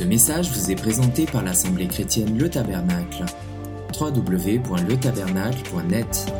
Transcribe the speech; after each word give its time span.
Ce 0.00 0.04
message 0.06 0.50
vous 0.50 0.70
est 0.70 0.76
présenté 0.76 1.26
par 1.26 1.44
l'Assemblée 1.44 1.86
chrétienne 1.86 2.38
Le 2.38 2.48
Tabernacle. 2.48 3.26
www.letabernacle.net 4.00 6.32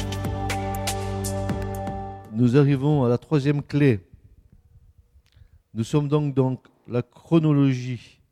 Nous 2.32 2.56
arrivons 2.56 3.04
à 3.04 3.10
la 3.10 3.18
troisième 3.18 3.62
clé. 3.62 4.00
Nous 5.74 5.84
sommes 5.84 6.08
donc 6.08 6.34
dans 6.34 6.58
la 6.88 7.02
chronologie. 7.02 8.22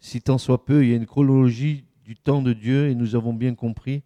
Si 0.00 0.20
tant 0.20 0.38
soit 0.38 0.64
peu, 0.64 0.82
il 0.82 0.90
y 0.90 0.94
a 0.94 0.96
une 0.96 1.06
chronologie 1.06 1.84
du 2.04 2.16
temps 2.16 2.42
de 2.42 2.52
Dieu 2.52 2.88
et 2.88 2.96
nous 2.96 3.14
avons 3.14 3.32
bien 3.32 3.54
compris 3.54 4.02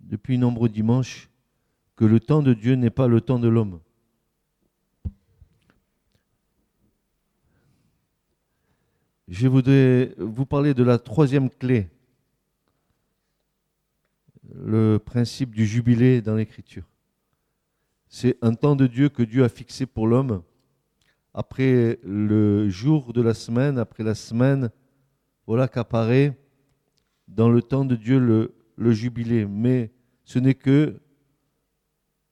depuis 0.00 0.38
nombreux 0.38 0.70
dimanches 0.70 1.28
que 1.96 2.06
le 2.06 2.18
temps 2.18 2.40
de 2.40 2.54
Dieu 2.54 2.76
n'est 2.76 2.88
pas 2.88 3.08
le 3.08 3.20
temps 3.20 3.38
de 3.38 3.48
l'homme. 3.48 3.78
Je 9.28 9.48
voudrais 9.48 10.14
vous 10.18 10.46
parler 10.46 10.74
de 10.74 10.84
la 10.84 10.98
troisième 10.98 11.50
clé, 11.50 11.88
le 14.54 14.98
principe 14.98 15.54
du 15.54 15.66
jubilé 15.66 16.22
dans 16.22 16.34
l'Écriture. 16.34 16.84
C'est 18.08 18.38
un 18.42 18.54
temps 18.54 18.76
de 18.76 18.86
Dieu 18.86 19.08
que 19.08 19.22
Dieu 19.22 19.42
a 19.44 19.48
fixé 19.48 19.86
pour 19.86 20.06
l'homme 20.06 20.42
après 21.36 21.98
le 22.02 22.66
jour 22.70 23.12
de 23.12 23.20
la 23.20 23.34
semaine, 23.34 23.76
après 23.76 24.02
la 24.02 24.14
semaine, 24.14 24.70
voilà 25.46 25.68
qu'apparaît 25.68 26.34
dans 27.28 27.50
le 27.50 27.60
temps 27.60 27.84
de 27.84 27.94
Dieu 27.94 28.18
le, 28.18 28.54
le 28.76 28.92
jubilé. 28.92 29.44
Mais 29.44 29.92
ce 30.24 30.38
n'est 30.38 30.54
que 30.54 30.98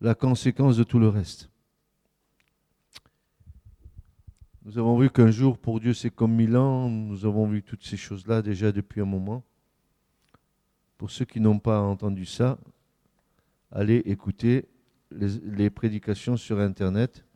la 0.00 0.14
conséquence 0.14 0.78
de 0.78 0.84
tout 0.84 0.98
le 0.98 1.08
reste. 1.08 1.50
Nous 4.64 4.78
avons 4.78 4.98
vu 4.98 5.10
qu'un 5.10 5.30
jour 5.30 5.58
pour 5.58 5.78
Dieu 5.78 5.92
c'est 5.92 6.08
comme 6.08 6.32
mille 6.32 6.56
ans. 6.56 6.88
Nous 6.88 7.26
avons 7.26 7.46
vu 7.46 7.62
toutes 7.62 7.84
ces 7.84 7.98
choses-là 7.98 8.40
déjà 8.40 8.72
depuis 8.72 9.02
un 9.02 9.04
moment. 9.04 9.44
Pour 10.96 11.10
ceux 11.10 11.26
qui 11.26 11.38
n'ont 11.38 11.58
pas 11.58 11.80
entendu 11.80 12.24
ça, 12.24 12.58
allez 13.70 13.98
écouter 14.06 14.66
les, 15.10 15.68
prédications 15.68 16.38
sur 16.38 16.58
Internet. 16.60 17.26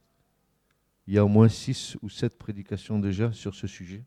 Il 1.06 1.12
y 1.12 1.18
a 1.18 1.24
au 1.24 1.28
moins 1.28 1.50
six 1.50 1.98
ou 2.00 2.08
sept 2.08 2.38
prédications 2.38 2.98
déjà 2.98 3.30
sur 3.32 3.54
ce 3.54 3.66
sujet. 3.66 4.02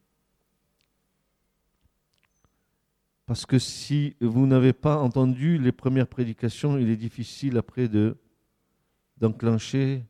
Parce 3.28 3.46
que 3.46 3.60
si 3.60 4.16
vous 4.20 4.48
n'avez 4.48 4.74
pas 4.74 4.98
entendu 4.98 5.60
les 5.60 5.72
premières 5.72 6.08
prédications, 6.08 6.80
il 6.80 6.90
est 6.90 6.98
difficile 6.98 7.58
après 7.58 7.88
de 7.88 8.18
d'enclencher 9.18 10.04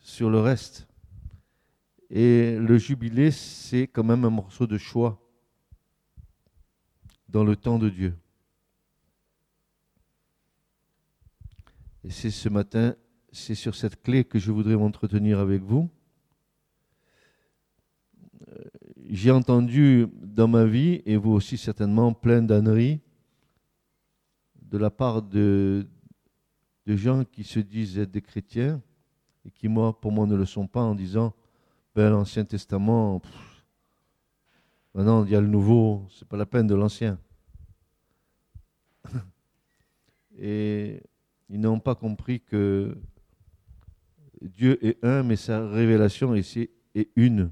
sur 0.00 0.28
le 0.28 0.40
reste. 0.40 0.87
Et 2.10 2.56
le 2.56 2.78
jubilé, 2.78 3.30
c'est 3.30 3.86
quand 3.86 4.04
même 4.04 4.24
un 4.24 4.30
morceau 4.30 4.66
de 4.66 4.78
choix 4.78 5.20
dans 7.28 7.44
le 7.44 7.54
temps 7.56 7.78
de 7.78 7.90
Dieu. 7.90 8.14
Et 12.04 12.10
c'est 12.10 12.30
ce 12.30 12.48
matin, 12.48 12.94
c'est 13.30 13.54
sur 13.54 13.74
cette 13.74 14.02
clé 14.02 14.24
que 14.24 14.38
je 14.38 14.50
voudrais 14.50 14.76
m'entretenir 14.76 15.38
avec 15.38 15.62
vous. 15.62 15.90
Euh, 18.48 18.64
j'ai 19.10 19.30
entendu 19.30 20.06
dans 20.14 20.48
ma 20.48 20.64
vie, 20.64 21.02
et 21.04 21.16
vous 21.16 21.32
aussi 21.32 21.58
certainement, 21.58 22.14
plein 22.14 22.40
d'âneries 22.40 23.00
de 24.70 24.78
la 24.78 24.90
part 24.90 25.22
de, 25.22 25.86
gens 26.86 27.24
qui 27.24 27.44
se 27.44 27.60
disent 27.60 27.98
être 27.98 28.10
des 28.10 28.22
chrétiens 28.22 28.80
et 29.44 29.50
qui, 29.50 29.68
moi, 29.68 29.98
pour 29.98 30.12
moi, 30.12 30.26
ne 30.26 30.36
le 30.36 30.46
sont 30.46 30.66
pas 30.66 30.82
en 30.82 30.94
disant 30.94 31.34
l'Ancien 32.02 32.44
Testament, 32.44 33.20
maintenant 34.94 35.24
il 35.24 35.30
y 35.30 35.36
a 35.36 35.40
le 35.40 35.48
Nouveau, 35.48 36.06
c'est 36.10 36.28
pas 36.28 36.36
la 36.36 36.46
peine 36.46 36.66
de 36.66 36.74
l'Ancien. 36.74 37.18
Et 40.38 41.02
ils 41.48 41.60
n'ont 41.60 41.80
pas 41.80 41.94
compris 41.94 42.40
que 42.40 42.96
Dieu 44.40 44.78
est 44.86 45.04
un, 45.04 45.22
mais 45.22 45.36
sa 45.36 45.68
révélation 45.68 46.34
ici 46.34 46.70
est 46.94 47.10
une. 47.16 47.50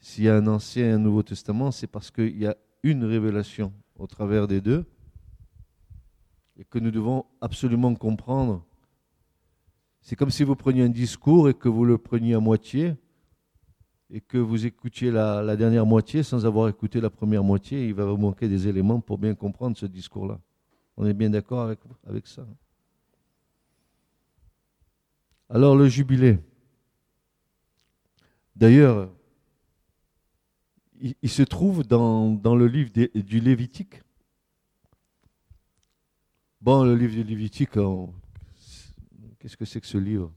S'il 0.00 0.24
y 0.24 0.28
a 0.28 0.36
un 0.36 0.46
Ancien 0.48 0.86
et 0.86 0.92
un 0.92 0.98
Nouveau 0.98 1.22
Testament, 1.22 1.70
c'est 1.70 1.86
parce 1.86 2.10
qu'il 2.10 2.36
y 2.36 2.46
a 2.46 2.56
une 2.82 3.04
révélation 3.04 3.72
au 3.96 4.06
travers 4.06 4.48
des 4.48 4.60
deux 4.60 4.84
et 6.58 6.64
que 6.64 6.78
nous 6.78 6.90
devons 6.90 7.26
absolument 7.40 7.94
comprendre 7.94 8.65
c'est 10.06 10.14
comme 10.14 10.30
si 10.30 10.44
vous 10.44 10.54
preniez 10.54 10.84
un 10.84 10.88
discours 10.88 11.48
et 11.48 11.54
que 11.54 11.68
vous 11.68 11.84
le 11.84 11.98
preniez 11.98 12.34
à 12.34 12.38
moitié 12.38 12.94
et 14.08 14.20
que 14.20 14.38
vous 14.38 14.64
écoutiez 14.64 15.10
la, 15.10 15.56
dernière 15.56 15.84
moitié 15.84 16.22
sans 16.22 16.46
avoir 16.46 16.68
écouté 16.68 17.00
la 17.00 17.10
première 17.10 17.42
moitié. 17.42 17.88
Il 17.88 17.94
va 17.94 18.04
vous 18.04 18.16
manquer 18.16 18.48
des 18.48 18.68
éléments 18.68 19.00
pour 19.00 19.18
bien 19.18 19.34
comprendre 19.34 19.76
ce 19.76 19.84
discours-là. 19.84 20.38
On 20.96 21.06
est 21.06 21.12
bien 21.12 21.28
d'accord 21.28 21.74
avec, 22.04 22.28
ça 22.28 22.46
Alors 25.50 25.74
le 25.74 25.88
jubilé. 25.88 26.38
D'ailleurs, 28.54 29.10
il, 31.00 31.28
se 31.28 31.42
trouve 31.42 31.82
dans, 31.82 32.30
dans 32.30 32.54
le 32.54 32.68
livre 32.68 32.92
du 32.92 33.40
Lévitique. 33.40 34.04
Bon, 36.60 36.84
le 36.84 36.94
livre 36.94 37.14
du 37.14 37.24
Lévitique, 37.24 37.76
Qu'est-ce 39.46 39.56
que 39.56 39.64
c'est 39.64 39.80
que 39.80 39.86
ce 39.86 39.96
livre? 39.96 40.32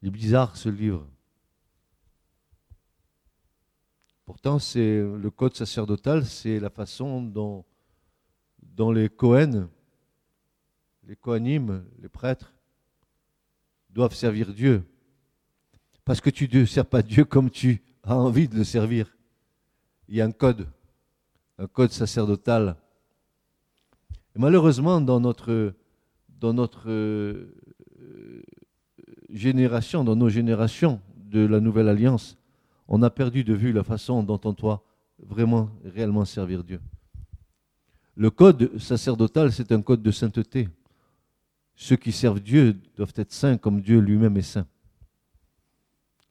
Il 0.00 0.08
est 0.08 0.10
bizarre 0.10 0.56
ce 0.56 0.70
livre. 0.70 1.06
Pourtant, 4.24 4.58
c'est 4.58 5.02
le 5.02 5.30
code 5.30 5.54
sacerdotal, 5.54 6.24
c'est 6.24 6.58
la 6.58 6.70
façon 6.70 7.20
dont, 7.20 7.66
les 8.90 9.10
Cohen, 9.10 9.68
les 11.04 11.14
Kohanim, 11.14 11.84
les 11.98 12.08
prêtres, 12.08 12.54
doivent 13.90 14.14
servir 14.14 14.54
Dieu. 14.54 14.82
Parce 16.06 16.22
que 16.22 16.30
tu 16.30 16.48
ne 16.50 16.64
sers 16.64 16.86
pas 16.86 17.02
Dieu 17.02 17.26
comme 17.26 17.50
tu 17.50 17.82
as 18.02 18.16
envie 18.16 18.48
de 18.48 18.56
le 18.56 18.64
servir. 18.64 19.14
Il 20.08 20.16
y 20.16 20.22
a 20.22 20.24
un 20.24 20.32
code, 20.32 20.66
un 21.58 21.66
code 21.66 21.90
sacerdotal. 21.90 22.78
Malheureusement, 24.34 25.02
dans 25.02 25.20
notre 25.20 25.74
dans 26.40 26.52
notre 26.52 26.90
euh, 26.90 27.52
génération, 29.30 30.04
dans 30.04 30.16
nos 30.16 30.28
générations 30.28 31.00
de 31.16 31.40
la 31.40 31.60
Nouvelle 31.60 31.88
Alliance, 31.88 32.36
on 32.88 33.02
a 33.02 33.10
perdu 33.10 33.44
de 33.44 33.54
vue 33.54 33.72
la 33.72 33.82
façon 33.82 34.22
dont 34.22 34.40
on 34.44 34.52
doit 34.52 34.84
vraiment, 35.18 35.70
réellement 35.84 36.24
servir 36.24 36.62
Dieu. 36.62 36.80
Le 38.14 38.30
code 38.30 38.78
sacerdotal, 38.78 39.52
c'est 39.52 39.72
un 39.72 39.82
code 39.82 40.02
de 40.02 40.10
sainteté. 40.10 40.68
Ceux 41.74 41.96
qui 41.96 42.12
servent 42.12 42.40
Dieu 42.40 42.78
doivent 42.96 43.12
être 43.16 43.32
saints 43.32 43.58
comme 43.58 43.80
Dieu 43.80 43.98
lui-même 43.98 44.36
est 44.36 44.42
saint. 44.42 44.66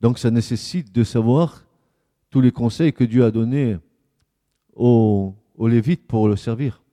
Donc 0.02 0.18
ça 0.18 0.32
nécessite 0.32 0.92
de 0.92 1.04
savoir 1.04 1.64
tous 2.30 2.42
les 2.42 2.52
conseils 2.52 2.94
que 2.94 3.04
Dieu 3.04 3.24
a 3.24 3.32
donnés 3.32 3.78
aux 4.76 5.36
Lévites 5.60 6.08
pour 6.08 6.28
le 6.28 6.36
servir. 6.36 6.85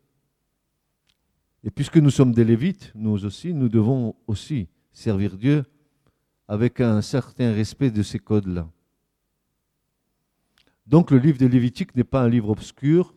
Et 1.64 1.70
puisque 1.70 1.98
nous 1.98 2.10
sommes 2.10 2.32
des 2.32 2.44
Lévites, 2.44 2.92
nous 2.94 3.24
aussi, 3.24 3.54
nous 3.54 3.68
devons 3.68 4.16
aussi 4.26 4.68
servir 4.92 5.36
Dieu 5.36 5.64
avec 6.48 6.80
un 6.80 7.00
certain 7.02 7.52
respect 7.52 7.90
de 7.90 8.02
ces 8.02 8.18
codes-là. 8.18 8.68
Donc 10.86 11.10
le 11.10 11.18
livre 11.18 11.38
des 11.38 11.48
Lévitiques 11.48 11.94
n'est 11.94 12.04
pas 12.04 12.22
un 12.22 12.28
livre 12.28 12.50
obscur, 12.50 13.14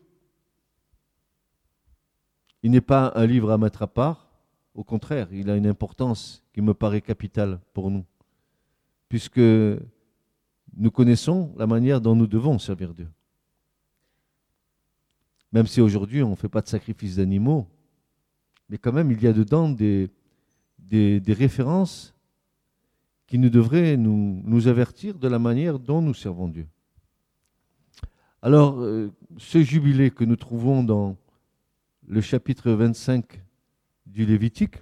il 2.62 2.70
n'est 2.70 2.80
pas 2.80 3.12
un 3.16 3.26
livre 3.26 3.50
à 3.50 3.58
mettre 3.58 3.82
à 3.82 3.86
part, 3.86 4.30
au 4.74 4.84
contraire, 4.84 5.28
il 5.32 5.50
a 5.50 5.56
une 5.56 5.66
importance 5.66 6.44
qui 6.52 6.60
me 6.60 6.74
paraît 6.74 7.00
capitale 7.00 7.60
pour 7.72 7.90
nous, 7.90 8.04
puisque 9.08 9.38
nous 9.38 10.90
connaissons 10.92 11.52
la 11.56 11.66
manière 11.66 12.00
dont 12.00 12.14
nous 12.14 12.26
devons 12.26 12.58
servir 12.58 12.94
Dieu. 12.94 13.08
Même 15.52 15.66
si 15.66 15.80
aujourd'hui 15.80 16.22
on 16.22 16.30
ne 16.30 16.36
fait 16.36 16.48
pas 16.48 16.60
de 16.60 16.68
sacrifice 16.68 17.16
d'animaux, 17.16 17.66
mais 18.68 18.78
quand 18.78 18.92
même, 18.92 19.10
il 19.10 19.22
y 19.22 19.26
a 19.26 19.32
dedans 19.32 19.68
des, 19.68 20.10
références 21.28 22.14
qui 23.26 23.38
nous 23.38 23.50
devraient 23.50 23.96
nous, 23.96 24.42
nous, 24.44 24.68
avertir 24.68 25.18
de 25.18 25.28
la 25.28 25.38
manière 25.38 25.78
dont 25.78 26.02
nous 26.02 26.14
servons 26.14 26.48
Dieu. 26.48 26.66
Alors, 28.42 28.80
euh, 28.80 29.12
ce 29.38 29.62
jubilé 29.62 30.10
que 30.10 30.24
nous 30.24 30.36
trouvons 30.36 30.84
dans 30.84 31.16
le 32.06 32.20
chapitre 32.20 32.70
25 32.70 33.42
du 34.06 34.24
Lévitique, 34.24 34.76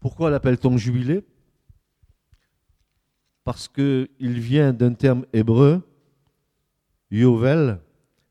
pourquoi 0.00 0.30
l'appelle-t-on 0.30 0.76
jubilé? 0.76 1.24
Parce 3.44 3.68
qu'il 3.68 4.08
vient 4.20 4.72
d'un 4.72 4.94
terme 4.94 5.24
hébreu, 5.32 5.82
Yovel, 7.10 7.80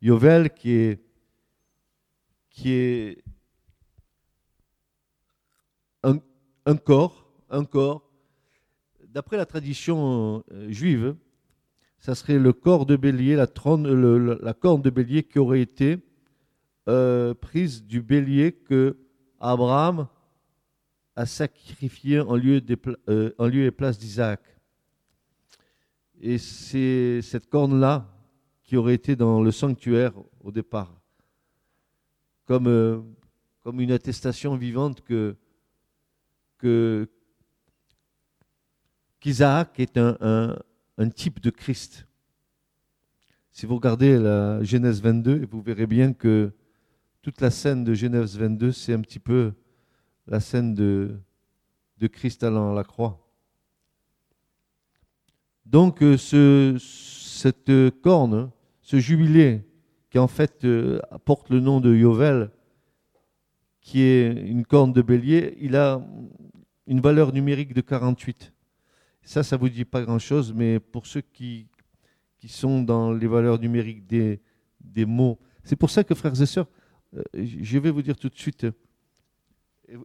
Yovel 0.01 0.49
qui 0.49 0.71
est 0.71 1.10
qui 2.51 2.71
est 2.73 3.23
un, 6.03 6.75
corps, 6.77 7.31
un 7.49 7.65
corps 7.65 8.07
d'après 9.09 9.37
la 9.37 9.45
tradition 9.45 10.43
euh, 10.51 10.69
juive, 10.69 11.15
ça 11.99 12.15
serait 12.15 12.39
le 12.39 12.53
corps 12.53 12.85
de 12.85 12.95
bélier, 12.95 13.35
la, 13.35 13.47
corne 13.47 13.83
de 14.81 14.89
bélier 14.89 15.23
qui 15.23 15.39
aurait 15.39 15.61
été 15.61 15.97
euh, 16.87 17.33
prise 17.33 17.83
du 17.83 18.01
bélier 18.01 18.53
que 18.53 18.97
Abraham 19.39 20.07
a 21.15 21.25
sacrifié 21.25 22.19
en 22.19 22.35
lieu, 22.35 22.61
euh, 23.09 23.31
en 23.37 23.47
lieu 23.47 23.65
et 23.65 23.71
place 23.71 23.97
d'Isaac. 23.97 24.41
Et 26.19 26.37
c'est 26.37 27.21
cette 27.21 27.49
corne-là 27.49 28.07
qui 28.63 28.77
aurait 28.77 28.93
été 28.93 29.15
dans 29.15 29.41
le 29.41 29.51
sanctuaire 29.51 30.13
au 30.39 30.51
départ, 30.51 31.00
comme, 32.51 33.15
comme 33.61 33.79
une 33.79 33.93
attestation 33.93 34.57
vivante 34.57 35.01
que, 35.05 35.37
qu'Isaac 39.21 39.79
est 39.79 39.97
un, 39.97 41.09
type 41.15 41.39
de 41.39 41.49
Christ. 41.49 42.07
Si 43.53 43.65
vous 43.65 43.75
regardez 43.75 44.17
la 44.19 44.61
Genèse 44.63 45.01
22, 45.01 45.45
vous 45.49 45.61
verrez 45.61 45.87
bien 45.87 46.11
que 46.11 46.51
toute 47.21 47.39
la 47.39 47.51
scène 47.51 47.85
de 47.85 47.93
Genèse 47.93 48.37
22, 48.37 48.73
c'est 48.73 48.93
un 48.93 48.99
petit 48.99 49.19
peu 49.19 49.53
la 50.27 50.41
scène 50.41 50.73
de, 50.73 51.21
de 51.99 52.07
Christ 52.07 52.43
allant 52.43 52.73
à 52.73 52.75
la 52.75 52.83
croix. 52.83 53.25
Donc 55.65 56.03
euh, 56.03 56.17
ce, 56.17 56.75
cette 56.77 57.71
corne, 58.01 58.51
ce 58.81 58.99
jubilé, 58.99 59.63
qui 60.11 60.19
en 60.19 60.27
fait 60.27 60.65
euh, 60.65 60.99
porte 61.25 61.49
le 61.49 61.61
nom 61.61 61.79
de 61.79 61.95
Yovel, 61.95 62.51
qui 63.79 64.01
est 64.01 64.31
une 64.31 64.65
corne 64.65 64.93
de 64.93 65.01
bélier, 65.01 65.57
il 65.59 65.75
a 65.75 66.05
une 66.85 66.99
valeur 66.99 67.33
numérique 67.33 67.73
de 67.73 67.81
48. 67.81 68.53
Ça, 69.23 69.41
ça 69.41 69.55
ne 69.55 69.61
vous 69.61 69.69
dit 69.69 69.85
pas 69.85 70.03
grand-chose, 70.03 70.53
mais 70.53 70.79
pour 70.79 71.07
ceux 71.07 71.21
qui, 71.21 71.67
qui 72.37 72.49
sont 72.49 72.83
dans 72.83 73.13
les 73.13 73.25
valeurs 73.25 73.57
numériques 73.57 74.05
des, 74.05 74.41
des 74.81 75.05
mots, 75.05 75.39
c'est 75.63 75.77
pour 75.77 75.89
ça 75.89 76.03
que, 76.03 76.13
frères 76.13 76.39
et 76.39 76.45
sœurs, 76.45 76.67
euh, 77.15 77.23
je 77.33 77.79
vais 77.79 77.89
vous 77.89 78.01
dire 78.01 78.17
tout 78.17 78.29
de 78.29 78.37
suite 78.37 78.67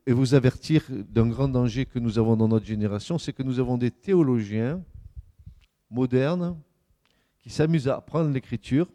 et 0.06 0.12
vous 0.12 0.34
avertir 0.34 0.84
d'un 0.90 1.28
grand 1.28 1.48
danger 1.48 1.84
que 1.84 1.98
nous 1.98 2.18
avons 2.18 2.36
dans 2.36 2.48
notre 2.48 2.66
génération, 2.66 3.18
c'est 3.18 3.32
que 3.32 3.42
nous 3.42 3.58
avons 3.58 3.76
des 3.76 3.90
théologiens 3.90 4.82
modernes 5.90 6.56
qui 7.38 7.50
s'amusent 7.50 7.88
à 7.88 8.00
prendre 8.00 8.30
l'écriture, 8.30 8.88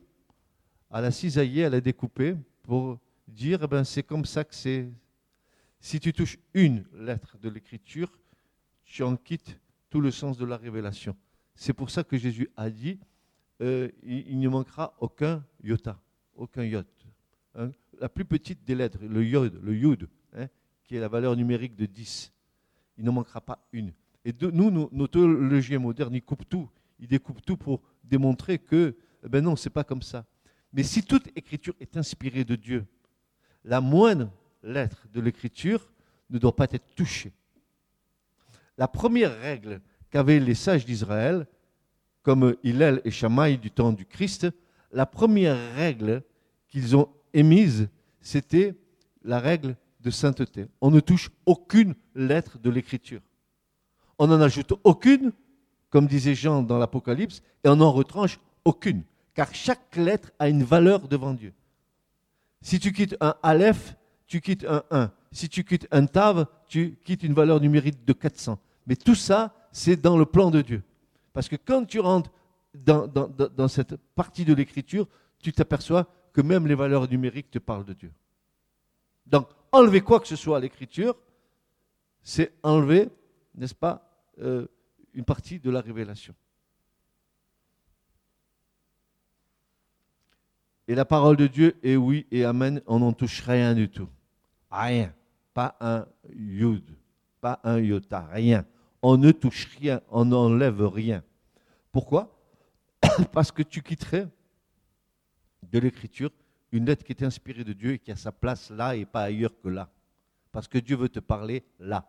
à 0.92 1.02
la 1.02 1.12
cisailler, 1.12 1.66
à 1.66 1.70
la 1.70 1.82
découper, 1.82 2.36
pour 2.64 3.00
dire, 3.28 3.62
eh 3.64 3.68
ben, 3.68 3.84
c'est 3.84 4.04
comme 4.04 4.26
ça 4.26 4.44
que 4.44 4.54
c'est. 4.54 4.92
Si 5.80 6.00
tu 6.00 6.14
touches 6.14 6.38
une 6.54 6.84
lettre 6.94 7.38
de 7.40 7.50
l'écriture, 7.50 8.20
tu 8.84 9.02
en 9.02 9.16
quittes 9.16 9.58
tout 9.90 10.02
le 10.02 10.12
sens 10.12 10.38
de 10.38 10.46
la 10.46 10.58
révélation. 10.58 11.16
C'est 11.56 11.74
pour 11.74 11.90
ça 11.90 12.04
que 12.04 12.18
Jésus 12.18 12.50
a 12.56 12.70
dit 12.70 13.00
euh, 13.62 13.90
il, 14.04 14.40
ne 14.40 14.50
manquera 14.50 14.94
aucun 15.00 15.44
iota, 15.64 16.00
aucun 16.36 16.64
iot. 16.64 16.84
Hein. 17.56 17.72
La 18.00 18.10
plus 18.10 18.26
petite 18.26 18.64
des 18.64 18.76
lettres, 18.76 19.00
le 19.02 19.24
yod, 19.24 19.60
le 19.64 19.76
yud, 19.76 20.10
hein, 20.34 20.48
qui 20.84 20.96
est 20.96 21.00
la 21.00 21.08
valeur 21.08 21.36
numérique 21.36 21.76
de 21.76 21.86
10. 21.86 22.34
Il 22.98 23.06
ne 23.06 23.12
manquera 23.12 23.42
pas 23.42 23.66
une. 23.72 23.94
Et 24.26 24.34
de, 24.34 24.52
nous, 24.52 24.72
nos, 24.72 24.90
nos 24.92 25.08
théologiens 25.08 25.80
modernes, 25.80 26.16
ils 26.16 26.22
coupent 26.22 26.48
tout. 26.48 26.70
Ils 27.00 27.08
découpent 27.08 27.44
tout 27.44 27.58
pour 27.58 27.82
démontrer 28.04 28.60
que, 28.60 28.96
eh 29.24 29.30
ben 29.30 29.44
non, 29.44 29.56
c'est 29.56 29.70
pas 29.70 29.84
comme 29.84 30.02
ça. 30.02 30.26
Mais 30.74 30.84
si 30.84 31.04
toute 31.04 31.28
écriture 31.36 31.74
est 31.80 31.98
inspirée 31.98 32.44
de 32.44 32.56
Dieu, 32.56 32.86
la 33.64 33.82
moindre 33.82 34.32
lettre 34.64 35.08
de 35.14 35.22
l'écriture 35.22 35.92
ne 36.30 36.38
doit 36.38 36.56
pas 36.56 36.68
être 36.72 36.96
touchée 36.96 37.34
la 38.82 38.88
première 38.88 39.40
règle 39.40 39.80
qu'avaient 40.10 40.40
les 40.40 40.56
sages 40.56 40.86
d'Israël, 40.86 41.46
comme 42.24 42.56
Hillel 42.64 43.00
et 43.06 43.12
Shammai 43.12 43.58
du 43.58 43.70
temps 43.70 43.92
du 43.92 44.08
Christ, 44.08 44.48
la 44.92 45.06
première 45.06 45.76
règle 45.76 46.24
qu'ils 46.68 46.96
ont 46.96 47.08
émise, 47.32 47.90
c'était 48.22 48.74
la 49.24 49.40
règle 49.40 49.76
de 50.00 50.10
sainteté. 50.10 50.66
On 50.82 50.90
ne 50.90 51.00
touche 51.00 51.30
aucune 51.46 51.94
lettre 52.16 52.58
de 52.58 52.72
l'Écriture. 52.72 53.22
On 54.18 54.26
n'en 54.26 54.42
ajoute 54.42 54.74
aucune, 54.84 55.32
comme 55.92 56.08
disait 56.08 56.34
Jean 56.34 56.64
dans 56.64 56.80
l'Apocalypse, 56.80 57.44
et 57.64 57.70
on 57.70 57.76
n'en 57.76 57.92
retranche 57.92 58.40
aucune, 58.66 59.04
car 59.34 59.54
chaque 59.54 59.96
lettre 59.96 60.32
a 60.40 60.50
une 60.50 60.64
valeur 60.64 61.08
devant 61.08 61.34
Dieu. 61.34 61.54
Si 62.62 62.80
tu 62.80 62.92
quittes 62.92 63.16
un 63.20 63.36
Aleph, 63.42 63.96
tu 64.28 64.40
quittes 64.40 64.66
un 64.66 64.84
1. 64.92 65.12
Si 65.32 65.50
tu 65.50 65.64
quittes 65.64 65.88
un 65.92 66.06
Tav, 66.06 66.46
tu 66.68 66.98
quittes 67.04 67.24
une 67.24 67.34
valeur 67.34 67.60
numérique 67.60 68.06
de 68.06 68.14
400. 68.14 68.60
Mais 68.88 68.96
tout 68.96 69.16
ça, 69.16 69.54
c'est 69.72 69.96
dans 70.00 70.18
le 70.18 70.26
plan 70.26 70.52
de 70.52 70.62
Dieu. 70.62 70.84
Parce 71.34 71.50
que 71.50 71.56
quand 71.56 71.86
tu 71.86 72.00
rentres 72.00 72.32
dans, 72.74 73.68
cette 73.68 73.96
partie 74.16 74.46
de 74.46 74.54
l'écriture, 74.54 75.08
tu 75.40 75.52
t'aperçois 75.52 76.08
que 76.34 76.42
même 76.42 76.68
les 76.68 76.76
valeurs 76.76 77.10
numériques 77.10 77.52
te 77.52 77.60
parlent 77.60 77.86
de 77.86 77.94
Dieu. 77.94 78.12
Donc, 79.26 79.50
enlever 79.72 80.02
quoi 80.02 80.20
que 80.20 80.28
ce 80.28 80.36
soit 80.36 80.58
à 80.58 80.60
l'écriture, 80.60 81.16
c'est 82.22 82.54
enlever, 82.64 83.10
n'est-ce 83.56 83.76
pas, 83.76 84.10
euh, 84.40 84.68
une 85.14 85.26
partie 85.26 85.60
de 85.60 85.70
la 85.70 85.82
révélation. 85.82 86.34
Et 90.92 90.96
la 90.96 91.06
parole 91.06 91.38
de 91.38 91.48
Dieu 91.48 91.80
est 91.84 91.96
oui 91.96 92.28
et 92.32 92.44
amen, 92.44 92.82
on 92.86 93.00
n'en 93.00 93.14
touche 93.14 93.44
rien 93.44 93.74
du 93.74 93.88
tout. 93.88 94.10
Rien. 94.70 95.14
Pas 95.54 95.78
un 95.80 96.06
yud 96.36 96.84
pas 97.40 97.62
un 97.64 97.80
iota, 97.80 98.28
rien. 98.30 98.66
On 99.02 99.16
ne 99.16 99.32
touche 99.32 99.70
rien, 99.80 100.02
on 100.10 100.26
n'enlève 100.26 100.86
rien. 100.86 101.24
Pourquoi? 101.94 102.38
Parce 103.32 103.54
que 103.54 103.64
tu 103.64 103.82
quitterais 103.82 104.28
de 105.64 105.80
l'écriture 105.80 106.30
une 106.74 106.86
lettre 106.86 107.06
qui 107.06 107.14
est 107.14 107.24
inspirée 107.24 107.64
de 107.64 107.72
Dieu 107.72 107.94
et 107.94 108.00
qui 108.00 108.12
a 108.12 108.18
sa 108.18 108.34
place 108.34 108.70
là 108.70 108.94
et 108.94 109.06
pas 109.06 109.22
ailleurs 109.22 109.58
que 109.64 109.70
là. 109.70 109.88
Parce 110.52 110.68
que 110.68 110.78
Dieu 110.78 110.98
veut 110.98 111.08
te 111.08 111.22
parler 111.22 111.64
là, 111.80 112.06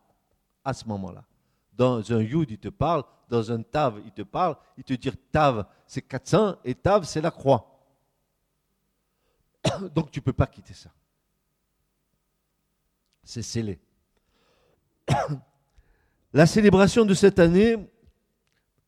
à 0.65 0.73
ce 0.73 0.89
moment-là. 0.89 1.25
Dans 1.73 2.13
un 2.13 2.21
Yud, 2.21 2.51
il 2.51 2.59
te 2.59 2.69
parle, 2.69 3.05
dans 3.29 3.53
un 3.53 3.63
Tav, 3.63 4.03
il 4.05 4.11
te 4.11 4.23
parle, 4.23 4.57
il 4.77 4.83
te 4.83 4.95
dit 4.95 5.13
Tav, 5.31 5.67
c'est 5.87 6.03
400 6.03 6.57
et 6.65 6.75
Tav, 6.75 7.05
c'est 7.05 7.21
la 7.21 7.31
croix. 7.31 7.72
Donc 9.95 10.11
tu 10.11 10.21
ne 10.21 10.25
peux 10.25 10.33
pas 10.33 10.47
quitter 10.47 10.75
ça. 10.75 10.91
C'est 13.25 13.43
scellé. 13.43 13.79
La 16.33 16.47
célébration 16.47 17.05
de 17.05 17.13
cette 17.13 17.39
année 17.39 17.77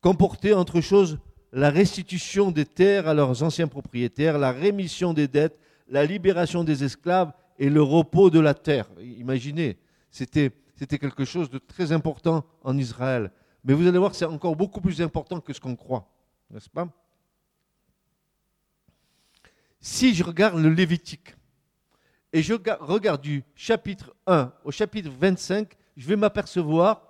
comportait 0.01 0.55
entre 0.55 0.81
choses 0.81 1.19
la 1.53 1.71
restitution 1.71 2.51
des 2.51 2.65
terres 2.65 3.07
à 3.07 3.15
leurs 3.15 3.43
anciens 3.43 3.69
propriétaires, 3.69 4.39
la 4.39 4.51
rémission 4.51 5.13
des 5.13 5.29
dettes, 5.29 5.59
la 5.89 6.05
libération 6.05 6.65
des 6.65 6.85
esclaves 6.85 7.33
et 7.59 7.71
le 7.71 7.83
repos 7.83 8.31
de 8.31 8.41
la 8.41 8.55
terre. 8.55 8.89
Imaginez, 9.01 9.79
c'était, 10.11 10.51
quelque 10.99 11.25
chose 11.25 11.51
de 11.51 11.59
très 11.59 11.93
important 11.93 12.45
en 12.63 12.77
Israël. 12.77 13.31
Mais 13.63 13.73
vous 13.73 13.87
allez 13.87 13.99
voir 13.99 14.15
c'est 14.15 14.25
encore 14.25 14.57
beaucoup 14.57 14.81
plus 14.81 15.01
important 15.01 15.41
que 15.41 15.53
ce 15.53 15.61
qu'on 15.61 15.77
croit, 15.77 16.09
n'est-ce 16.51 16.69
pas? 16.69 16.89
Si 19.87 20.15
je 20.15 20.25
regarde 20.25 20.59
le 20.59 20.71
Lévitique, 20.71 21.37
et 22.33 22.43
je 22.43 22.55
regarde 22.55 23.21
du 23.21 23.45
chapitre 23.55 24.17
1 24.27 24.51
au 24.65 24.71
chapitre 24.71 25.11
25, 25.11 25.77
je 25.99 26.09
vais 26.09 26.17
m'apercevoir, 26.17 27.03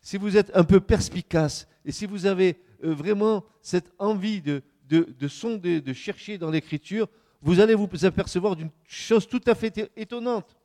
si 0.00 0.18
vous 0.18 0.36
êtes 0.36 0.52
un 0.54 0.62
peu 0.62 0.78
perspicace 0.78 1.66
et 1.84 1.90
si 1.90 2.06
vous 2.06 2.24
avez 2.26 2.60
euh, 2.84 2.94
vraiment 2.94 3.44
cette 3.60 3.92
envie 3.98 4.40
de, 4.40 4.62
de, 4.88 5.26
sonder, 5.26 5.80
de 5.80 5.92
chercher 5.92 6.38
dans 6.38 6.52
l'écriture, 6.52 7.08
vous 7.40 7.58
allez 7.58 7.74
vous 7.74 7.88
apercevoir 8.04 8.54
d'une 8.54 8.70
chose 8.86 9.26
tout 9.26 9.42
à 9.48 9.56
fait 9.56 9.90
étonnante. 9.96 10.56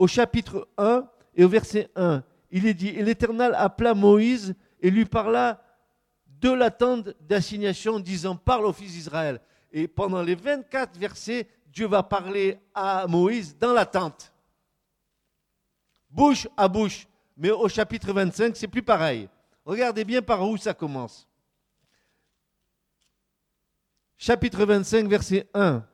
Au 0.00 0.08
chapitre 0.08 0.66
1 0.78 1.08
et 1.36 1.44
au 1.44 1.48
verset 1.48 1.90
1, 1.94 2.24
il 2.50 2.66
est 2.66 2.74
dit, 2.74 2.88
et 2.88 3.04
l'Éternel 3.04 3.54
appela 3.54 3.94
Moïse 3.94 4.56
et 4.80 4.90
lui 4.90 5.04
parla 5.04 5.62
de 6.40 6.50
la 6.50 6.72
tente 6.72 7.10
d'assignation, 7.20 8.00
disant, 8.00 8.34
parle 8.34 8.66
au 8.66 8.72
fils 8.72 8.94
d'Israël. 8.94 9.40
Et 9.70 9.88
pendant 9.88 10.22
les 10.22 10.34
24 10.34 10.98
versets, 10.98 11.48
Dieu 11.66 11.86
va 11.86 12.02
parler 12.02 12.58
à 12.74 13.06
Moïse 13.06 13.56
dans 13.58 13.72
la 13.72 13.86
tente 13.86 14.32
bouche 16.10 16.48
à 16.56 16.68
bouche. 16.68 17.06
Mais 17.36 17.50
au 17.50 17.68
chapitre 17.68 18.12
25, 18.12 18.56
c'est 18.56 18.68
plus 18.68 18.82
pareil. 18.82 19.28
Regardez 19.64 20.04
bien 20.04 20.22
par 20.22 20.42
où 20.48 20.56
ça 20.56 20.74
commence. 20.74 21.28
Chapitre 24.16 24.64
25, 24.64 25.08
verset 25.08 25.48
1. 25.54 25.84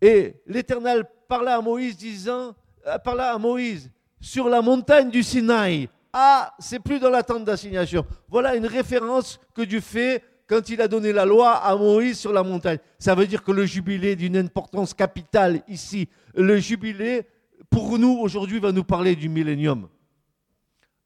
Et 0.00 0.40
l'Éternel 0.46 1.04
parla 1.28 1.56
à 1.56 1.60
Moïse 1.60 1.96
disant, 1.96 2.54
euh, 2.86 2.98
parla 2.98 3.32
à 3.32 3.38
Moïse 3.38 3.90
sur 4.20 4.48
la 4.48 4.62
montagne 4.62 5.10
du 5.10 5.22
Sinaï. 5.22 5.88
Ah, 6.12 6.54
c'est 6.58 6.78
plus 6.80 7.00
dans 7.00 7.10
la 7.10 7.22
tente 7.22 7.44
d'assignation. 7.44 8.06
Voilà 8.28 8.54
une 8.54 8.66
référence 8.66 9.40
que 9.54 9.62
Dieu 9.62 9.80
fait 9.80 10.24
quand 10.50 10.68
il 10.68 10.82
a 10.82 10.88
donné 10.88 11.12
la 11.12 11.24
loi 11.24 11.52
à 11.52 11.76
Moïse 11.76 12.18
sur 12.18 12.32
la 12.32 12.42
montagne. 12.42 12.78
Ça 12.98 13.14
veut 13.14 13.28
dire 13.28 13.44
que 13.44 13.52
le 13.52 13.64
jubilé 13.66 14.16
d'une 14.16 14.36
importance 14.36 14.92
capitale 14.92 15.62
ici. 15.68 16.08
Le 16.34 16.58
jubilé 16.58 17.24
pour 17.70 17.96
nous, 18.00 18.18
aujourd'hui, 18.18 18.58
va 18.58 18.72
nous 18.72 18.82
parler 18.82 19.14
du 19.14 19.28
millénium. 19.28 19.88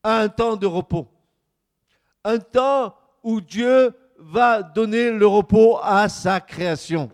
un 0.02 0.30
temps 0.30 0.56
de 0.56 0.66
repos. 0.66 1.06
Un 2.24 2.38
temps 2.38 2.94
où 3.22 3.42
Dieu 3.42 3.92
va 4.18 4.62
donner 4.62 5.10
le 5.10 5.26
repos 5.26 5.78
à 5.82 6.08
sa 6.08 6.40
création. 6.40 7.10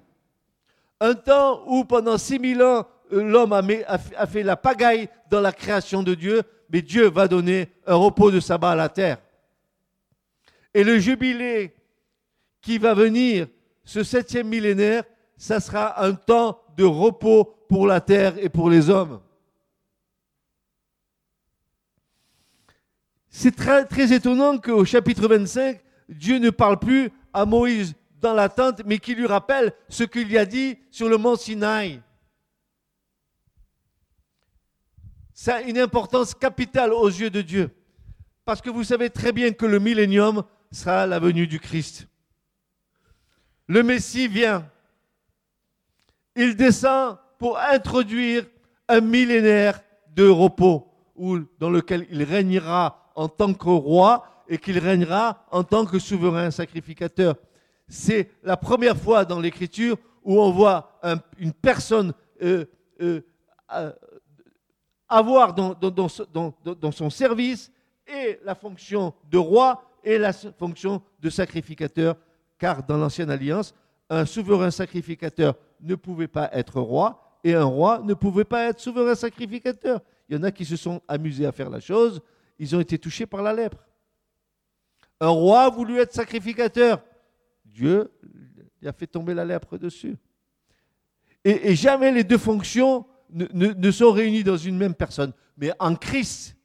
Un 1.01 1.15
temps 1.15 1.65
où 1.67 1.85
pendant 1.85 2.17
6000 2.17 2.63
ans, 2.63 2.87
l'homme 3.11 3.53
a, 3.53 4.27
fait 4.29 4.45
la 4.45 4.57
pagaille 4.57 5.09
dans 5.29 5.41
la 5.41 5.51
création 5.51 6.05
de 6.05 6.15
Dieu, 6.15 6.43
mais 6.69 6.81
Dieu 6.81 7.11
va 7.11 7.27
donner 7.27 7.73
un 7.89 7.97
repos 7.97 8.31
de 8.31 8.39
sabbat 8.39 8.71
à 8.71 8.77
la 8.77 8.89
terre. 8.89 9.19
Et 10.73 10.85
le 10.85 11.01
jubilé 11.01 11.75
qui 12.61 12.79
va 12.79 12.95
venir, 12.95 13.47
ce 13.85 14.03
septième 14.03 14.49
millénaire, 14.49 15.05
ça 15.37 15.61
sera 15.61 16.05
un 16.05 16.15
temps 16.15 16.61
de 16.77 16.85
repos 16.85 17.57
pour 17.69 17.87
la 17.87 18.01
terre 18.01 18.35
et 18.39 18.49
pour 18.49 18.69
les 18.69 18.91
hommes. 18.91 19.21
C'est 23.29 23.55
très, 23.55 23.87
très 23.87 24.13
étonnant 24.13 24.59
qu'au 24.59 24.85
chapitre 24.85 25.27
25, 25.27 25.81
Dieu 26.09 26.39
ne 26.39 26.51
parle 26.51 26.79
plus 26.79 27.11
à 27.33 27.47
Moïse 27.47 27.95
dans 28.21 28.35
la 28.35 28.49
tente, 28.49 28.83
mais 28.85 28.99
qu'il 28.99 29.17
lui 29.17 29.27
rappelle 29.27 29.73
ce 29.89 30.05
qu'il 30.05 30.37
a 30.37 30.45
dit 30.45 30.79
sur 30.91 31.09
le 31.09 31.17
mont 31.17 31.37
Sinaï. 31.37 32.03
Ça 35.33 35.57
a 35.57 35.61
une 35.63 35.79
importance 35.79 36.35
capitale 36.35 36.93
aux 36.93 37.09
yeux 37.09 37.31
de 37.31 37.41
Dieu. 37.41 37.71
Parce 38.45 38.61
que 38.61 38.69
vous 38.69 38.85
savez 38.85 39.09
très 39.09 39.33
bien 39.33 39.53
que 39.53 39.65
le 39.65 39.79
millénium 39.79 40.43
sera 40.71 41.07
la 41.07 41.19
venue 41.19 41.47
du 41.47 41.59
Christ. 41.59 42.10
Le 43.71 43.85
Messie 43.85 44.27
vient. 44.27 44.69
Il 46.35 46.57
descend 46.57 47.19
pour 47.39 47.57
introduire 47.57 48.45
un 48.89 49.01
millénaire 49.01 49.81
de 50.13 50.29
repos 50.29 50.89
dans 51.61 51.71
lequel 51.71 52.05
il 52.11 52.25
régnera 52.25 53.13
en 53.15 53.29
tant 53.29 53.55
que 53.55 53.69
roi 53.69 54.27
et 54.49 54.59
qu'il 54.59 54.77
régnera 54.77 55.47
en 55.53 55.63
tant 55.63 55.87
que 55.87 56.01
souverain 56.01 56.51
sacrificateur. 56.51 57.37
C'est 57.87 58.31
la 58.43 58.57
première 58.57 58.97
fois 58.97 59.25
dans 59.25 59.39
l'Écriture 59.39 59.97
où 60.25 60.41
on 60.41 60.51
voit 60.51 60.99
une 61.39 61.53
personne 61.53 62.13
euh, 62.43 62.65
euh, 63.01 63.21
avoir 65.09 65.55
dans, 65.55 65.75
dans, 65.75 66.91
son 66.91 67.09
service 67.09 67.71
et 68.09 68.41
la 68.43 68.57
fonction 68.57 69.15
de 69.31 69.39
roi 69.39 69.85
et 70.03 70.19
la 70.19 70.33
fonction 70.33 71.01
de 71.21 71.31
sacrificateur, 71.31 72.17
car 72.61 72.85
dans 72.85 72.97
l'ancienne 72.97 73.31
alliance, 73.31 73.75
un 74.09 74.25
souverain 74.25 74.71
sacrificateur 74.71 75.57
ne 75.81 75.97
pouvait 75.97 76.29
pas 76.29 76.49
être 76.53 76.81
roi 76.81 77.41
et 77.43 77.55
un 77.55 77.65
roi 77.65 78.01
ne 78.05 78.15
pouvait 78.15 78.45
pas 78.45 78.69
être 78.69 78.79
souverain 78.79 79.17
sacrificateur. 79.17 80.01
Il 80.29 80.37
y 80.37 80.39
en 80.39 80.45
a 80.45 80.53
qui 80.53 80.65
se 80.65 80.77
sont 80.77 81.01
amusés 81.09 81.47
à 81.47 81.53
faire 81.53 81.71
la 81.71 81.81
chose, 81.81 82.21
ils 82.59 82.77
ont 82.77 82.81
été 82.81 82.99
touchés 82.99 83.27
par 83.27 83.43
la 83.43 83.53
lèpre. 83.53 83.83
Un 85.19 85.31
roi 85.31 85.63
a 85.63 85.71
voulu 85.71 85.99
être 85.99 86.13
sacrificateur. 86.13 87.03
Dieu 87.65 88.13
a 88.87 88.93
fait 88.93 89.09
tomber 89.09 89.35
la 89.35 89.45
lèpre 89.45 89.77
dessus. 89.77 90.17
et 91.43 91.75
jamais 91.75 92.13
les 92.13 92.23
deux 92.23 92.39
fonctions 92.39 93.07
ne, 93.33 93.91
sont 93.91 94.13
réunis 94.13 94.45
dans 94.45 94.57
une 94.57 94.77
même 94.77 94.95
personne, 94.95 95.33
mais 95.57 95.73
en 95.79 95.95
Christ. 95.95 96.57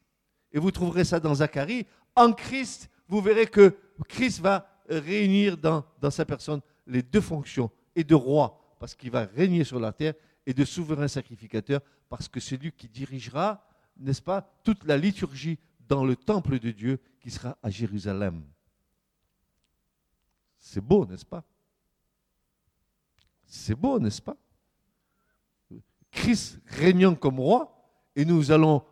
Et 0.51 0.59
vous 0.59 0.71
trouverez 0.71 1.03
ça 1.03 1.19
dans 1.19 1.35
Zacharie. 1.35 1.85
En 2.15 2.31
Christ, 2.31 2.89
vous 3.07 3.21
verrez 3.21 3.47
que 3.47 3.75
Christ 4.07 4.39
va 4.41 4.74
réunir 4.89 5.57
dans, 5.57 5.83
sa 6.09 6.25
personne 6.25 6.61
les 6.87 7.01
deux 7.01 7.21
fonctions, 7.21 7.71
et 7.95 8.03
de 8.03 8.15
roi, 8.15 8.75
parce 8.79 8.93
qu'il 8.93 9.11
va 9.11 9.25
régner 9.25 9.63
sur 9.63 9.79
la 9.79 9.91
terre, 9.91 10.13
et 10.45 10.53
de 10.53 10.65
souverain 10.65 11.07
sacrificateur, 11.07 11.81
parce 12.09 12.27
que 12.27 12.39
c'est 12.39 12.57
lui 12.57 12.71
qui 12.71 12.87
dirigera, 12.87 13.67
n'est-ce 13.97 14.21
pas, 14.21 14.41
toute 14.63 14.83
la 14.83 14.97
liturgie 14.97 15.57
dans 15.87 16.05
le 16.05 16.15
temple 16.15 16.59
de 16.59 16.71
Dieu 16.71 16.99
qui 17.19 17.31
sera 17.31 17.57
à 17.63 17.69
Jérusalem. 17.69 18.43
C'est 20.59 20.81
beau, 20.81 21.05
n'est-ce 21.05 21.25
pas? 21.25 21.43
C'est 23.45 23.75
beau, 23.75 23.99
n'est-ce 23.99 24.21
pas? 24.21 24.37
Christ 26.11 26.59
régnant 26.65 27.15
comme 27.15 27.39
roi, 27.39 27.71
et 28.15 28.25
nous 28.25 28.51
allons 28.51 28.83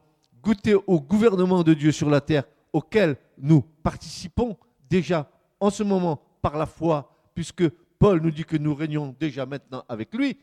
goûter 0.42 0.76
au 0.76 1.00
gouvernement 1.00 1.64
de 1.64 1.74
Dieu 1.74 1.92
sur 1.92 2.10
la 2.10 2.22
terre 2.22 2.44
auquel 2.74 3.18
nous 3.38 3.62
participons 3.62 4.58
déjà 4.90 5.30
en 5.63 5.70
ce 5.70 5.82
moment 5.82 6.22
par 6.41 6.58
la 6.58 6.65
foi, 6.65 7.10
puisque 7.34 7.63
Paul 7.98 8.20
nous 8.22 8.32
dit 8.32 8.43
que 8.43 8.58
nous 8.58 8.75
régnons 8.75 9.15
déjà 9.17 9.46
maintenant 9.46 9.86
avec 9.88 10.13
lui, 10.13 10.38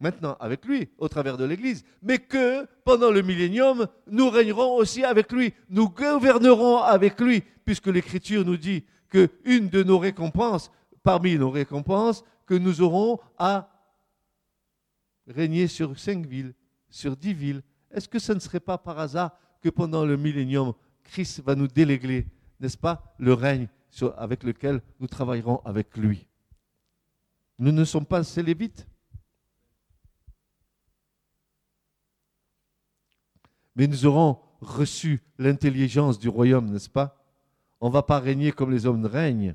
maintenant 0.00 0.34
avec 0.40 0.64
lui, 0.64 0.88
au 0.96 1.08
travers 1.08 1.36
de 1.36 1.44
l'Église, 1.44 1.84
mais 2.00 2.16
que 2.16 2.66
pendant 2.82 3.10
le 3.10 3.20
millénium, 3.20 3.86
nous 4.06 4.30
régnerons 4.30 4.76
aussi 4.76 5.04
avec 5.04 5.30
lui, 5.30 5.52
nous 5.68 5.90
gouvernerons 5.90 6.78
avec 6.78 7.20
lui, 7.20 7.42
puisque 7.66 7.88
l'Écriture 7.88 8.46
nous 8.46 8.56
dit 8.56 8.86
qu'une 9.10 9.68
de 9.68 9.82
nos 9.82 9.98
récompenses, 9.98 10.70
parmi 11.02 11.36
nos 11.36 11.50
récompenses, 11.50 12.24
que 12.46 12.54
nous 12.54 12.80
aurons 12.80 13.20
à 13.36 13.68
régner 15.26 15.66
sur 15.66 15.98
cinq 15.98 16.24
villes, 16.24 16.54
sur 16.88 17.14
dix 17.14 17.34
villes, 17.34 17.62
est-ce 17.90 18.08
que 18.08 18.18
ce 18.18 18.32
ne 18.32 18.38
serait 18.38 18.58
pas 18.58 18.78
par 18.78 18.98
hasard 18.98 19.32
que 19.60 19.68
pendant 19.68 20.06
le 20.06 20.16
millénium, 20.16 20.72
Christ 21.04 21.42
va 21.44 21.54
nous 21.54 21.68
déléguer, 21.68 22.26
n'est-ce 22.58 22.78
pas, 22.78 23.14
le 23.18 23.34
règne 23.34 23.68
avec 24.16 24.42
lequel 24.42 24.80
nous 25.00 25.06
travaillerons 25.06 25.60
avec 25.64 25.96
lui 25.96 26.26
Nous 27.58 27.72
ne 27.72 27.84
sommes 27.84 28.06
pas 28.06 28.24
ces 28.24 28.42
Mais 33.74 33.86
nous 33.86 34.06
aurons 34.06 34.38
reçu 34.60 35.22
l'intelligence 35.38 36.18
du 36.18 36.28
royaume, 36.28 36.70
n'est-ce 36.70 36.90
pas? 36.90 37.24
On 37.80 37.88
ne 37.88 37.92
va 37.92 38.02
pas 38.02 38.18
régner 38.18 38.52
comme 38.52 38.70
les 38.70 38.86
hommes 38.86 39.06
règnent. 39.06 39.54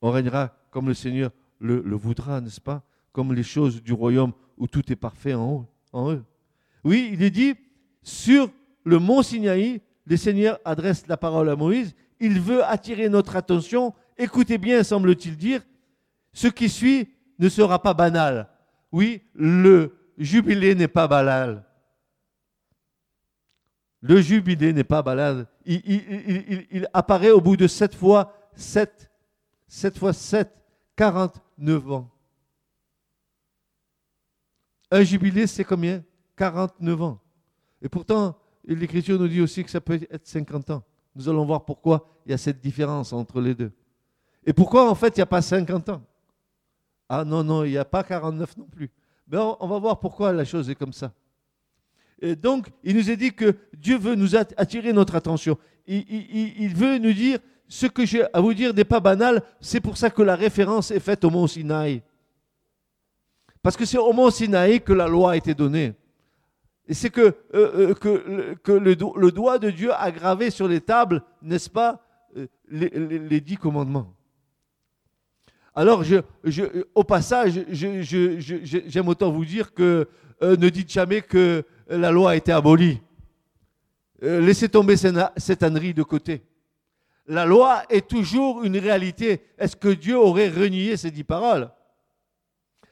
On 0.00 0.10
régnera 0.10 0.56
comme 0.70 0.88
le 0.88 0.94
Seigneur 0.94 1.30
le 1.60 1.96
voudra, 1.96 2.40
n'est-ce 2.40 2.60
pas? 2.60 2.82
Comme 3.12 3.34
les 3.34 3.42
choses 3.42 3.82
du 3.82 3.92
royaume 3.92 4.32
où 4.58 4.66
tout 4.66 4.92
est 4.92 4.96
parfait 4.96 5.34
en, 5.34 5.66
eux. 5.94 6.24
Oui, 6.84 7.10
il 7.12 7.22
est 7.22 7.30
dit, 7.30 7.54
sur 8.02 8.50
le 8.84 8.98
mont 8.98 9.22
Sinaï, 9.22 9.80
le 10.04 10.16
Seigneur 10.16 10.58
adresse 10.64 11.06
la 11.06 11.16
parole 11.16 11.48
à 11.48 11.56
Moïse, 11.56 11.94
il 12.20 12.40
veut 12.40 12.64
attirer 12.64 13.08
notre 13.08 13.36
attention, 13.36 13.94
écoutez 14.16 14.58
bien, 14.58 14.82
semble-t-il 14.82 15.36
dire, 15.36 15.62
ce 16.32 16.48
qui 16.48 16.68
suit 16.68 17.08
ne 17.38 17.48
sera 17.48 17.80
pas 17.80 17.94
banal. 17.94 18.48
Oui, 18.92 19.22
le 19.34 19.96
jubilé 20.16 20.74
n'est 20.74 20.88
pas 20.88 21.06
banal. 21.06 21.64
Le 24.00 24.20
jubilé 24.20 24.72
n'est 24.72 24.84
pas 24.84 25.02
banal. 25.02 25.46
Il, 25.64 26.88
apparaît 26.92 27.30
au 27.30 27.40
bout 27.40 27.56
de 27.56 27.66
sept 27.66 27.94
fois 27.94 28.32
sept, 28.54 29.10
sept 29.66 29.98
fois 29.98 30.12
sept, 30.12 30.52
49 30.96 31.92
ans. 31.92 32.10
Un 34.90 35.02
jubilé, 35.02 35.46
c'est 35.46 35.64
combien? 35.64 36.02
49 36.36 37.02
ans. 37.02 37.20
Et 37.82 37.88
pourtant, 37.88 38.38
l'Écriture 38.64 39.18
nous 39.18 39.28
dit 39.28 39.40
aussi 39.40 39.62
que 39.62 39.70
ça 39.70 39.80
peut 39.80 40.00
être 40.10 40.26
50 40.26 40.70
ans. 40.70 40.82
Nous 41.14 41.28
allons 41.28 41.44
voir 41.44 41.64
pourquoi 41.64 42.08
il 42.24 42.30
y 42.30 42.34
a 42.34 42.38
cette 42.38 42.60
différence 42.60 43.12
entre 43.12 43.40
les 43.40 43.54
deux. 43.54 43.72
Et 44.44 44.52
pourquoi 44.52 44.90
en 44.90 44.94
fait 44.94 45.16
il 45.16 45.18
n'y 45.18 45.22
a 45.22 45.26
pas 45.26 45.42
50 45.42 45.88
ans? 45.88 46.02
Ah 47.08 47.24
non, 47.24 47.42
non, 47.42 47.64
il 47.64 47.70
n'y 47.70 47.78
a 47.78 47.84
pas 47.84 48.02
49 48.02 48.56
non 48.56 48.66
plus. 48.66 48.90
Mais 49.26 49.38
on, 49.38 49.66
va 49.66 49.78
voir 49.78 49.98
pourquoi 49.98 50.32
la 50.32 50.44
chose 50.44 50.70
est 50.70 50.74
comme 50.74 50.92
ça. 50.92 51.12
Et 52.20 52.34
donc, 52.34 52.68
il 52.82 52.96
nous 52.96 53.10
est 53.10 53.16
dit 53.16 53.32
que 53.32 53.56
Dieu 53.76 53.98
veut 53.98 54.14
nous 54.14 54.36
attirer 54.36 54.92
notre 54.92 55.14
attention. 55.14 55.58
Il, 55.86 56.04
il 56.08 56.74
veut 56.74 56.98
nous 56.98 57.12
dire 57.12 57.38
ce 57.68 57.86
que 57.86 58.04
j'ai 58.06 58.24
à 58.32 58.40
vous 58.40 58.54
dire 58.54 58.74
n'est 58.74 58.84
pas 58.84 59.00
banal. 59.00 59.42
C'est 59.60 59.80
pour 59.80 59.96
ça 59.96 60.10
que 60.10 60.22
la 60.22 60.34
référence 60.34 60.90
est 60.90 61.00
faite 61.00 61.24
au 61.24 61.30
mont 61.30 61.46
Sinaï. 61.46 62.02
Parce 63.62 63.76
que 63.76 63.84
c'est 63.84 63.98
au 63.98 64.12
mont 64.12 64.30
Sinaï 64.30 64.80
que 64.80 64.92
la 64.92 65.06
loi 65.06 65.32
a 65.32 65.36
été 65.36 65.54
donnée. 65.54 65.94
C'est 66.90 67.10
que, 67.10 67.34
euh, 67.54 67.94
euh, 68.04 68.54
que, 68.62 68.72
le, 68.72 69.30
doigt 69.30 69.58
de 69.58 69.70
Dieu 69.70 69.92
a 69.92 70.10
gravé 70.10 70.50
sur 70.50 70.66
les 70.68 70.80
tables, 70.80 71.22
n'est-ce 71.42 71.68
pas, 71.68 72.00
euh, 72.36 72.46
les, 72.70 73.40
dix 73.40 73.56
commandements. 73.56 74.14
Alors, 75.74 76.02
je, 76.02 76.16
au 76.94 77.04
passage, 77.04 77.60
j'aime 77.70 79.08
autant 79.08 79.30
vous 79.30 79.44
dire 79.44 79.74
que 79.74 80.08
ne 80.40 80.68
dites 80.68 80.90
jamais 80.90 81.20
que 81.20 81.62
la 81.88 82.10
loi 82.10 82.30
a 82.30 82.36
été 82.36 82.52
abolie. 82.52 83.00
laissez 84.20 84.68
tomber 84.68 84.96
cette 84.96 85.62
ânerie 85.62 85.94
de 85.94 86.02
côté. 86.02 86.42
La 87.26 87.44
loi 87.44 87.82
est 87.90 88.08
toujours 88.08 88.64
une 88.64 88.78
réalité. 88.78 89.42
Est-ce 89.58 89.76
que 89.76 89.88
Dieu 89.88 90.18
aurait 90.18 90.48
renié 90.48 90.96
ces 90.96 91.10
dix 91.10 91.24
paroles? 91.24 91.70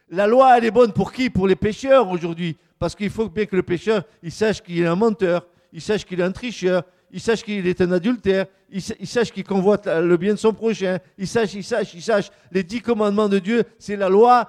La 0.09 0.27
loi, 0.27 0.57
elle 0.57 0.67
est 0.67 0.71
bonne 0.71 0.93
pour 0.93 1.13
qui? 1.13 1.31
Pour 1.31 1.49
les 1.49 1.57
pécheurs 1.57 2.09
aujourd'hui. 2.11 2.57
Parce 2.79 2.95
qu'il 2.95 3.11
faut 3.11 3.29
bien 3.29 3.47
que 3.47 3.57
le 3.57 3.63
pécheur, 3.63 4.05
il 4.23 4.33
sache 4.33 4.63
qu'il 4.63 4.81
est 4.81 4.87
un 4.87 4.97
menteur, 4.97 5.47
il 5.73 5.81
sache 5.81 6.05
qu'il 6.05 6.21
est 6.21 6.25
un 6.25 6.33
tricheur, 6.33 6.85
il 7.11 7.21
sache 7.21 7.43
qu'il 7.43 7.67
est 7.67 7.81
un 7.81 7.93
adultère, 7.93 8.47
il, 8.71 8.83
sache 8.83 9.31
qu'il 9.33 9.45
convoite 9.45 9.87
le 9.87 10.17
bien 10.17 10.35
de 10.35 10.39
son 10.39 10.53
prochain, 10.53 10.99
il 11.17 11.27
sache, 11.27 11.55
il 11.55 11.65
sache, 11.65 11.95
il 11.95 12.03
sache. 12.03 12.31
Les 12.51 12.63
dix 12.63 12.83
commandements 12.83 13.29
de 13.29 13.39
Dieu, 13.39 13.65
c'est 13.79 13.97
la 13.97 14.09
loi, 14.09 14.49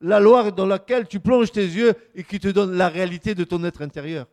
la 0.00 0.18
loi 0.18 0.50
dans 0.50 0.66
laquelle 0.66 1.06
tu 1.06 1.20
plonges 1.20 1.52
tes 1.52 1.64
yeux 1.64 1.94
et 2.14 2.24
qui 2.24 2.40
te 2.40 2.48
donne 2.48 2.76
la 2.76 2.88
réalité 2.88 3.34
de 3.34 3.44
ton 3.44 3.62
être 3.64 3.82
intérieur. 3.82 4.26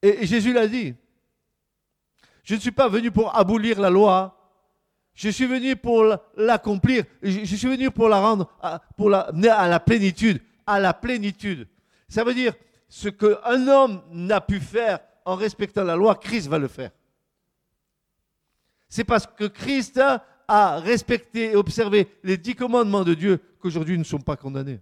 Et 0.00 0.26
Jésus 0.26 0.52
l'a 0.52 0.68
dit. 0.68 0.94
Je 2.48 2.54
ne 2.54 2.60
suis 2.60 2.72
pas 2.72 2.88
venu 2.88 3.10
pour 3.10 3.36
abolir 3.36 3.78
la 3.78 3.90
loi, 3.90 4.37
je 5.18 5.30
suis 5.30 5.46
venu 5.46 5.74
pour 5.74 6.16
l'accomplir. 6.36 7.02
Je, 7.24 7.56
suis 7.56 7.66
venu 7.66 7.90
pour 7.90 8.08
la 8.08 8.20
rendre, 8.20 8.48
pour 8.96 9.10
la 9.10 9.30
à 9.50 9.66
la 9.66 9.80
plénitude. 9.80 10.40
À 10.64 10.78
la 10.78 10.94
plénitude. 10.94 11.66
Ça 12.08 12.22
veut 12.22 12.34
dire 12.34 12.54
ce 12.88 13.08
qu'un 13.08 13.66
homme 13.66 14.00
n'a 14.12 14.40
pu 14.40 14.60
faire 14.60 15.00
en 15.24 15.34
respectant 15.34 15.82
la 15.82 15.96
loi, 15.96 16.14
Christ 16.14 16.46
va 16.46 16.60
le 16.60 16.68
faire. 16.68 16.92
C'est 18.88 19.02
parce 19.02 19.26
que 19.26 19.46
Christ 19.46 20.00
a 20.46 20.78
respecté 20.78 21.50
et 21.50 21.56
observé 21.56 22.06
les 22.22 22.36
dix 22.36 22.54
commandements 22.54 23.02
de 23.02 23.14
Dieu 23.14 23.40
qu'aujourd'hui 23.58 23.98
ne 23.98 24.04
sommes 24.04 24.22
pas 24.22 24.36
condamnés. 24.36 24.78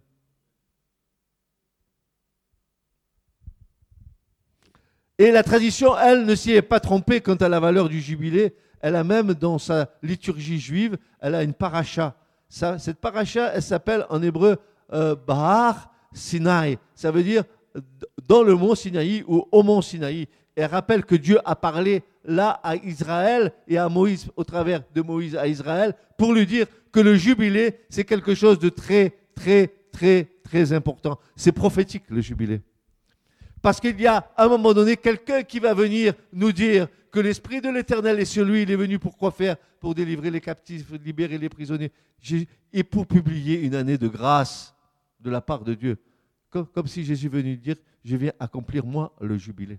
Et 5.16 5.30
la 5.30 5.42
tradition, 5.42 5.96
elle, 5.98 6.26
ne 6.26 6.34
s'y 6.34 6.52
est 6.52 6.60
pas 6.60 6.78
trompée 6.78 7.22
quant 7.22 7.36
à 7.36 7.48
la 7.48 7.58
valeur 7.58 7.88
du 7.88 8.02
jubilé. 8.02 8.54
Elle 8.80 8.96
a 8.96 9.04
même 9.04 9.34
dans 9.34 9.58
sa 9.58 9.90
liturgie 10.02 10.60
juive, 10.60 10.96
elle 11.20 11.34
a 11.34 11.42
une 11.42 11.54
paracha. 11.54 12.14
cette 12.48 12.98
paracha, 12.98 13.52
elle 13.54 13.62
s'appelle 13.62 14.06
en 14.10 14.22
hébreu 14.22 14.56
euh, 14.92 15.14
Bahar 15.14 15.90
Sinai. 16.12 16.78
Ça 16.94 17.10
veut 17.10 17.22
dire 17.22 17.44
dans 18.26 18.42
le 18.42 18.54
mont 18.54 18.74
Sinaï 18.74 19.24
ou 19.26 19.46
au 19.50 19.62
mont 19.62 19.82
Sinaï. 19.82 20.28
Elle 20.54 20.70
rappelle 20.70 21.04
que 21.04 21.14
Dieu 21.14 21.38
a 21.44 21.54
parlé 21.54 22.02
là 22.24 22.60
à 22.62 22.76
Israël 22.76 23.52
et 23.68 23.78
à 23.78 23.88
Moïse, 23.88 24.28
au 24.36 24.44
travers 24.44 24.82
de 24.94 25.02
Moïse 25.02 25.36
à 25.36 25.46
Israël, 25.46 25.94
pour 26.16 26.32
lui 26.32 26.46
dire 26.46 26.66
que 26.90 27.00
le 27.00 27.14
jubilé, 27.14 27.80
c'est 27.90 28.04
quelque 28.04 28.34
chose 28.34 28.58
de 28.58 28.70
très, 28.70 29.14
très, 29.34 29.72
très, 29.92 30.28
très 30.42 30.72
important. 30.72 31.18
C'est 31.36 31.52
prophétique, 31.52 32.04
le 32.08 32.20
jubilé. 32.20 32.62
Parce 33.60 33.80
qu'il 33.80 34.00
y 34.00 34.06
a 34.06 34.30
à 34.36 34.44
un 34.44 34.48
moment 34.48 34.72
donné 34.72 34.96
quelqu'un 34.96 35.42
qui 35.42 35.58
va 35.58 35.74
venir 35.74 36.14
nous 36.32 36.52
dire 36.52 36.88
l'Esprit 37.20 37.60
de 37.60 37.68
l'Éternel 37.68 38.20
est 38.20 38.24
sur 38.24 38.44
lui. 38.44 38.62
Il 38.62 38.70
est 38.70 38.76
venu 38.76 38.98
pour 38.98 39.16
quoi 39.16 39.30
faire? 39.30 39.56
Pour 39.80 39.94
délivrer 39.94 40.30
les 40.30 40.40
captifs, 40.40 40.90
libérer 41.04 41.38
les 41.38 41.48
prisonniers. 41.48 41.92
Et 42.72 42.82
pour 42.82 43.06
publier 43.06 43.60
une 43.60 43.74
année 43.74 43.98
de 43.98 44.08
grâce 44.08 44.74
de 45.20 45.30
la 45.30 45.40
part 45.40 45.64
de 45.64 45.74
Dieu. 45.74 45.98
Comme, 46.50 46.86
si 46.86 47.04
Jésus 47.04 47.28
venait 47.28 47.56
dire, 47.56 47.76
je 48.04 48.16
viens 48.16 48.32
accomplir 48.38 48.86
moi 48.86 49.14
le 49.20 49.36
jubilé. 49.36 49.78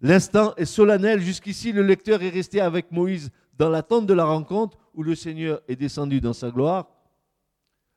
L'instant 0.00 0.54
est 0.56 0.66
solennel. 0.66 1.20
Jusqu'ici, 1.20 1.72
le 1.72 1.82
lecteur 1.82 2.22
est 2.22 2.28
resté 2.28 2.60
avec 2.60 2.92
Moïse 2.92 3.30
dans 3.56 3.70
l'attente 3.70 4.06
de 4.06 4.14
la 4.14 4.24
rencontre 4.24 4.78
où 4.94 5.02
le 5.02 5.14
Seigneur 5.14 5.62
est 5.68 5.76
descendu 5.76 6.20
dans 6.20 6.34
sa 6.34 6.50
gloire. 6.50 6.88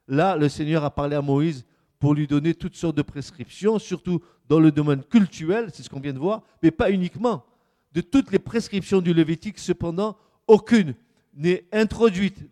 Là, 0.07 0.37
le 0.37 0.49
Seigneur 0.49 0.83
a 0.83 0.91
parlé 0.91 1.15
à 1.15 1.21
Moïse 1.21 1.65
pour 1.99 2.13
lui 2.13 2.27
donner 2.27 2.55
toutes 2.55 2.75
sortes 2.75 2.95
de 2.95 3.01
prescriptions, 3.01 3.77
surtout 3.77 4.21
dans 4.49 4.59
le 4.59 4.71
domaine 4.71 5.03
cultuel, 5.03 5.69
c'est 5.71 5.83
ce 5.83 5.89
qu'on 5.89 5.99
vient 5.99 6.13
de 6.13 6.19
voir, 6.19 6.41
mais 6.61 6.71
pas 6.71 6.91
uniquement. 6.91 7.45
De 7.93 8.01
toutes 8.01 8.31
les 8.31 8.39
prescriptions 8.39 8.99
du 8.99 9.13
Lévitique, 9.13 9.59
cependant, 9.59 10.17
aucune 10.47 10.95
n'est 11.35 11.65
introduite 11.71 12.49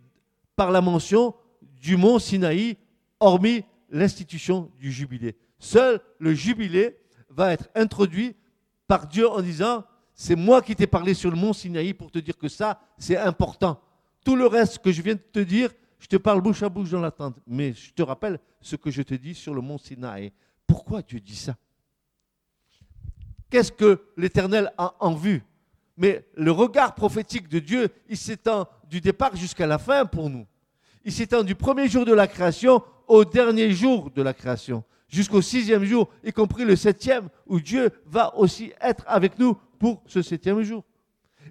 par 0.56 0.72
la 0.72 0.80
mention 0.80 1.36
du 1.82 1.98
mont 1.98 2.20
Sinaï, 2.20 2.78
hormis 3.20 3.64
l'institution 3.90 4.72
du 4.80 4.92
jubilé. 4.92 5.36
Seul 5.60 6.00
le 6.20 6.34
jubilé 6.34 6.98
va 7.30 7.54
être 7.54 7.68
introduit 7.76 8.36
par 8.88 9.08
Dieu 9.08 9.28
en 9.28 9.42
disant, 9.42 9.84
c'est 10.14 10.36
moi 10.36 10.62
qui 10.62 10.76
t'ai 10.76 10.88
parlé 10.88 11.14
sur 11.14 11.32
le 11.32 11.36
mont 11.36 11.54
Sinaï 11.54 11.94
pour 11.94 12.12
te 12.12 12.20
dire 12.20 12.38
que 12.38 12.48
ça, 12.48 12.80
c'est 12.98 13.18
important. 13.18 13.82
Tout 14.24 14.36
le 14.36 14.46
reste 14.46 14.80
que 14.80 14.92
je 14.92 15.02
viens 15.02 15.16
de 15.16 15.20
te 15.20 15.40
dire, 15.40 15.72
je 16.00 16.08
te 16.08 16.18
parle 16.18 16.42
bouche 16.42 16.62
à 16.62 16.70
bouche 16.70 16.92
dans 16.92 17.02
la 17.02 17.12
tente, 17.12 17.38
mais 17.48 17.74
je 17.74 17.92
te 17.92 18.04
rappelle 18.04 18.40
ce 18.62 18.76
que 18.76 18.92
je 18.92 19.02
te 19.02 19.16
dis 19.16 19.34
sur 19.34 19.56
le 19.56 19.62
mont 19.62 19.80
Sinaï. 19.80 20.32
Pourquoi 20.68 21.02
Dieu 21.02 21.20
dit 21.20 21.36
ça? 21.36 21.56
Qu'est-ce 23.50 23.72
que 23.72 24.02
l'Éternel 24.18 24.72
a 24.78 24.96
en 25.00 25.14
vue? 25.14 25.44
Mais 25.98 26.26
le 26.36 26.52
regard 26.52 26.94
prophétique 26.94 27.48
de 27.48 27.60
Dieu, 27.60 27.90
il 28.08 28.18
s'étend 28.18 28.68
du 28.90 29.02
départ 29.02 29.36
jusqu'à 29.36 29.66
la 29.66 29.78
fin 29.78 30.06
pour 30.06 30.30
nous. 30.30 30.46
Il 31.04 31.12
s'étend 31.12 31.44
du 31.44 31.56
premier 31.56 31.88
jour 31.88 32.06
de 32.06 32.14
la 32.14 32.28
création 32.28 32.84
au 33.08 33.24
dernier 33.24 33.72
jour 33.72 34.12
de 34.12 34.22
la 34.22 34.34
création, 34.34 34.84
jusqu'au 35.08 35.42
sixième 35.42 35.86
jour, 35.86 36.10
y 36.24 36.34
compris 36.34 36.66
le 36.66 36.76
septième, 36.76 37.30
où 37.46 37.60
Dieu 37.60 37.90
va 38.06 38.36
aussi 38.36 38.74
être 38.82 39.06
avec 39.08 39.40
nous 39.40 39.58
pour 39.80 40.04
ce 40.06 40.22
septième 40.22 40.62
jour. 40.62 40.84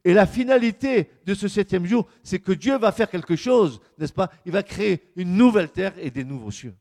Et 0.04 0.12
la 0.12 0.26
finalité 0.26 1.10
de 1.24 1.34
ce 1.34 1.48
septième 1.48 1.86
jour, 1.86 2.06
c'est 2.22 2.38
que 2.38 2.52
Dieu 2.52 2.76
va 2.76 2.92
faire 2.92 3.10
quelque 3.10 3.34
chose, 3.34 3.80
n'est-ce 3.98 4.12
pas? 4.12 4.30
Il 4.44 4.52
va 4.52 4.62
créer 4.62 5.02
une 5.16 5.34
nouvelle 5.34 5.70
terre 5.70 5.94
et 5.98 6.10
des 6.10 6.24
nouveaux 6.24 6.50
cieux. 6.50 6.74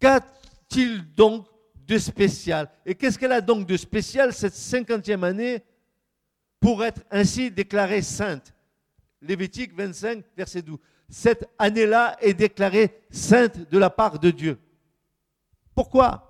Qu'a-t-il 0.00 1.14
donc 1.14 1.46
de 1.86 1.98
spécial? 1.98 2.70
Et 2.84 2.94
qu'est-ce 2.94 3.18
qu'elle 3.18 3.32
a 3.32 3.40
donc 3.40 3.66
de 3.66 3.76
spécial 3.76 4.32
cette 4.32 4.54
cinquantième 4.54 5.24
année 5.24 5.62
pour 6.60 6.84
être 6.84 7.02
ainsi 7.10 7.50
déclarée 7.50 8.02
sainte? 8.02 8.54
Lévitique 9.20 9.74
25, 9.74 10.24
verset 10.36 10.62
12 10.62 10.78
cette 11.08 11.48
année-là 11.58 12.16
est 12.20 12.34
déclarée 12.34 13.02
sainte 13.10 13.70
de 13.70 13.78
la 13.78 13.90
part 13.90 14.18
de 14.18 14.30
Dieu. 14.30 14.58
Pourquoi? 15.74 16.24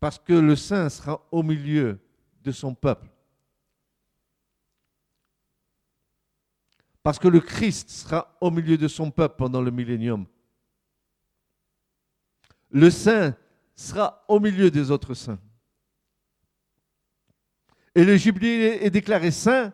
Parce 0.00 0.18
que 0.18 0.32
le 0.32 0.56
saint 0.56 0.88
sera 0.88 1.20
au 1.30 1.42
milieu 1.42 1.98
de 2.42 2.52
son 2.52 2.74
peuple. 2.74 3.08
Parce 7.02 7.18
que 7.18 7.28
le 7.28 7.40
Christ 7.40 7.90
sera 7.90 8.36
au 8.40 8.50
milieu 8.50 8.76
de 8.76 8.88
son 8.88 9.10
peuple 9.10 9.36
pendant 9.38 9.62
le 9.62 9.70
millénium. 9.70 10.26
Le 12.70 12.90
saint 12.90 13.34
sera 13.74 14.24
au 14.28 14.40
milieu 14.40 14.70
des 14.70 14.90
autres 14.90 15.14
saints. 15.14 15.38
Et 17.94 18.04
le 18.04 18.16
jubilé 18.16 18.78
est 18.82 18.90
déclaré 18.90 19.30
saint 19.30 19.72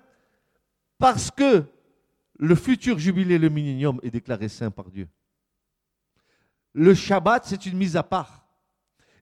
parce 0.99 1.31
que 1.31 1.65
le 2.39 2.55
futur 2.55 2.99
jubilé, 2.99 3.39
le 3.39 3.49
millénium, 3.49 4.01
est 4.03 4.11
déclaré 4.11 4.49
saint 4.49 4.71
par 4.71 4.91
Dieu. 4.91 5.09
Le 6.73 6.95
Shabbat, 6.95 7.45
c'est 7.45 7.67
une 7.67 7.77
mise 7.77 7.97
à 7.97 8.03
part. 8.03 8.47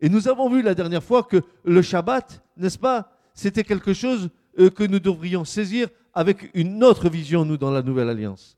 Et 0.00 0.08
nous 0.08 0.28
avons 0.28 0.50
vu 0.50 0.62
la 0.62 0.74
dernière 0.74 1.02
fois 1.02 1.22
que 1.22 1.42
le 1.64 1.82
Shabbat, 1.82 2.42
n'est-ce 2.56 2.78
pas, 2.78 3.18
c'était 3.34 3.64
quelque 3.64 3.92
chose 3.92 4.30
euh, 4.58 4.70
que 4.70 4.84
nous 4.84 4.98
devrions 4.98 5.44
saisir 5.44 5.88
avec 6.14 6.50
une 6.54 6.82
autre 6.84 7.08
vision, 7.08 7.44
nous, 7.44 7.56
dans 7.56 7.70
la 7.70 7.82
Nouvelle 7.82 8.08
Alliance. 8.08 8.56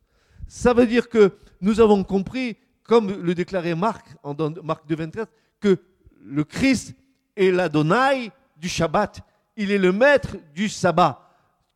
Ça 0.48 0.72
veut 0.72 0.86
dire 0.86 1.08
que 1.08 1.32
nous 1.60 1.80
avons 1.80 2.04
compris, 2.04 2.56
comme 2.82 3.10
le 3.22 3.34
déclarait 3.34 3.74
Marc, 3.74 4.06
en 4.22 4.34
Marc 4.62 4.86
2, 4.86 4.96
24, 4.96 5.32
que 5.60 5.78
le 6.24 6.44
Christ 6.44 6.94
est 7.36 7.50
l'Adonai 7.50 8.30
du 8.56 8.68
Shabbat 8.68 9.22
il 9.56 9.70
est 9.70 9.78
le 9.78 9.92
maître 9.92 10.36
du 10.54 10.68
sabbat. 10.68 11.20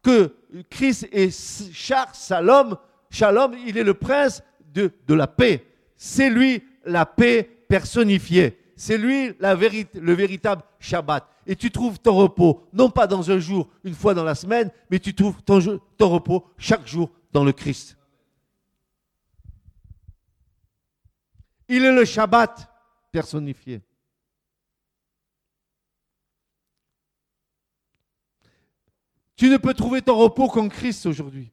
Que 0.02 0.34
Christ 0.70 1.08
est 1.12 1.30
Char 1.72 2.14
Shalom, 2.14 2.76
Shalom, 3.10 3.54
il 3.66 3.76
est 3.78 3.84
le 3.84 3.94
prince 3.94 4.42
de, 4.72 4.92
la 5.08 5.26
paix. 5.26 5.64
C'est 5.96 6.30
lui 6.30 6.62
la 6.84 7.04
paix 7.06 7.48
personnifiée. 7.68 8.58
C'est 8.76 8.98
lui 8.98 9.34
le 9.40 10.12
véritable 10.14 10.62
Shabbat. 10.78 11.28
Et 11.50 11.56
tu 11.56 11.70
trouves 11.70 11.98
ton 11.98 12.14
repos, 12.14 12.68
non 12.74 12.90
pas 12.90 13.06
dans 13.06 13.30
un 13.30 13.38
jour, 13.38 13.70
une 13.82 13.94
fois 13.94 14.12
dans 14.12 14.22
la 14.22 14.34
semaine, 14.34 14.70
mais 14.90 14.98
tu 14.98 15.14
trouves 15.14 15.42
ton, 15.42 15.58
repos 15.98 16.46
chaque 16.58 16.87
jour 16.87 17.11
dans 17.32 17.42
le 17.42 17.52
Christ. 17.52 17.96
Il 21.66 21.87
est 21.87 21.92
le 21.92 22.04
Shabbat 22.04 22.70
personnifié. 23.11 23.80
Tu 29.34 29.48
ne 29.48 29.56
peux 29.56 29.72
trouver 29.72 30.02
ton 30.02 30.18
repos 30.18 30.48
qu'en 30.48 30.68
Christ 30.68 31.06
aujourd'hui. 31.06 31.50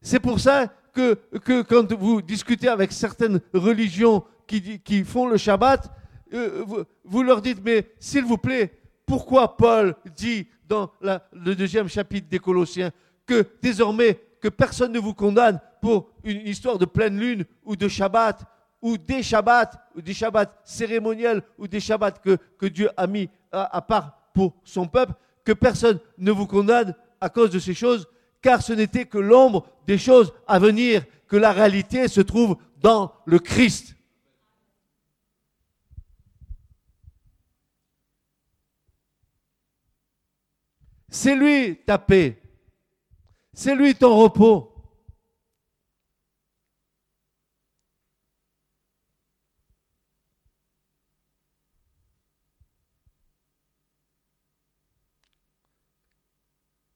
C'est 0.00 0.20
pour 0.20 0.40
ça 0.40 0.68
que, 0.94 1.14
quand 1.62 1.92
vous 1.92 2.22
discutez 2.22 2.68
avec 2.68 2.90
certaines 2.92 3.42
religions 3.52 4.24
qui 4.46 5.04
font 5.04 5.26
le 5.26 5.36
Shabbat, 5.36 5.90
euh, 6.32 6.84
vous, 7.04 7.22
leur 7.22 7.42
dites, 7.42 7.60
mais 7.64 7.92
s'il 7.98 8.24
vous 8.24 8.38
plaît, 8.38 8.72
pourquoi 9.06 9.56
Paul 9.56 9.94
dit 10.16 10.46
dans 10.66 10.90
le 11.00 11.54
deuxième 11.54 11.88
chapitre 11.88 12.28
des 12.28 12.38
Colossiens 12.38 12.90
que 13.26 13.46
désormais 13.60 14.18
que 14.40 14.48
personne 14.48 14.92
ne 14.92 14.98
vous 14.98 15.14
condamne 15.14 15.60
pour 15.80 16.10
une 16.24 16.46
histoire 16.46 16.78
de 16.78 16.84
pleine 16.84 17.18
lune 17.18 17.44
ou 17.64 17.76
de 17.76 17.88
Shabbat 17.88 18.44
ou 18.80 18.98
des 18.98 19.22
Shabbats, 19.22 19.70
ou 19.94 20.00
des 20.00 20.14
Shabbats 20.14 20.52
cérémoniels 20.64 21.42
ou 21.58 21.68
des 21.68 21.80
Shabbats 21.80 22.12
que 22.12 22.66
Dieu 22.66 22.90
a 22.96 23.06
mis 23.06 23.28
à 23.52 23.80
part 23.82 24.18
pour 24.34 24.54
son 24.64 24.86
peuple, 24.88 25.12
que 25.44 25.52
personne 25.52 26.00
ne 26.18 26.32
vous 26.32 26.46
condamne 26.46 26.94
à 27.20 27.28
cause 27.28 27.50
de 27.50 27.58
ces 27.58 27.74
choses, 27.74 28.08
car 28.40 28.62
ce 28.62 28.72
n'était 28.72 29.04
que 29.04 29.18
l'ombre 29.18 29.66
des 29.86 29.98
choses 29.98 30.32
à 30.46 30.58
venir, 30.58 31.04
que 31.28 31.36
la 31.36 31.52
réalité 31.52 32.08
se 32.08 32.20
trouve 32.20 32.56
dans 32.80 33.12
le 33.24 33.38
Christ. 33.38 33.94
C'est 41.14 41.36
lui 41.36 41.76
ta 41.76 41.98
paix. 41.98 42.40
C'est 43.52 43.76
lui 43.76 43.94
ton 43.94 44.16
repos. 44.16 44.70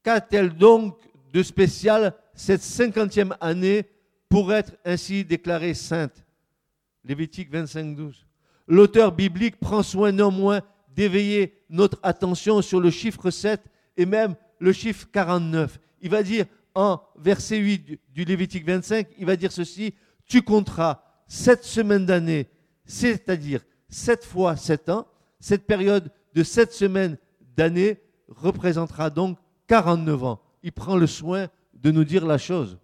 Qu'a-t-elle 0.02 0.57
donc 0.57 0.98
de 1.35 1.42
spécial 1.42 2.16
cette 2.33 2.62
cinquantième 2.62 3.37
année 3.38 3.85
pour 4.31 4.50
être 4.55 4.79
ainsi 4.87 5.26
déclarée 5.26 5.74
sainte? 5.74 6.24
Lévitique 7.05 7.50
25, 7.50 7.94
12. 7.94 8.26
L'auteur 8.66 9.12
biblique 9.12 9.61
prend 9.61 9.83
soin 9.83 10.11
néanmoins 10.11 10.62
d'éveiller 10.88 11.62
notre 11.68 12.00
attention 12.02 12.62
sur 12.62 12.81
le 12.81 12.88
chiffre 12.90 13.31
7 13.31 13.61
et 13.96 14.06
même 14.06 14.35
le 14.59 14.72
chiffre 14.72 15.09
49. 15.12 15.78
Il 16.00 16.11
va 16.11 16.22
dire 16.22 16.46
en 16.74 17.00
verset 17.16 17.59
8 17.59 18.00
du 18.12 18.24
Lévitique 18.24 18.66
25, 18.66 19.09
il 19.18 19.26
va 19.26 19.37
dire 19.37 19.52
ceci, 19.52 19.94
tu 20.26 20.42
compteras 20.42 21.02
sept 21.26 21.64
semaines 21.64 22.06
d'année, 22.06 22.48
c'est-à-dire 22.85 23.62
sept 23.88 24.24
fois 24.24 24.56
sept 24.56 24.88
ans. 24.88 25.06
Cette 25.40 25.66
période 25.66 26.11
de 26.35 26.42
sept 26.42 26.72
semaines 26.72 27.18
d'année 27.56 28.00
représentera 28.28 29.11
donc 29.11 29.38
49 29.68 30.24
ans. 30.24 30.42
Il 30.62 30.72
prend 30.72 30.96
le 30.96 31.06
soin 31.06 31.48
de 31.74 31.90
nous 31.90 32.04
dire 32.04 32.26
la 32.26 32.38
chose. 32.38 32.78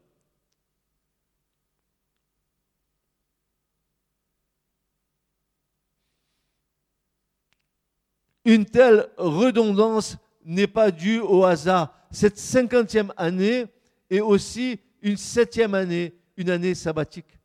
Une 8.45 8.65
telle 8.65 9.09
redondance 9.19 10.17
n'est 10.45 10.67
pas 10.67 10.91
due 10.91 11.21
au 11.21 11.45
hasard. 11.45 11.95
Cette 12.11 12.39
cinquantième 12.39 13.13
année 13.17 13.67
est 14.11 14.21
aussi 14.21 14.81
une 15.01 15.17
septième 15.17 15.75
année, 15.75 16.15
une 16.37 16.51
année 16.51 16.75
sabbatique. 16.75 17.39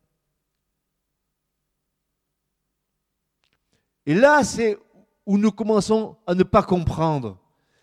Et 4.05 4.13
là, 4.13 4.43
c'est 4.43 4.77
où 5.25 5.37
nous 5.37 5.51
commençons 5.51 6.15
à 6.25 6.33
ne 6.33 6.43
pas 6.43 6.63
comprendre 6.63 7.37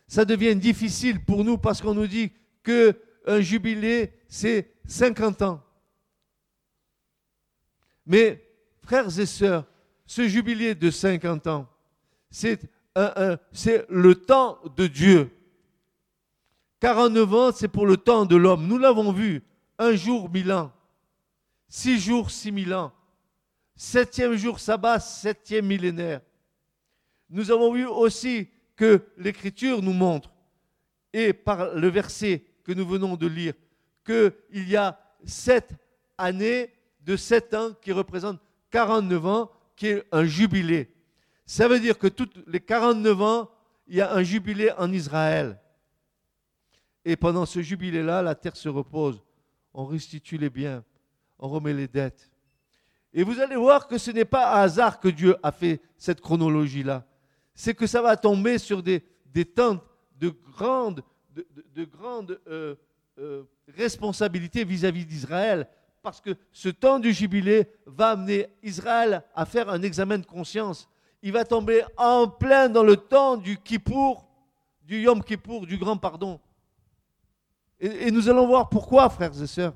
ça 0.07 0.25
devient 0.25 0.55
difficile 0.55 1.25
pour 1.25 1.45
nous 1.45 1.59
parce 1.59 1.81
qu'on 1.81 1.95
nous 1.95 2.07
dit 2.07 2.31
que 2.63 2.97
un 3.27 3.41
jubilé, 3.41 4.13
c'est 4.29 4.71
50 4.87 5.43
ans. 5.43 5.63
Mais, 8.07 8.47
frères 8.83 9.19
et 9.19 9.27
sœurs, 9.27 9.67
ce 10.07 10.29
jubilé 10.29 10.75
de 10.75 10.91
50 10.91 11.47
ans, 11.47 11.67
c'est 12.31 12.61
le 12.97 14.15
temps 14.15 14.59
de 14.77 14.87
Dieu. 14.87 15.31
49 16.81 17.35
ans, 17.35 17.53
c'est 17.53 17.69
pour 17.69 17.87
le 17.87 17.97
temps 17.97 18.27
de 18.27 18.37
l'homme. 18.37 18.67
Nous 18.67 18.79
l'avons 18.79 19.13
vu. 19.13 19.43
Un 19.79 19.95
jour, 19.97 20.31
mille 20.31 20.53
ans. 20.53 20.73
Six 21.69 21.99
jours, 21.99 22.31
six 22.31 22.53
mille 22.53 22.75
ans. 22.75 22.93
Septième 23.75 24.35
jour, 24.35 24.61
sabbat, 24.61 25.01
septième 25.01 25.67
millénaire. 25.67 26.21
Nous 27.31 27.51
avons 27.51 27.73
vu 27.73 27.87
aussi 27.87 28.49
que 28.77 29.03
l'Écriture 29.17 29.83
nous 29.83 29.93
montre, 29.93 30.31
et 31.13 31.33
par 31.33 31.75
le 31.75 31.89
verset 31.89 32.45
que 32.65 32.73
nous 32.73 32.87
venons 32.87 33.17
de 33.17 33.27
lire, 33.27 33.55
qu'il 34.05 34.69
y 34.69 34.77
a 34.77 35.01
sept 35.25 35.71
années 36.19 36.73
de 37.01 37.17
sept 37.17 37.55
ans 37.55 37.73
qui 37.81 37.93
représentent 37.93 38.41
49 38.71 39.27
ans, 39.27 39.51
qui 39.77 39.89
est 39.89 40.05
un 40.13 40.25
jubilé. 40.25 40.94
Ça 41.47 41.69
veut 41.69 41.81
dire 41.81 41.99
que 41.99 42.07
tous 42.07 42.29
les 42.47 42.61
49 42.61 43.23
ans, 43.23 43.51
il 43.87 43.97
y 43.97 44.01
a 44.01 44.13
un 44.15 44.23
jubilé 44.23 44.71
en 44.79 44.93
Israël. 44.93 45.59
Et 47.05 47.17
pendant 47.17 47.45
ce 47.45 47.61
jubilé-là, 47.61 48.23
la 48.23 48.35
terre 48.35 48.57
se 48.57 48.69
repose. 48.69 49.23
On 49.75 49.85
restitue 49.85 50.39
les 50.39 50.51
biens, 50.51 50.83
on 51.39 51.49
remet 51.49 51.75
les 51.75 51.89
dettes. 51.89 52.31
Et 53.13 53.23
vous 53.23 53.41
allez 53.41 53.57
voir 53.57 53.87
que 53.87 53.99
ce 53.99 54.11
n'est 54.11 54.25
pas 54.25 54.51
à 54.51 54.63
hasard 54.63 55.01
que 55.01 55.09
Dieu 55.09 55.37
a 55.43 55.53
fait 55.53 55.81
cette 55.99 56.21
chronologie-là 56.21 57.05
c'est 57.55 57.75
que 57.75 57.87
ça 57.87 58.03
va 58.03 58.17
tomber 58.17 58.59
sur 58.59 58.83
des, 58.83 59.03
des 59.33 59.45
temps 59.45 59.81
de 60.19 60.35
grandes 60.53 61.03
de, 61.75 61.85
grande, 61.85 62.41
euh, 62.47 62.77
euh, 63.19 63.43
responsabilités 63.77 64.63
vis-à-vis 64.63 65.05
d'Israël, 65.05 65.67
parce 66.01 66.21
que 66.21 66.37
ce 66.53 66.69
temps 66.69 67.01
du 67.01 67.13
jubilé 67.13 67.67
va 67.87 68.11
amener 68.11 68.47
Israël 68.63 69.25
à 69.35 69.45
faire 69.45 69.69
un 69.69 69.83
examen 69.83 70.19
de 70.19 70.27
conscience. 70.27 70.89
Il 71.27 71.33
va 71.33 71.47
tomber 71.47 71.83
en 71.97 72.29
plein 72.29 72.69
dans 72.69 72.83
le 72.83 72.99
temps 72.99 73.39
du 73.39 73.57
Kippour, 73.57 74.29
du 74.83 75.01
Yom 75.01 75.25
Kippour, 75.25 75.67
du 75.67 75.79
grand 75.79 75.97
pardon. 75.97 76.39
et 77.81 78.11
nous 78.11 78.29
allons 78.29 78.47
voir 78.47 78.69
pourquoi, 78.69 79.09
frères 79.09 79.43
et 79.43 79.47
sœurs. 79.47 79.75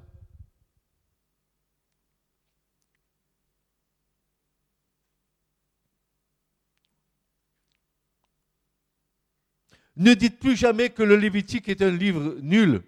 Ne 9.96 10.12
dites 10.12 10.38
plus 10.38 10.54
jamais 10.54 10.90
que 10.90 11.02
le 11.02 11.16
Lévitique 11.16 11.70
est 11.70 11.80
un 11.80 11.90
livre 11.90 12.36
nul. 12.42 12.82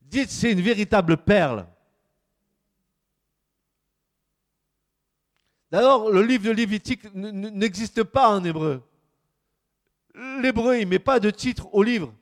Dites 0.00 0.30
c'est 0.30 0.50
une 0.50 0.60
véritable 0.60 1.18
perle. 1.18 1.68
D'abord, 5.74 6.08
le 6.08 6.22
livre 6.22 6.44
de 6.44 6.50
Lévitique 6.52 7.12
n'existe 7.12 8.04
pas 8.04 8.28
en 8.28 8.44
hébreu. 8.44 8.80
L'hébreu, 10.40 10.76
il 10.76 10.84
ne 10.84 10.90
met 10.90 11.00
pas 11.00 11.18
de 11.18 11.30
titre 11.30 11.66
au 11.74 11.82
livre. 11.82 12.14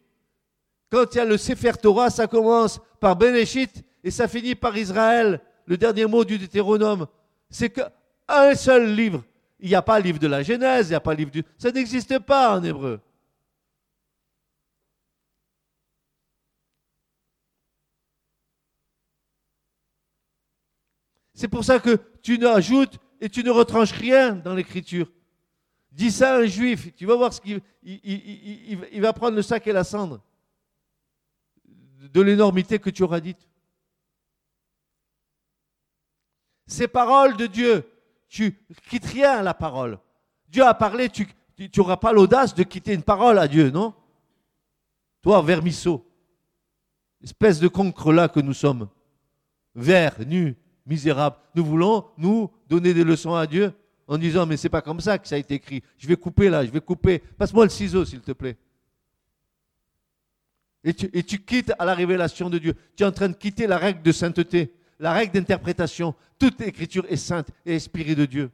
Quand 0.91 1.05
il 1.12 1.19
y 1.19 1.21
a 1.21 1.27
le 1.27 1.37
Sefer 1.37 1.73
Torah, 1.73 2.09
ça 2.09 2.27
commence 2.27 2.81
par 2.99 3.15
Beneshit 3.15 3.85
et 4.03 4.11
ça 4.11 4.27
finit 4.27 4.55
par 4.55 4.75
Israël, 4.79 5.38
le 5.67 5.77
dernier 5.77 6.07
mot 6.07 6.25
du 6.25 6.38
Deutéronome. 6.38 7.07
C'est 7.51 7.69
qu'un 7.69 8.55
seul 8.55 8.95
livre. 8.95 9.23
Il 9.61 9.69
n'y 9.69 9.75
a 9.75 9.83
pas 9.83 9.99
le 9.99 10.05
livre 10.07 10.19
de 10.19 10.29
la 10.29 10.43
Genèse, 10.43 10.87
il 10.87 10.93
n'y 10.93 10.97
a 10.97 11.01
pas 11.01 11.12
le 11.12 11.19
livre 11.19 11.31
du... 11.31 11.45
Ça 11.59 11.71
n'existe 11.71 12.21
pas 12.21 12.59
en 12.59 12.65
hébreu. 12.65 13.01
C'est 21.35 21.49
pour 21.49 21.65
ça 21.65 21.79
que 21.79 21.99
tu 22.23 22.38
n'ajoutes 22.38 22.99
et 23.23 23.29
tu 23.29 23.45
ne 23.45 23.51
retranches 23.51 23.93
rien 23.93 24.35
dans 24.35 24.53
l'écriture. 24.53 25.09
Dis 25.93 26.11
ça 26.11 26.35
à 26.35 26.39
un 26.41 26.47
juif, 26.47 26.93
tu 26.97 27.07
vas 27.07 27.15
voir 27.15 27.33
ce 27.33 27.41
qu'il 27.41 27.61
il, 27.85 29.01
va 29.01 29.13
prendre 29.13 29.37
le 29.37 29.43
sac 29.43 29.65
et 29.69 29.73
la 29.73 29.85
cendre 29.85 30.21
de 32.01 32.21
l'énormité 32.21 32.81
que 32.81 32.91
tu 32.91 33.05
auras 33.05 33.21
dite. 33.21 33.49
Ces 36.67 36.89
paroles 36.89 37.37
de 37.37 37.47
Dieu, 37.47 37.89
tu 38.29 38.59
quittes 38.91 39.07
rien 39.07 39.39
à 39.39 39.43
la 39.43 39.55
parole. 39.55 40.01
Dieu 40.49 40.65
a 40.65 40.75
parlé, 40.75 41.09
tu 41.09 41.29
n'auras 41.77 41.99
pas 41.99 42.13
l'audace 42.13 42.57
de 42.57 42.65
quitter 42.65 42.93
une 42.93 43.05
parole 43.05 43.39
à 43.39 43.47
Dieu, 43.47 43.71
non? 43.71 43.95
Toi, 45.21 45.41
vermisseau, 45.43 46.05
espèce 47.23 47.61
de 47.61 47.69
concre 47.69 48.13
là 48.13 48.29
que 48.29 48.41
nous 48.41 48.55
sommes, 48.55 48.89
vert, 49.77 50.17
nu, 50.27 50.57
misérable. 50.87 51.37
Nous 51.55 51.64
voulons, 51.64 52.07
nous, 52.18 52.51
donner 52.68 52.95
des 52.95 53.05
leçons 53.05 53.35
à 53.35 53.47
Dieu 53.47 53.73
en 54.07 54.18
disant, 54.18 54.47
mais 54.47 54.57
c'est 54.57 54.68
pas 54.68 54.83
comme 54.83 55.01
ça 55.01 55.18
que 55.18 55.29
ça 55.29 55.37
a 55.37 55.38
été 55.38 55.55
écrit. 55.55 55.83
Je 55.99 56.07
vais 56.07 56.16
couper 56.16 56.49
là, 56.49 56.64
je 56.64 56.71
vais 56.71 56.81
couper. 56.81 57.18
Passe-moi 57.18 57.64
le 57.64 57.71
ciseau, 57.71 58.05
s'il 58.05 58.21
te 58.21 58.33
plaît. 58.33 58.57
Et 60.85 60.92
tu, 60.92 61.38
quittes 61.38 61.73
à 61.79 61.85
la 61.85 61.95
révélation 61.95 62.51
de 62.51 62.59
Dieu. 62.59 62.75
Tu 62.97 63.05
es 63.05 63.07
en 63.07 63.12
train 63.12 63.29
de 63.29 63.35
quitter 63.35 63.68
la 63.68 63.79
règle 63.79 64.03
de 64.03 64.11
sainteté 64.11 64.73
la 65.03 65.12
règle 65.12 65.33
d'interprétation. 65.33 66.14
Toute 66.38 66.61
l'écriture 66.61 67.05
est 67.09 67.16
sainte 67.16 67.49
et 67.66 67.75
inspirée 67.75 68.14
de 68.14 68.25
Dieu. 68.25 68.51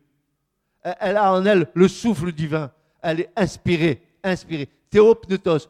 Elle 0.82 1.18
a 1.18 1.32
en 1.32 1.44
elle 1.44 1.68
le 1.74 1.88
souffle 1.88 2.32
divin. 2.32 2.72
Elle 3.02 3.20
est 3.20 3.30
inspirée, 3.36 4.02
inspirée. 4.24 4.68
Théopnetos, 4.90 5.68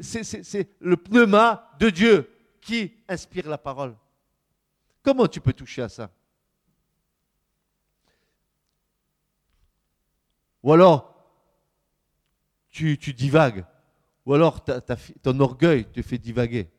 c'est 0.00 0.68
le 0.80 0.96
pneuma 0.96 1.68
de 1.80 1.90
Dieu 1.90 2.30
qui 2.60 2.92
inspire 3.08 3.48
la 3.48 3.58
parole. 3.58 3.94
Comment 5.02 5.26
tu 5.26 5.40
peux 5.40 5.52
toucher 5.52 5.82
à 5.82 5.88
ça? 5.88 6.10
Ou 10.62 10.72
alors, 10.72 11.12
tu, 12.70 12.96
divagues. 12.96 13.64
Ou 14.24 14.34
alors, 14.34 14.64
ton 15.22 15.40
orgueil 15.40 15.90
te 15.90 16.00
fait 16.02 16.18
divaguer. 16.18 16.70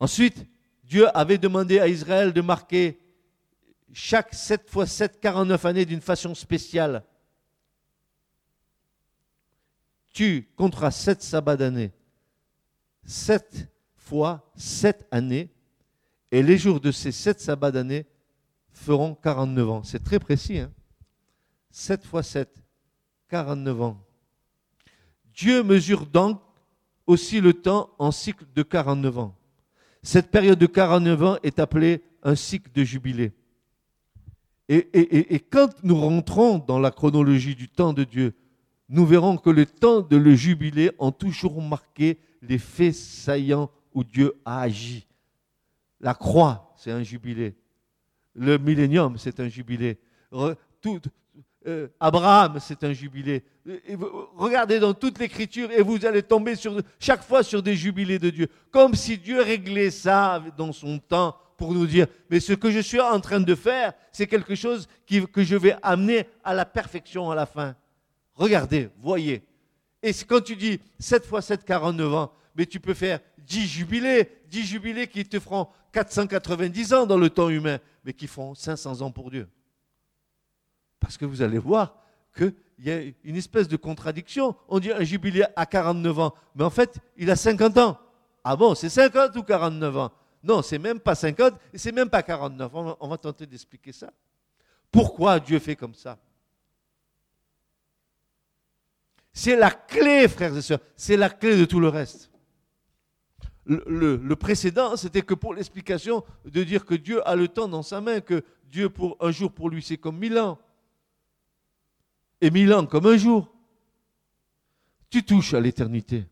Ensuite, 0.00 0.46
Dieu 0.84 1.08
avait 1.16 1.38
demandé 1.38 1.80
à 1.80 1.88
Israël 1.88 2.32
de 2.32 2.40
marquer 2.40 3.00
chaque 3.92 4.32
7 4.32 4.70
fois 4.70 4.86
7, 4.86 5.20
49 5.20 5.64
années 5.64 5.84
d'une 5.84 6.00
façon 6.00 6.34
spéciale. 6.36 7.04
Tu 10.12 10.48
compteras 10.56 10.90
7 10.90 11.22
sabbats 11.22 11.56
d'année. 11.56 11.92
7 13.04 13.68
fois 13.96 14.50
7 14.56 15.06
années. 15.10 15.50
Et 16.30 16.42
les 16.42 16.58
jours 16.58 16.80
de 16.80 16.92
ces 16.92 17.12
sept 17.12 17.40
sabbats 17.40 17.70
d'année 17.70 18.06
feront 18.70 19.14
49 19.14 19.70
ans. 19.70 19.82
C'est 19.82 20.04
très 20.04 20.18
précis. 20.18 20.58
Hein 20.58 20.70
7 21.70 22.04
fois 22.04 22.22
7, 22.22 22.62
49 23.28 23.82
ans. 23.82 24.04
Dieu 25.34 25.62
mesure 25.62 26.06
donc 26.06 26.40
aussi 27.06 27.40
le 27.40 27.54
temps 27.54 27.90
en 27.98 28.10
cycle 28.10 28.44
de 28.54 28.62
49 28.62 29.18
ans. 29.18 29.34
Cette 30.02 30.30
période 30.30 30.58
de 30.58 30.66
49 30.66 31.22
ans 31.22 31.36
est 31.42 31.58
appelée 31.58 32.02
un 32.22 32.34
cycle 32.34 32.70
de 32.72 32.84
jubilé. 32.84 33.32
Et, 34.68 35.40
quand 35.50 35.70
nous 35.82 35.98
rentrons 35.98 36.58
dans 36.58 36.78
la 36.78 36.90
chronologie 36.90 37.54
du 37.54 37.68
temps 37.68 37.94
de 37.94 38.04
Dieu, 38.04 38.34
nous 38.88 39.06
verrons 39.06 39.36
que 39.36 39.50
le 39.50 39.66
temps 39.66 40.00
de 40.00 40.16
le 40.16 40.34
jubilé 40.34 40.90
ont 40.98 41.12
toujours 41.12 41.60
marqué 41.60 42.18
les 42.42 42.58
faits 42.58 42.94
saillants 42.94 43.70
où 43.92 44.02
Dieu 44.02 44.34
a 44.44 44.62
agi. 44.62 45.06
La 46.00 46.14
croix, 46.14 46.72
c'est 46.76 46.92
un 46.92 47.02
jubilé. 47.02 47.54
Le 48.34 48.56
millénium, 48.56 49.18
c'est 49.18 49.40
un 49.40 49.48
jubilé. 49.48 49.98
Euh, 51.66 51.88
Abraham, 51.98 52.58
c'est 52.60 52.82
un 52.84 52.92
jubilé. 52.92 53.42
regardez 54.36 54.78
dans 54.78 54.94
toute 54.94 55.18
l'écriture 55.18 55.70
et 55.70 55.82
vous 55.82 56.06
allez 56.06 56.22
tomber 56.22 56.54
chaque 56.98 57.22
fois 57.22 57.42
sur 57.42 57.62
des 57.62 57.74
jubilés 57.74 58.18
de 58.18 58.30
Dieu. 58.30 58.48
Comme 58.70 58.94
si 58.94 59.18
Dieu 59.18 59.42
réglait 59.42 59.90
ça 59.90 60.42
dans 60.56 60.72
son 60.72 60.98
temps 60.98 61.36
pour 61.56 61.74
nous 61.74 61.86
dire, 61.86 62.06
mais 62.30 62.38
ce 62.38 62.52
que 62.52 62.70
je 62.70 62.78
suis 62.78 63.00
en 63.00 63.20
train 63.20 63.40
de 63.40 63.54
faire, 63.54 63.92
c'est 64.12 64.28
quelque 64.28 64.54
chose 64.54 64.88
que 65.06 65.42
je 65.42 65.56
vais 65.56 65.74
amener 65.82 66.26
à 66.44 66.54
la 66.54 66.64
perfection 66.64 67.30
à 67.30 67.34
la 67.34 67.44
fin. 67.44 67.74
Regardez, 68.38 68.88
voyez. 69.00 69.42
Et 70.00 70.12
quand 70.26 70.40
tu 70.40 70.54
dis 70.54 70.80
7 71.00 71.26
fois 71.26 71.42
7, 71.42 71.64
49 71.64 72.14
ans, 72.14 72.32
mais 72.54 72.66
tu 72.66 72.78
peux 72.78 72.94
faire 72.94 73.18
10 73.38 73.66
jubilés, 73.66 74.30
10 74.48 74.64
jubilés 74.64 75.08
qui 75.08 75.24
te 75.24 75.40
feront 75.40 75.68
490 75.92 76.94
ans 76.94 77.04
dans 77.04 77.18
le 77.18 77.30
temps 77.30 77.48
humain, 77.48 77.78
mais 78.04 78.12
qui 78.12 78.28
font 78.28 78.54
500 78.54 79.00
ans 79.00 79.10
pour 79.10 79.30
Dieu. 79.30 79.48
Parce 81.00 81.16
que 81.16 81.24
vous 81.24 81.42
allez 81.42 81.58
voir 81.58 82.00
qu'il 82.36 82.54
y 82.78 82.90
a 82.92 83.00
une 83.24 83.36
espèce 83.36 83.66
de 83.66 83.76
contradiction. 83.76 84.54
On 84.68 84.78
dit 84.78 84.92
un 84.92 85.02
jubilé 85.02 85.44
à 85.56 85.66
49 85.66 86.18
ans, 86.20 86.34
mais 86.54 86.64
en 86.64 86.70
fait, 86.70 86.98
il 87.16 87.30
a 87.32 87.36
50 87.36 87.76
ans. 87.78 87.98
Ah 88.44 88.54
bon, 88.54 88.76
c'est 88.76 88.88
50 88.88 89.34
ou 89.36 89.42
49 89.42 89.96
ans? 89.96 90.12
Non, 90.44 90.62
c'est 90.62 90.78
même 90.78 91.00
pas 91.00 91.16
50 91.16 91.54
et 91.72 91.78
c'est 91.78 91.90
même 91.90 92.08
pas 92.08 92.22
49. 92.22 92.70
On 92.72 92.82
va, 92.84 92.96
on 93.00 93.08
va 93.08 93.18
tenter 93.18 93.46
d'expliquer 93.46 93.90
ça. 93.90 94.12
Pourquoi 94.92 95.40
Dieu 95.40 95.58
fait 95.58 95.74
comme 95.74 95.94
ça? 95.94 96.16
C'est 99.38 99.54
la 99.54 99.70
clé, 99.70 100.26
frères 100.26 100.56
et 100.56 100.62
sœurs. 100.62 100.80
C'est 100.96 101.16
la 101.16 101.30
clé 101.30 101.56
de 101.56 101.64
tout 101.64 101.78
le 101.78 101.88
reste. 101.88 102.28
Le, 103.66 104.34
précédent, 104.34 104.96
c'était 104.96 105.22
que 105.22 105.32
pour 105.32 105.54
l'explication 105.54 106.24
de 106.44 106.64
dire 106.64 106.84
que 106.84 106.96
Dieu 106.96 107.26
a 107.26 107.36
le 107.36 107.46
temps 107.46 107.68
dans 107.68 107.84
sa 107.84 108.00
main, 108.00 108.20
que 108.20 108.42
Dieu, 108.64 108.90
pour 108.90 109.16
un 109.20 109.30
jour 109.30 109.52
pour 109.52 109.70
lui, 109.70 109.80
c'est 109.80 109.96
comme 109.96 110.18
mille 110.18 110.36
ans 110.40 110.58
et 112.40 112.50
mille 112.50 112.74
ans 112.74 112.84
comme 112.84 113.06
un 113.06 113.16
jour. 113.16 113.54
Tu 115.08 115.22
touches 115.22 115.54
à 115.54 115.60
l'éternité. 115.60 116.26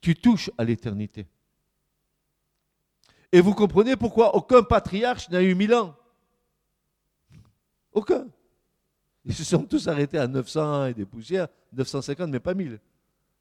Tu 0.00 0.14
touches 0.14 0.50
à 0.56 0.64
l'éternité. 0.64 1.26
Et 3.32 3.42
vous 3.42 3.52
comprenez 3.52 3.96
pourquoi 3.96 4.34
aucun 4.34 4.62
patriarche 4.62 5.28
n'a 5.28 5.42
eu 5.42 5.54
mille 5.54 5.74
ans. 5.74 5.94
Aucun. 7.92 8.26
Ils 9.28 9.34
se 9.34 9.44
sont 9.44 9.62
tous 9.62 9.86
arrêtés 9.88 10.16
à 10.16 10.26
900 10.26 10.86
et 10.86 10.94
des 10.94 11.04
poussières, 11.04 11.48
950, 11.74 12.30
mais 12.30 12.40
pas 12.40 12.54
1000. 12.54 12.80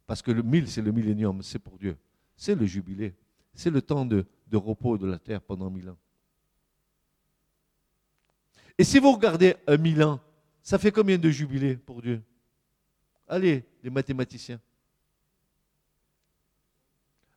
Parce 0.06 0.22
que 0.22 0.32
le 0.32 0.44
1000, 0.44 0.68
c'est 0.68 0.82
le 0.82 0.92
millénium, 0.92 1.42
c'est 1.42 1.60
pour 1.60 1.78
Dieu. 1.78 1.96
C'est 2.36 2.56
le 2.56 2.66
jubilé. 2.66 3.16
C'est 3.54 3.70
le 3.70 3.82
temps 3.82 4.06
de, 4.06 4.26
repos 4.52 4.98
de 4.98 5.08
la 5.08 5.18
terre 5.18 5.42
pendant 5.42 5.70
mille 5.70 5.90
ans. 5.90 5.98
Et 8.78 8.84
si 8.84 9.00
vous 9.00 9.14
regardez 9.14 9.56
un 9.66 9.78
mille 9.78 10.04
ans, 10.04 10.20
ça 10.62 10.78
fait 10.78 10.92
combien 10.92 11.18
de 11.18 11.30
jubilés 11.30 11.78
pour 11.78 12.02
Dieu? 12.02 12.22
Allez, 13.26 13.64
les 13.82 13.90
mathématiciens. 13.90 14.60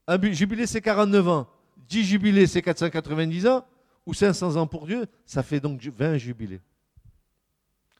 Un 0.08 0.32
jubilé, 0.32 0.66
c'est 0.66 0.80
49 0.80 1.28
ans. 1.28 1.48
10 1.88 2.04
jubilés, 2.04 2.48
c'est 2.48 2.62
490 2.62 3.46
ans. 3.46 3.64
Ou 4.04 4.12
500 4.12 4.56
ans 4.56 4.66
pour 4.66 4.86
Dieu, 4.86 5.06
ça 5.24 5.44
fait 5.44 5.60
donc 5.60 5.80
20 5.80 6.16
jubilés. 6.18 6.60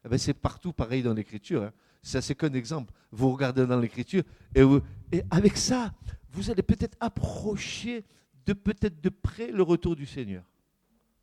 Eh 0.04 0.08
ben, 0.08 0.18
c'est 0.18 0.34
partout 0.34 0.72
pareil 0.72 1.02
dans 1.02 1.14
l'Écriture. 1.14 1.62
Hein. 1.62 1.72
Ça, 2.02 2.22
c'est 2.22 2.34
qu'un 2.34 2.52
exemple. 2.54 2.92
Vous 3.10 3.30
regardez 3.32 3.66
dans 3.66 3.78
l'Écriture 3.78 4.22
et, 4.54 5.22
avec 5.30 5.56
ça, 5.56 5.92
vous 6.30 6.50
allez 6.50 6.62
peut-être 6.62 6.96
approcher 7.00 8.04
de 8.46 8.52
peut-être 8.52 9.00
de 9.00 9.10
près 9.10 9.50
le 9.50 9.62
retour 9.62 9.96
du 9.96 10.06
Seigneur. 10.06 10.44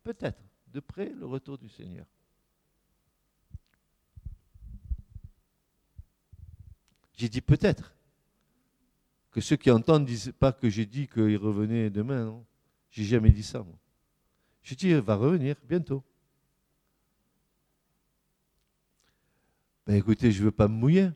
Peut-être 0.04 0.40
de 0.72 0.80
près 0.80 1.10
le 1.10 1.26
retour 1.26 1.58
du 1.58 1.68
Seigneur. 1.68 2.06
J'ai 7.16 7.28
dit 7.28 7.40
peut-être. 7.40 7.94
Que 9.30 9.40
ceux 9.40 9.56
qui 9.56 9.70
entendent 9.70 10.02
ne 10.02 10.06
disent 10.06 10.32
pas 10.38 10.52
que 10.52 10.70
j'ai 10.70 10.86
dit 10.86 11.06
qu'il 11.06 11.36
revenait 11.36 11.90
demain. 11.90 12.42
J'ai 12.90 13.04
jamais 13.04 13.30
dit 13.30 13.42
ça. 13.42 13.62
Moi. 13.62 13.78
J'ai 14.62 14.74
dit 14.74 14.88
il 14.88 14.96
va 14.96 15.16
revenir 15.16 15.56
bientôt. 15.68 16.02
Ben 19.88 19.96
écoutez, 19.96 20.30
je 20.30 20.40
ne 20.40 20.44
veux 20.44 20.50
pas 20.50 20.68
me 20.68 20.74
mouiller. 20.74 21.08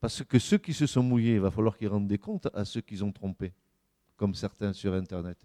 Parce 0.00 0.24
que 0.24 0.40
ceux 0.40 0.58
qui 0.58 0.74
se 0.74 0.88
sont 0.88 1.04
mouillés, 1.04 1.34
il 1.34 1.40
va 1.40 1.52
falloir 1.52 1.78
qu'ils 1.78 1.86
rendent 1.86 2.08
des 2.08 2.18
comptes 2.18 2.48
à 2.52 2.64
ceux 2.64 2.80
qu'ils 2.80 3.04
ont 3.04 3.12
trompés, 3.12 3.54
comme 4.16 4.34
certains 4.34 4.72
sur 4.72 4.92
Internet, 4.92 5.38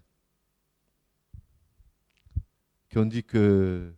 qui 2.88 2.98
ont 2.98 3.06
dit 3.06 3.22
que 3.22 3.94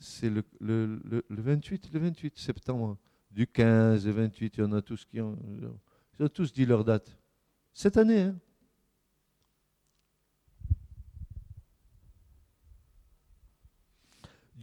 c'est 0.00 0.30
le, 0.30 0.42
le, 0.58 1.00
le, 1.04 1.42
28, 1.42 1.92
le 1.92 2.00
28 2.00 2.36
septembre 2.36 2.98
du 3.30 3.46
15, 3.46 4.04
le 4.06 4.10
28, 4.12 4.56
il 4.56 4.60
y 4.62 4.64
en 4.64 4.72
a 4.72 4.82
tous 4.82 5.04
qui 5.04 5.20
ont, 5.20 5.38
ils 6.18 6.24
ont 6.24 6.28
tous 6.28 6.52
dit 6.52 6.66
leur 6.66 6.82
date. 6.82 7.16
Cette 7.72 7.96
année, 7.96 8.22
hein. 8.22 8.36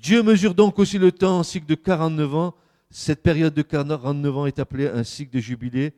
Dieu 0.01 0.23
mesure 0.23 0.55
donc 0.55 0.79
aussi 0.79 0.97
le 0.97 1.11
temps 1.11 1.39
en 1.39 1.43
cycle 1.43 1.65
de 1.65 1.75
49 1.75 2.35
ans. 2.35 2.55
Cette 2.89 3.21
période 3.21 3.53
de 3.53 3.61
49 3.61 4.37
ans 4.37 4.45
est 4.45 4.57
appelée 4.57 4.87
un 4.87 5.03
cycle 5.03 5.33
de 5.33 5.39
jubilé, 5.39 5.93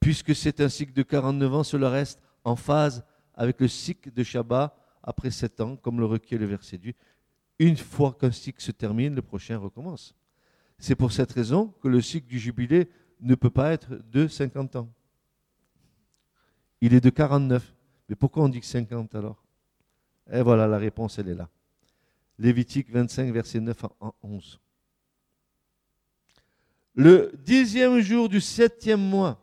puisque 0.00 0.34
c'est 0.34 0.60
un 0.60 0.70
cycle 0.70 0.94
de 0.94 1.02
49 1.02 1.54
ans, 1.54 1.62
cela 1.62 1.90
reste 1.90 2.18
en 2.44 2.56
phase 2.56 3.04
avec 3.34 3.60
le 3.60 3.68
cycle 3.68 4.10
de 4.10 4.22
Shabbat 4.22 4.74
après 5.02 5.30
7 5.30 5.60
ans, 5.60 5.76
comme 5.76 6.00
le 6.00 6.06
requiert 6.06 6.40
le 6.40 6.46
verset 6.46 6.78
2. 6.78 6.92
Une 7.58 7.76
fois 7.76 8.16
qu'un 8.18 8.32
cycle 8.32 8.62
se 8.62 8.72
termine, 8.72 9.14
le 9.14 9.22
prochain 9.22 9.58
recommence. 9.58 10.14
C'est 10.78 10.96
pour 10.96 11.12
cette 11.12 11.32
raison 11.32 11.74
que 11.82 11.88
le 11.88 12.00
cycle 12.00 12.26
du 12.26 12.38
jubilé 12.38 12.88
ne 13.20 13.34
peut 13.34 13.50
pas 13.50 13.72
être 13.72 13.96
de 14.10 14.28
50 14.28 14.76
ans. 14.76 14.90
Il 16.80 16.94
est 16.94 17.00
de 17.00 17.10
49. 17.10 17.74
Mais 18.08 18.16
pourquoi 18.16 18.44
on 18.44 18.48
dit 18.48 18.60
que 18.60 18.66
50 18.66 19.14
alors? 19.14 19.44
Et 20.32 20.40
voilà, 20.40 20.66
la 20.66 20.78
réponse, 20.78 21.18
elle 21.18 21.28
est 21.28 21.34
là. 21.34 21.50
Lévitique 22.42 22.90
25, 22.90 23.32
verset 23.32 23.60
9 23.60 23.84
à 24.00 24.12
11. 24.20 24.58
Le 26.94 27.30
dixième 27.36 28.00
jour 28.00 28.28
du 28.28 28.40
septième 28.40 29.00
mois. 29.00 29.40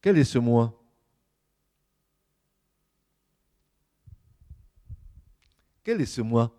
Quel 0.00 0.18
est 0.18 0.24
ce 0.24 0.38
mois? 0.38 0.76
Quel 5.84 6.00
est 6.00 6.06
ce 6.06 6.20
mois? 6.20 6.52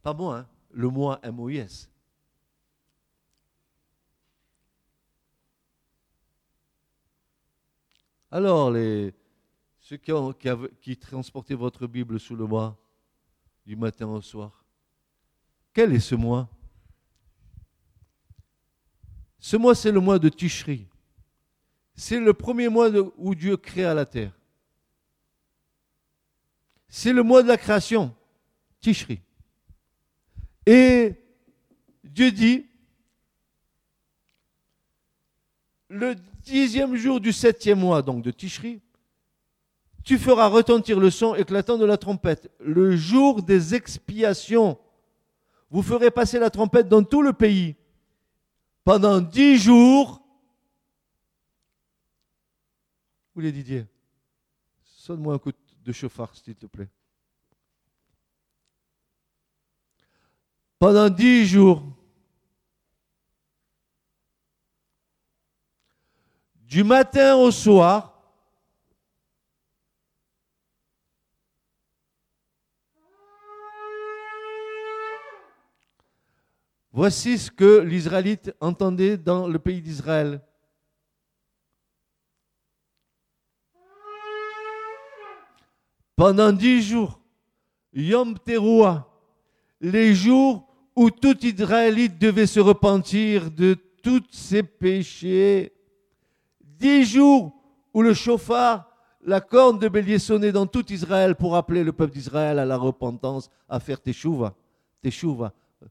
Pas 0.00 0.14
moi, 0.14 0.38
hein. 0.38 0.48
le 0.70 0.88
moi 0.90 1.20
MOIS. 1.32 1.88
Alors, 8.30 8.70
les, 8.70 9.12
ceux 9.84 9.98
qui, 9.98 10.96
transportaient 10.96 11.54
votre 11.54 11.86
Bible 11.86 12.18
sous 12.18 12.34
le 12.34 12.46
mois, 12.46 12.74
du 13.66 13.76
matin 13.76 14.06
au 14.06 14.22
soir, 14.22 14.64
quel 15.74 15.92
est 15.92 16.00
ce 16.00 16.14
mois? 16.14 16.48
Ce 19.38 19.58
mois, 19.58 19.74
c'est 19.74 19.92
le 19.92 20.00
mois 20.00 20.18
de 20.18 20.30
Tishri. 20.30 20.86
C'est 21.94 22.18
le 22.18 22.32
premier 22.32 22.70
mois 22.70 22.88
où 23.18 23.34
Dieu 23.34 23.58
créa 23.58 23.92
la 23.92 24.06
terre. 24.06 24.32
C'est 26.88 27.12
le 27.12 27.22
mois 27.22 27.42
de 27.42 27.48
la 27.48 27.58
création, 27.58 28.16
Tishri. 28.80 29.20
Et 30.64 31.14
Dieu 32.02 32.32
dit, 32.32 32.66
le 35.90 36.14
dixième 36.42 36.96
jour 36.96 37.20
du 37.20 37.34
septième 37.34 37.80
mois, 37.80 38.00
donc 38.00 38.24
de 38.24 38.30
Tishri, 38.30 38.80
tu 40.04 40.18
feras 40.18 40.48
retentir 40.48 41.00
le 41.00 41.10
son 41.10 41.34
éclatant 41.34 41.78
de 41.78 41.84
la 41.84 41.96
trompette. 41.96 42.50
Le 42.60 42.94
jour 42.94 43.42
des 43.42 43.74
expiations, 43.74 44.78
vous 45.70 45.82
ferez 45.82 46.10
passer 46.10 46.38
la 46.38 46.50
trompette 46.50 46.88
dans 46.88 47.02
tout 47.02 47.22
le 47.22 47.32
pays. 47.32 47.74
Pendant 48.84 49.20
dix 49.20 49.56
jours, 49.56 50.20
vous 53.34 53.40
les 53.40 53.50
Didier? 53.50 53.86
Sonne-moi 54.82 55.34
un 55.34 55.38
coup 55.38 55.52
de 55.82 55.92
chauffard, 55.92 56.34
s'il 56.36 56.54
te 56.54 56.66
plaît. 56.66 56.88
Pendant 60.78 61.08
dix 61.08 61.46
jours, 61.46 61.82
du 66.60 66.84
matin 66.84 67.36
au 67.36 67.50
soir, 67.50 68.13
Voici 76.96 77.38
ce 77.38 77.50
que 77.50 77.80
l'Israélite 77.80 78.54
entendait 78.60 79.16
dans 79.16 79.48
le 79.48 79.58
pays 79.58 79.82
d'Israël. 79.82 80.40
Pendant 86.14 86.52
dix 86.52 86.82
jours, 86.82 87.18
Yom 87.92 88.38
Teruah, 88.38 89.08
les 89.80 90.14
jours 90.14 90.68
où 90.94 91.10
tout 91.10 91.44
Israélite 91.44 92.16
devait 92.16 92.46
se 92.46 92.60
repentir 92.60 93.50
de 93.50 93.76
tous 94.00 94.22
ses 94.30 94.62
péchés. 94.62 95.72
Dix 96.60 97.06
jours 97.06 97.60
où 97.92 98.02
le 98.02 98.14
chauffard, 98.14 98.88
la 99.20 99.40
corne 99.40 99.80
de 99.80 99.88
bélier 99.88 100.20
sonnait 100.20 100.52
dans 100.52 100.68
tout 100.68 100.92
Israël 100.92 101.34
pour 101.34 101.56
appeler 101.56 101.82
le 101.82 101.92
peuple 101.92 102.12
d'Israël 102.12 102.60
à 102.60 102.64
la 102.64 102.76
repentance, 102.76 103.50
à 103.68 103.80
faire 103.80 104.00
teshuva, 104.00 104.54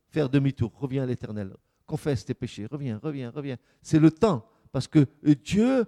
faire 0.07 0.29
demi-tour, 0.29 0.71
reviens 0.75 1.03
à 1.03 1.05
l'éternel, 1.05 1.55
confesse 1.85 2.25
tes 2.25 2.33
péchés, 2.33 2.65
reviens, 2.65 2.99
reviens, 3.01 3.31
reviens. 3.31 3.57
C'est 3.81 3.99
le 3.99 4.11
temps, 4.11 4.47
parce 4.71 4.87
que 4.87 5.07
Dieu, 5.23 5.85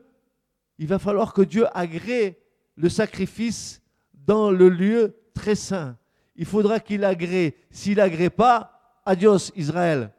il 0.77 0.87
va 0.87 0.99
falloir 0.99 1.33
que 1.33 1.41
Dieu 1.41 1.65
agrée 1.77 2.41
le 2.75 2.89
sacrifice 2.89 3.81
dans 4.13 4.51
le 4.51 4.69
lieu 4.69 5.15
très 5.33 5.55
saint. 5.55 5.97
Il 6.35 6.45
faudra 6.45 6.79
qu'il 6.79 7.03
agrée. 7.03 7.57
S'il 7.71 7.99
agrée 7.99 8.29
pas, 8.29 9.01
adios 9.05 9.51
Israël. 9.55 10.11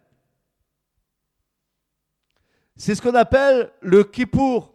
C'est 2.76 2.94
ce 2.94 3.02
qu'on 3.02 3.14
appelle 3.14 3.72
le 3.80 4.04
kippour, 4.04 4.74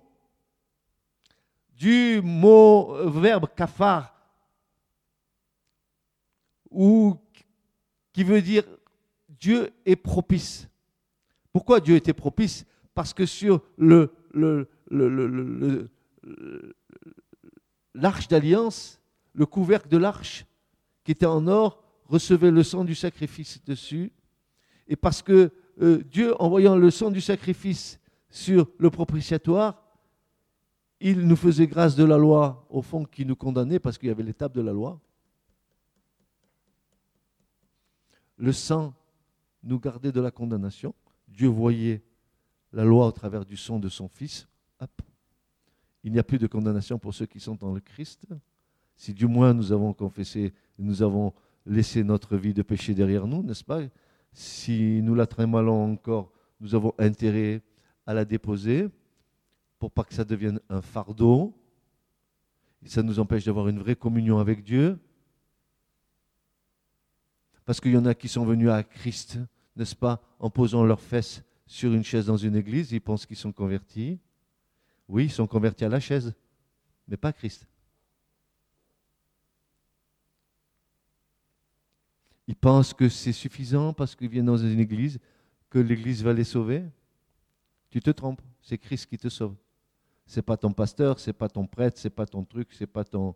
du 1.73 2.21
mot 2.23 2.95
euh, 2.95 3.09
verbe 3.09 3.47
kafar, 3.55 4.15
ou 6.69 7.17
qui 8.13 8.23
veut 8.23 8.41
dire 8.41 8.63
Dieu 9.41 9.71
est 9.85 9.95
propice. 9.95 10.69
Pourquoi 11.51 11.79
Dieu 11.79 11.95
était 11.95 12.13
propice? 12.13 12.65
Parce 12.93 13.13
que 13.13 13.25
sur 13.25 13.63
l'arche 17.93 18.27
d'alliance, 18.29 19.01
le 19.33 19.45
couvercle 19.47 19.89
de 19.89 19.97
l'arche 19.97 20.45
qui 21.03 21.11
était 21.11 21.25
en 21.25 21.47
or 21.47 21.83
recevait 22.05 22.51
le 22.51 22.61
sang 22.61 22.83
du 22.83 22.93
sacrifice 22.93 23.63
dessus. 23.65 24.11
Et 24.87 24.95
parce 24.95 25.23
que 25.23 25.51
euh, 25.81 26.03
Dieu, 26.03 26.39
en 26.39 26.49
voyant 26.49 26.75
le 26.75 26.91
sang 26.91 27.09
du 27.09 27.21
sacrifice 27.21 27.99
sur 28.29 28.69
le 28.77 28.89
propitiatoire, 28.91 29.81
il 30.99 31.21
nous 31.21 31.35
faisait 31.35 31.65
grâce 31.65 31.95
de 31.95 32.03
la 32.03 32.17
loi, 32.17 32.67
au 32.69 32.83
fond, 32.83 33.05
qui 33.05 33.25
nous 33.25 33.35
condamnait 33.35 33.79
parce 33.79 33.97
qu'il 33.97 34.09
y 34.09 34.11
avait 34.11 34.21
l'étape 34.21 34.53
de 34.53 34.61
la 34.61 34.71
loi. 34.71 34.99
Le 38.37 38.51
sang 38.51 38.93
nous 39.63 39.79
gardait 39.79 40.11
de 40.11 40.21
la 40.21 40.31
condamnation. 40.31 40.93
Dieu 41.27 41.47
voyait 41.47 42.03
la 42.73 42.83
loi 42.83 43.07
au 43.07 43.11
travers 43.11 43.45
du 43.45 43.57
sang 43.57 43.79
de 43.79 43.89
son 43.89 44.07
Fils. 44.07 44.47
Il 46.03 46.11
n'y 46.11 46.19
a 46.19 46.23
plus 46.23 46.39
de 46.39 46.47
condamnation 46.47 46.97
pour 46.97 47.13
ceux 47.13 47.27
qui 47.27 47.39
sont 47.39 47.55
dans 47.55 47.73
le 47.73 47.79
Christ. 47.79 48.25
Si 48.95 49.13
du 49.13 49.27
moins 49.27 49.53
nous 49.53 49.71
avons 49.71 49.93
confessé, 49.93 50.53
nous 50.79 51.03
avons 51.03 51.33
laissé 51.65 52.03
notre 52.03 52.37
vie 52.37 52.53
de 52.53 52.63
péché 52.63 52.95
derrière 52.95 53.27
nous, 53.27 53.43
n'est-ce 53.43 53.63
pas? 53.63 53.81
Si 54.33 55.01
nous 55.03 55.13
la 55.13 55.27
trémalons 55.27 55.93
encore, 55.93 56.31
nous 56.59 56.73
avons 56.73 56.93
intérêt 56.97 57.61
à 58.05 58.13
la 58.13 58.25
déposer 58.25 58.89
pour 59.77 59.91
pas 59.91 60.03
que 60.03 60.13
ça 60.13 60.23
devienne 60.23 60.59
un 60.69 60.81
fardeau. 60.81 61.53
Ça 62.85 63.03
nous 63.03 63.19
empêche 63.19 63.45
d'avoir 63.45 63.67
une 63.67 63.79
vraie 63.79 63.95
communion 63.95 64.39
avec 64.39 64.63
Dieu. 64.63 64.99
Parce 67.65 67.79
qu'il 67.79 67.91
y 67.91 67.97
en 67.97 68.05
a 68.05 68.13
qui 68.13 68.27
sont 68.27 68.45
venus 68.45 68.69
à 68.69 68.83
Christ, 68.83 69.39
n'est-ce 69.75 69.95
pas, 69.95 70.21
en 70.39 70.49
posant 70.49 70.83
leurs 70.83 71.01
fesses 71.01 71.43
sur 71.65 71.93
une 71.93 72.03
chaise 72.03 72.25
dans 72.25 72.37
une 72.37 72.55
église, 72.55 72.91
ils 72.91 72.99
pensent 72.99 73.25
qu'ils 73.25 73.37
sont 73.37 73.53
convertis. 73.53 74.19
Oui, 75.07 75.25
ils 75.25 75.31
sont 75.31 75.47
convertis 75.47 75.85
à 75.85 75.89
la 75.89 75.99
chaise, 75.99 76.33
mais 77.07 77.17
pas 77.17 77.29
à 77.29 77.33
Christ. 77.33 77.65
Ils 82.47 82.55
pensent 82.55 82.93
que 82.93 83.07
c'est 83.07 83.31
suffisant 83.31 83.93
parce 83.93 84.15
qu'ils 84.15 84.27
viennent 84.27 84.45
dans 84.45 84.57
une 84.57 84.79
église, 84.79 85.19
que 85.69 85.79
l'église 85.79 86.23
va 86.23 86.33
les 86.33 86.43
sauver. 86.43 86.83
Tu 87.89 88.01
te 88.01 88.09
trompes, 88.09 88.41
c'est 88.61 88.77
Christ 88.77 89.05
qui 89.05 89.17
te 89.17 89.29
sauve. 89.29 89.55
C'est 90.25 90.41
pas 90.41 90.57
ton 90.57 90.73
pasteur, 90.73 91.19
c'est 91.19 91.33
pas 91.33 91.47
ton 91.47 91.65
prêtre, 91.65 91.97
c'est 91.97 92.09
pas 92.09 92.25
ton 92.25 92.43
truc, 92.43 92.69
c'est 92.73 92.87
pas 92.87 93.05
ton 93.05 93.35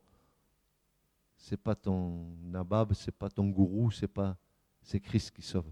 c'est 1.45 1.57
pas 1.57 1.75
ton 1.75 2.35
nabab, 2.41 2.93
c'est 2.93 3.11
pas 3.11 3.29
ton 3.29 3.47
gourou, 3.47 3.91
c'est 3.91 4.07
pas 4.07 4.35
c'est 4.81 4.99
Christ 4.99 5.29
qui 5.29 5.43
sauve. 5.43 5.71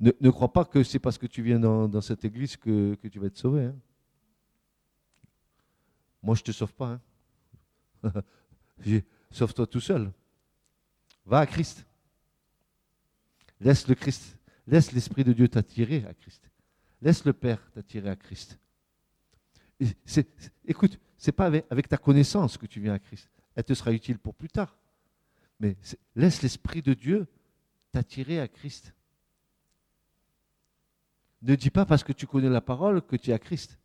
Ne, 0.00 0.30
crois 0.30 0.50
pas 0.50 0.64
que 0.64 0.82
c'est 0.82 0.98
parce 0.98 1.18
que 1.18 1.26
tu 1.26 1.42
viens 1.42 1.60
dans, 1.60 2.00
cette 2.00 2.24
église 2.24 2.56
que, 2.56 2.94
tu 2.94 3.18
vas 3.18 3.26
être 3.26 3.36
sauvé. 3.36 3.66
Hein. 3.66 3.76
Moi, 6.22 6.34
je 6.34 6.40
ne 6.40 6.44
te 6.44 6.52
sauve 6.52 6.72
pas. 6.72 6.98
Hein. 8.02 8.12
Sauve-toi 9.30 9.66
tout 9.66 9.80
seul. 9.80 10.10
Va 11.26 11.40
à 11.40 11.46
Christ. 11.46 11.86
Laisse 13.60 13.86
le 13.86 13.94
Christ. 13.94 14.38
Laisse 14.66 14.92
l'Esprit 14.92 15.24
de 15.24 15.32
Dieu 15.32 15.48
t'attirer 15.48 16.04
à 16.06 16.14
Christ. 16.14 16.50
Laisse 17.00 17.24
le 17.24 17.32
Père 17.32 17.70
t'attirer 17.70 18.10
à 18.10 18.16
Christ. 18.16 18.58
écoute, 20.66 20.98
n'est 21.26 21.32
pas 21.32 21.46
avec, 21.46 21.88
ta 21.88 21.96
connaissance 21.96 22.58
que 22.58 22.66
tu 22.66 22.80
viens 22.80 22.94
à 22.94 22.98
Christ. 22.98 23.30
Elle 23.54 23.64
te 23.64 23.74
sera 23.74 23.92
utile 23.92 24.18
pour 24.18 24.34
plus 24.34 24.48
tard. 24.48 24.76
Mais 25.60 25.76
laisse 26.16 26.42
l'Esprit 26.42 26.82
de 26.82 26.94
Dieu 26.94 27.26
t'attirer 27.92 28.40
à 28.40 28.48
Christ. 28.48 28.94
Ne 31.42 31.54
dis 31.54 31.70
pas 31.70 31.84
parce 31.84 32.02
que 32.02 32.12
tu 32.12 32.26
connais 32.26 32.48
la 32.48 32.60
parole 32.60 33.02
que 33.02 33.16
tu 33.16 33.30
es 33.30 33.34
à 33.34 33.38
Christ. 33.38 33.78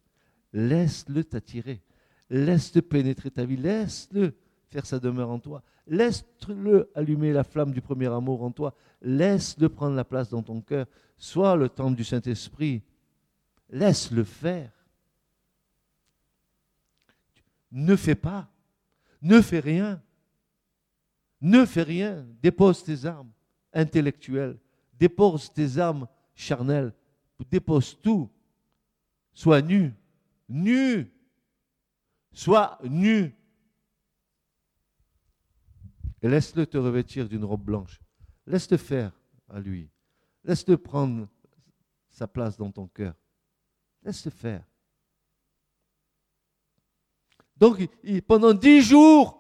Laisse-le 0.54 1.24
t'attirer. 1.24 1.82
Laisse-le 2.30 2.82
pénétrer 2.82 3.30
ta 3.30 3.46
vie. 3.46 3.58
Laisse-le 3.58 4.34
faire 4.70 4.86
sa 4.86 5.00
demeure 5.00 5.30
en 5.30 5.40
toi. 5.40 5.62
Laisse-le 5.86 6.90
allumer 6.96 7.34
la 7.34 7.44
flamme 7.44 7.72
du 7.72 7.82
premier 7.82 8.08
amour 8.08 8.44
en 8.44 8.52
toi. 8.52 8.76
Laisse-le 9.02 9.70
prendre 9.70 9.96
la 9.96 10.06
place 10.06 10.30
dans 10.30 10.44
ton 10.44 10.62
cœur. 10.62 10.88
Sois 11.18 11.56
le 11.56 11.70
temple 11.70 11.96
du 11.96 12.04
Saint-Esprit. 12.04 12.82
Laisse-le 13.70 14.24
faire. 14.24 14.72
Ne 17.72 17.96
fais 17.96 18.16
pas. 18.16 18.52
Ne 19.22 19.42
fais 19.42 19.60
rien. 19.60 20.02
Ne 21.42 21.66
fais 21.66 21.84
rien. 21.84 22.26
Dépose 22.42 22.84
tes 22.84 23.06
armes 23.06 23.32
intellectuelles. 23.74 24.60
Dépose 24.94 25.52
tes 25.54 25.78
armes 25.78 26.08
charnelles. 26.34 26.94
Dépose 27.50 28.00
tout. 28.02 28.30
Sois 29.34 29.62
nu. 29.62 29.94
Nu. 30.48 31.12
Sois 32.32 32.80
nu. 32.84 33.36
Et 36.22 36.28
laisse-le 36.28 36.66
te 36.66 36.78
revêtir 36.78 37.30
d'une 37.30 37.46
robe 37.46 37.64
blanche. 37.64 38.02
Laisse-le 38.46 38.78
faire 38.78 39.14
à 39.48 39.60
lui. 39.60 39.90
Laisse-le 40.44 40.78
prendre 40.78 41.28
sa 42.10 42.28
place 42.28 42.58
dans 42.58 42.72
ton 42.72 42.88
cœur. 42.88 43.16
Laisse-le 44.04 44.32
faire. 44.32 44.69
Donc, 47.60 47.88
pendant 48.28 48.54
dix 48.54 48.82
jours, 48.82 49.36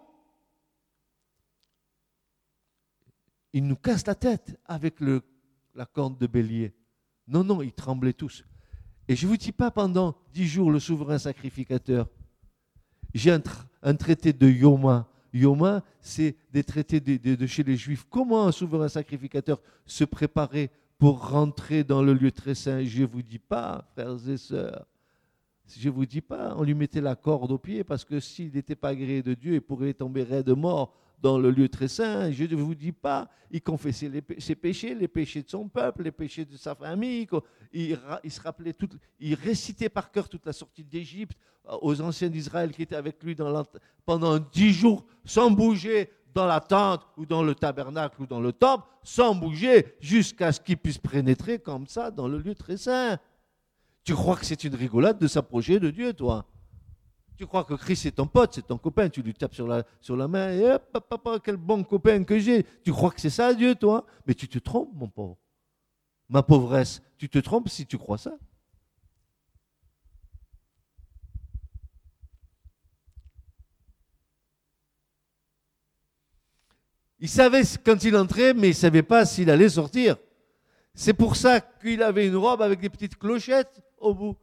il 3.53 3.65
nous 3.65 3.75
casse 3.75 4.05
la 4.05 4.15
tête 4.15 4.59
avec 4.65 4.95
la 4.99 5.85
corne 5.85 6.17
de 6.17 6.27
bélier. 6.27 6.73
Non, 7.27 7.43
non, 7.43 7.61
ils 7.61 7.73
tremblaient 7.73 8.13
tous. 8.13 8.43
Et 9.07 9.15
je 9.15 9.25
ne 9.25 9.31
vous 9.31 9.37
dis 9.37 9.51
pas 9.51 9.71
pendant 9.71 10.15
dix 10.33 10.47
jours 10.47 10.71
le 10.71 10.79
souverain 10.79 11.17
sacrificateur. 11.17 12.07
J'ai 13.13 13.31
un, 13.31 13.41
un, 13.81 13.95
traité 13.95 14.33
de 14.33 14.47
Yoma 14.47 15.09
Yoma, 15.33 15.83
c'est 16.01 16.35
des 16.51 16.63
traités 16.63 16.99
de, 16.99 17.45
chez 17.45 17.63
les 17.63 17.75
Juifs. 17.75 18.05
Comment 18.09 18.47
un 18.47 18.51
souverain 18.51 18.89
sacrificateur 18.89 19.61
se 19.85 20.03
préparait 20.03 20.71
pour 20.97 21.29
rentrer 21.29 21.83
dans 21.83 22.01
le 22.01 22.13
lieu 22.13 22.31
très 22.31 22.55
saint? 22.55 22.83
Je 22.83 23.01
ne 23.01 23.07
vous 23.07 23.21
dis 23.21 23.39
pas, 23.39 23.87
frères 23.93 24.27
et 24.27 24.37
sœurs. 24.37 24.85
Je 25.77 25.89
ne 25.89 25.93
vous 25.93 26.05
dis 26.05 26.21
pas, 26.21 26.55
on 26.57 26.63
lui 26.63 26.73
mettait 26.73 27.01
la 27.01 27.15
corde 27.15 27.51
au 27.51 27.57
pied 27.57 27.83
parce 27.83 28.03
que 28.03 28.19
s'il 28.19 28.53
n'était 28.53 28.75
pas 28.75 28.89
agréé 28.89 29.21
de 29.21 29.33
Dieu, 29.33 29.55
il 29.55 29.61
pourrait 29.61 29.93
tomber 29.93 30.23
raide 30.23 30.49
mort 30.49 30.93
dans 31.21 31.37
le 31.37 31.51
lieu 31.51 31.69
très 31.69 31.87
saint. 31.87 32.31
Je 32.31 32.45
ne 32.45 32.55
vous 32.55 32.75
dis 32.75 32.91
pas, 32.91 33.29
il 33.51 33.61
confessait 33.61 34.09
ses 34.37 34.55
péchés, 34.55 34.95
les 34.95 35.07
péchés 35.07 35.43
de 35.43 35.49
son 35.49 35.67
peuple, 35.67 36.03
les 36.03 36.11
péchés 36.11 36.45
de 36.45 36.55
sa 36.57 36.75
famille. 36.75 37.27
Il, 37.73 37.99
se 38.29 38.41
rappelait, 38.41 38.73
tout, 38.73 38.89
il 39.19 39.35
récitait 39.35 39.89
par 39.89 40.11
cœur 40.11 40.29
toute 40.29 40.45
la 40.45 40.53
sortie 40.53 40.83
d'Égypte 40.83 41.37
euh, 41.67 41.77
aux 41.81 42.01
anciens 42.01 42.29
d'Israël 42.29 42.71
qui 42.71 42.83
étaient 42.83 42.95
avec 42.95 43.21
lui 43.23 43.35
pendant 44.05 44.39
dix 44.39 44.73
jours, 44.73 45.05
sans 45.25 45.51
bouger 45.51 46.09
dans 46.33 46.45
la 46.45 46.59
tente 46.59 47.05
ou 47.17 47.25
dans 47.25 47.43
le 47.43 47.55
tabernacle 47.55 48.21
ou 48.21 48.25
dans 48.25 48.39
le 48.39 48.53
temple, 48.53 48.87
sans 49.03 49.35
bouger, 49.35 49.95
jusqu'à 49.99 50.51
ce 50.51 50.59
qu'il 50.59 50.77
puisse 50.77 50.97
pénétrer 50.97 51.59
comme 51.59 51.87
ça 51.87 52.11
dans 52.11 52.27
le 52.27 52.37
lieu 52.37 52.55
très 52.55 52.77
saint. 52.77 53.17
Tu 54.03 54.13
crois 54.13 54.35
que 54.35 54.45
c'est 54.45 54.63
une 54.63 54.75
rigolade 54.75 55.19
de 55.19 55.27
s'approcher 55.27 55.79
de 55.79 55.91
Dieu, 55.91 56.13
toi? 56.13 56.45
Tu 57.37 57.47
crois 57.47 57.63
que 57.63 57.73
Christ 57.73 58.05
est 58.05 58.11
ton 58.11 58.27
pote, 58.27 58.53
c'est 58.55 58.67
ton 58.67 58.77
copain, 58.77 59.07
tu 59.07 59.21
lui 59.21 59.33
tapes 59.33 59.53
sur 59.53 59.65
la, 59.65 59.83
sur 60.01 60.17
la 60.17 60.27
main 60.27 60.51
et 60.51 60.71
hop, 60.71 61.07
papa, 61.09 61.39
quel 61.41 61.55
bon 61.55 61.83
copain 61.83 62.23
que 62.23 62.37
j'ai. 62.37 62.65
Tu 62.83 62.91
crois 62.91 63.11
que 63.11 63.21
c'est 63.21 63.29
ça 63.29 63.53
Dieu, 63.53 63.75
toi? 63.75 64.05
Mais 64.25 64.33
tu 64.33 64.49
te 64.49 64.59
trompes, 64.59 64.91
mon 64.93 65.07
pauvre. 65.07 65.37
Ma 66.27 66.43
pauvresse, 66.43 67.01
tu 67.17 67.29
te 67.29 67.39
trompes 67.39 67.69
si 67.69 67.85
tu 67.85 67.97
crois 67.97 68.17
ça. 68.17 68.37
Il 77.19 77.29
savait 77.29 77.63
quand 77.83 78.03
il 78.03 78.15
entrait, 78.15 78.53
mais 78.53 78.67
il 78.67 78.71
ne 78.71 78.75
savait 78.75 79.03
pas 79.03 79.25
s'il 79.25 79.49
allait 79.49 79.69
sortir. 79.69 80.17
C'est 80.93 81.13
pour 81.13 81.35
ça 81.35 81.61
qu'il 81.61 82.01
avait 82.01 82.27
une 82.27 82.35
robe 82.35 82.61
avec 82.61 82.79
des 82.79 82.89
petites 82.89 83.17
clochettes 83.17 83.81
au 83.99 84.13
bout. 84.13 84.35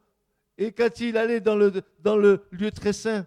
Et 0.59 0.72
quand 0.72 1.00
il 1.00 1.16
allait 1.16 1.40
dans 1.40 1.57
le, 1.57 2.46
lieu 2.50 2.70
très 2.70 2.92
saint, 2.92 3.26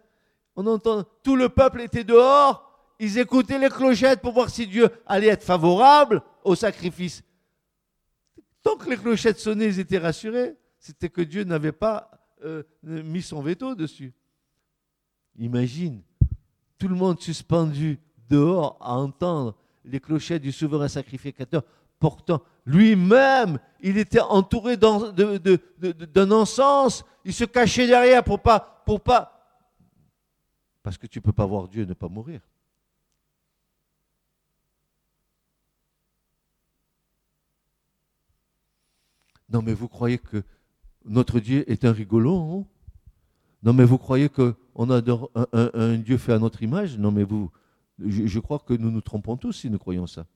on 0.55 0.65
entend, 0.67 1.05
tout 1.23 1.35
le 1.35 1.49
peuple 1.49 1.81
était 1.81 2.03
dehors, 2.03 2.65
ils 2.99 3.17
écoutaient 3.17 3.59
les 3.59 3.69
clochettes 3.69 4.21
pour 4.21 4.33
voir 4.33 4.49
si 4.49 4.67
Dieu 4.67 4.89
allait 5.05 5.27
être 5.27 5.43
favorable 5.43 6.21
au 6.43 6.55
sacrifice. 6.55 7.23
Tant 8.61 8.75
que 8.75 8.89
les 8.89 8.97
clochettes 8.97 9.39
sonnaient, 9.39 9.67
ils 9.67 9.79
étaient 9.79 9.99
rassurés. 9.99 10.55
C'était 10.79 11.09
que 11.09 11.21
Dieu 11.21 11.43
n'avait 11.43 11.71
pas 11.71 12.11
euh, 12.43 12.63
mis 12.83 13.21
son 13.21 13.41
veto 13.41 13.75
dessus. 13.75 14.13
Imagine, 15.37 16.01
tout 16.77 16.87
le 16.87 16.95
monde 16.95 17.21
suspendu 17.21 17.99
dehors 18.29 18.77
à 18.81 18.93
entendre 18.97 19.55
les 19.85 19.99
clochettes 19.99 20.41
du 20.41 20.51
souverain 20.51 20.87
sacrificateur 20.87 21.63
portant 21.99 22.41
lui-même, 22.69 23.59
il 23.81 23.97
était 23.97 24.19
entouré 24.19 24.77
d'un 24.77 26.31
encens, 26.31 27.03
il 27.25 27.33
se 27.33 27.43
cachait 27.43 27.87
derrière 27.87 28.23
pour 28.23 28.39
pas, 28.41 28.85
parce 30.83 30.97
que 30.97 31.07
tu 31.07 31.17
ne 31.17 31.23
peux 31.23 31.33
pas 31.33 31.47
voir 31.47 31.67
Dieu 31.67 31.85
ne 31.85 31.93
pas 31.93 32.07
mourir. 32.07 32.41
Non, 39.49 39.63
mais 39.63 39.73
vous 39.73 39.87
croyez 39.87 40.19
que 40.19 40.43
notre 41.05 41.39
Dieu 41.39 41.69
est 41.71 41.83
un 41.85 41.91
rigolo 41.91 42.35
hein? 42.35 42.65
Non, 43.63 43.73
mais 43.73 43.83
vous 43.83 43.97
croyez 43.97 44.29
qu'on 44.29 44.89
adore 44.91 45.31
un, 45.53 45.97
Dieu 45.97 46.19
fait 46.19 46.33
à 46.33 46.39
notre 46.39 46.61
image? 46.61 46.99
Non, 46.99 47.11
mais 47.11 47.23
vous, 47.23 47.51
je 47.97 48.39
crois 48.39 48.59
que 48.59 48.75
nous 48.75 48.91
nous 48.91 49.01
trompons 49.01 49.37
tous 49.37 49.53
si 49.53 49.71
nous 49.71 49.79
croyons 49.79 50.05
ça. 50.05 50.27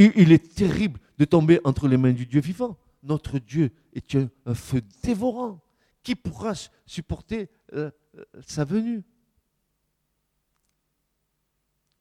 Il 0.00 0.32
est 0.32 0.54
terrible 0.54 0.98
de 1.18 1.24
tomber 1.24 1.60
entre 1.64 1.86
les 1.86 1.98
mains 1.98 2.12
du 2.12 2.26
Dieu 2.26 2.40
vivant. 2.40 2.78
Notre 3.02 3.38
Dieu 3.38 3.70
est 3.92 4.16
un, 4.16 4.54
feu 4.54 4.82
dévorant. 5.02 5.60
Qui 6.02 6.14
pourra 6.14 6.54
supporter 6.86 7.50
euh, 7.74 7.90
euh, 8.16 8.24
sa 8.46 8.64
venue? 8.64 9.02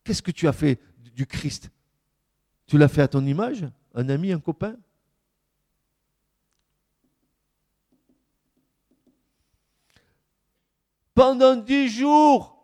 Qu'est-ce 0.03 0.21
que 0.21 0.31
tu 0.31 0.47
as 0.47 0.53
fait 0.53 0.79
du 1.13 1.27
Christ? 1.27 1.69
Tu 2.65 2.77
l'as 2.77 2.87
fait 2.87 3.01
à 3.01 3.09
ton 3.09 3.25
image 3.25 3.65
Un 3.93 4.07
ami, 4.07 4.31
un 4.31 4.39
copain? 4.39 4.77
Pendant 11.13 11.57
dix 11.57 11.89
jours. 11.89 12.55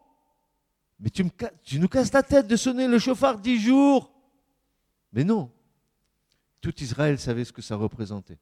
Mais 1.02 1.10
tu, 1.10 1.26
tu 1.64 1.80
nous 1.80 1.90
casses 1.90 2.14
la 2.14 2.24
tête 2.24 2.48
de 2.48 2.56
sonner 2.56 2.88
le 2.88 2.98
chauffard 3.00 3.40
dix 3.40 3.60
jours 3.60 4.15
mais 5.16 5.24
non. 5.24 5.50
Tout 6.60 6.74
Israël 6.84 7.18
savait 7.18 7.46
ce 7.46 7.54
que 7.54 7.62
ça 7.62 7.78
représentait. 7.78 8.38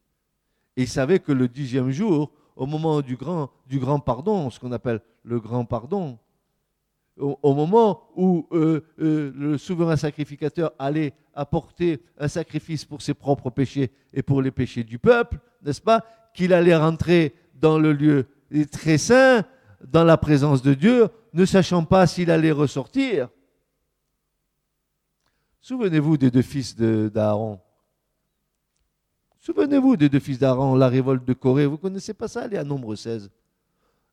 Et 0.76 0.82
il 0.82 0.88
savait 0.88 1.20
que 1.20 1.32
le 1.32 1.48
dixième 1.48 1.92
jour, 1.92 2.32
au 2.56 2.66
moment 2.66 3.02
du 3.02 3.16
grand, 3.16 4.00
pardon, 4.00 4.50
ce 4.50 4.60
qu'on 4.60 4.72
appelle 4.72 5.02
le 5.24 5.40
grand 5.40 5.66
pardon, 5.66 6.18
au, 7.16 7.54
moment 7.54 8.10
où 8.16 8.48
euh, 8.54 8.82
euh, 9.00 9.32
le 9.36 9.60
souverain 9.60 9.96
sacrificateur 9.98 10.74
allait 10.80 11.14
apporter 11.36 12.02
un 12.18 12.28
sacrifice 12.28 12.86
pour 12.86 13.04
ses 13.04 13.14
propres 13.14 13.52
péchés 13.52 13.92
et 14.12 14.24
pour 14.24 14.42
les 14.42 14.50
péchés 14.50 14.84
du 14.84 14.98
peuple, 14.98 15.38
n'est-ce 15.62 15.82
pas 15.82 16.04
Qu'il 16.34 16.54
allait 16.54 16.76
rentrer 16.76 17.36
dans 17.54 17.78
le 17.78 17.94
lieu 17.94 18.26
très 18.72 18.98
saint, 18.98 19.46
dans 19.88 20.04
la 20.04 20.18
présence 20.18 20.64
de 20.64 20.74
Dieu, 20.74 21.08
ne 21.34 21.46
sachant 21.46 21.84
pas 21.84 22.08
s'il 22.08 22.32
allait 22.32 22.52
ressortir. 22.52 23.30
Souvenez-vous 25.64 26.18
des 26.18 26.30
deux 26.30 26.42
fils 26.42 26.76
d'Aaron. 26.76 27.58
Souvenez-vous 29.40 29.96
des 29.96 30.10
deux 30.10 30.20
fils 30.20 30.38
d'Aaron, 30.38 30.76
la 30.76 30.90
révolte 30.90 31.24
de 31.24 31.32
Corée. 31.32 31.66
Vous 31.66 31.78
ne 31.78 31.78
connaissez 31.78 32.14
pas 32.14 32.28
ça? 32.28 32.42
Allez 32.42 32.58
à 32.58 32.66
Nombre 32.66 32.96
16. 32.96 33.32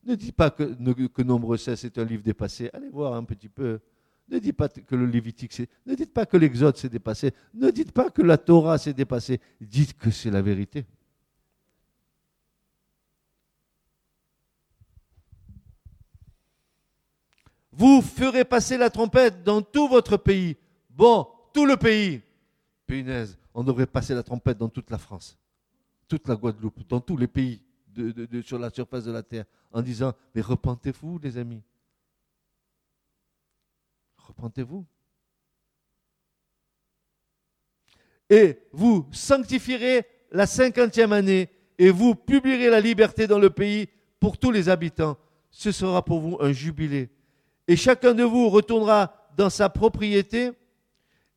Ne 0.04 0.14
dites 0.14 0.36
pas 0.36 0.50
que, 0.50 1.22
Nombre 1.22 1.56
16 1.56 1.86
est 1.86 1.98
un 1.98 2.04
livre 2.04 2.22
dépassé. 2.22 2.70
Allez 2.72 2.88
voir 2.88 3.14
un 3.14 3.24
petit 3.24 3.48
peu. 3.48 3.80
Ne 4.28 4.38
dites 4.38 4.56
pas 4.56 4.68
que 4.68 4.94
le 4.94 5.06
Lévitique 5.06 5.52
s'est. 5.52 5.68
Ne 5.86 5.96
dites 5.96 6.14
pas 6.14 6.24
que 6.24 6.36
l'Exode 6.36 6.76
s'est 6.76 6.88
dépassé. 6.88 7.34
Ne 7.52 7.72
dites 7.72 7.90
pas 7.90 8.10
que 8.10 8.22
la 8.22 8.38
Torah 8.38 8.78
s'est 8.78 8.94
dépassée. 8.94 9.40
Dites 9.60 9.98
que 9.98 10.12
c'est 10.12 10.30
la 10.30 10.42
vérité. 10.42 10.86
Vous 17.72 18.02
ferez 18.02 18.44
passer 18.44 18.78
la 18.78 18.88
trompette 18.88 19.42
dans 19.42 19.62
tout 19.62 19.88
votre 19.88 20.16
pays. 20.16 20.56
Bon, 20.90 21.26
tout 21.52 21.66
le 21.66 21.76
pays. 21.76 22.22
Punaise, 22.86 23.38
on 23.54 23.62
devrait 23.62 23.86
passer 23.86 24.14
la 24.14 24.22
trompette 24.22 24.58
dans 24.58 24.68
toute 24.68 24.90
la 24.90 24.98
France, 24.98 25.38
toute 26.08 26.26
la 26.28 26.36
Guadeloupe, 26.36 26.86
dans 26.88 27.00
tous 27.00 27.16
les 27.16 27.28
pays 27.28 27.62
sur 28.44 28.58
la 28.58 28.70
surface 28.70 29.04
de 29.04 29.12
la 29.12 29.22
terre, 29.22 29.44
en 29.72 29.82
disant, 29.82 30.12
mais 30.34 30.40
repentez-vous, 30.40 31.18
les 31.18 31.36
amis. 31.36 31.62
Repentez-vous. 34.16 34.86
Et 38.28 38.60
vous 38.72 39.08
sanctifierez 39.10 40.06
la 40.30 40.46
cinquantième 40.46 41.12
année 41.12 41.50
et 41.78 41.90
vous 41.90 42.14
publierez 42.14 42.70
la 42.70 42.80
liberté 42.80 43.26
dans 43.26 43.40
le 43.40 43.50
pays 43.50 43.88
pour 44.20 44.38
tous 44.38 44.52
les 44.52 44.68
habitants. 44.68 45.18
Ce 45.50 45.72
sera 45.72 46.04
pour 46.04 46.20
vous 46.20 46.36
un 46.40 46.52
jubilé. 46.52 47.10
Et 47.66 47.74
chacun 47.74 48.14
de 48.14 48.22
vous 48.22 48.48
retournera 48.48 49.30
dans 49.36 49.50
sa 49.50 49.68
propriété 49.68 50.52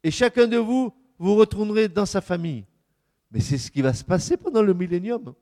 et 0.03 0.11
chacun 0.11 0.45
de 0.47 0.57
vous, 0.57 0.93
vous 1.17 1.35
retournerez 1.35 1.87
dans 1.87 2.05
sa 2.05 2.21
famille. 2.21 2.65
Mais 3.31 3.39
c'est 3.39 3.57
ce 3.57 3.71
qui 3.71 3.81
va 3.81 3.93
se 3.93 4.03
passer 4.03 4.37
pendant 4.37 4.61
le 4.61 4.73
millénium. 4.73 5.33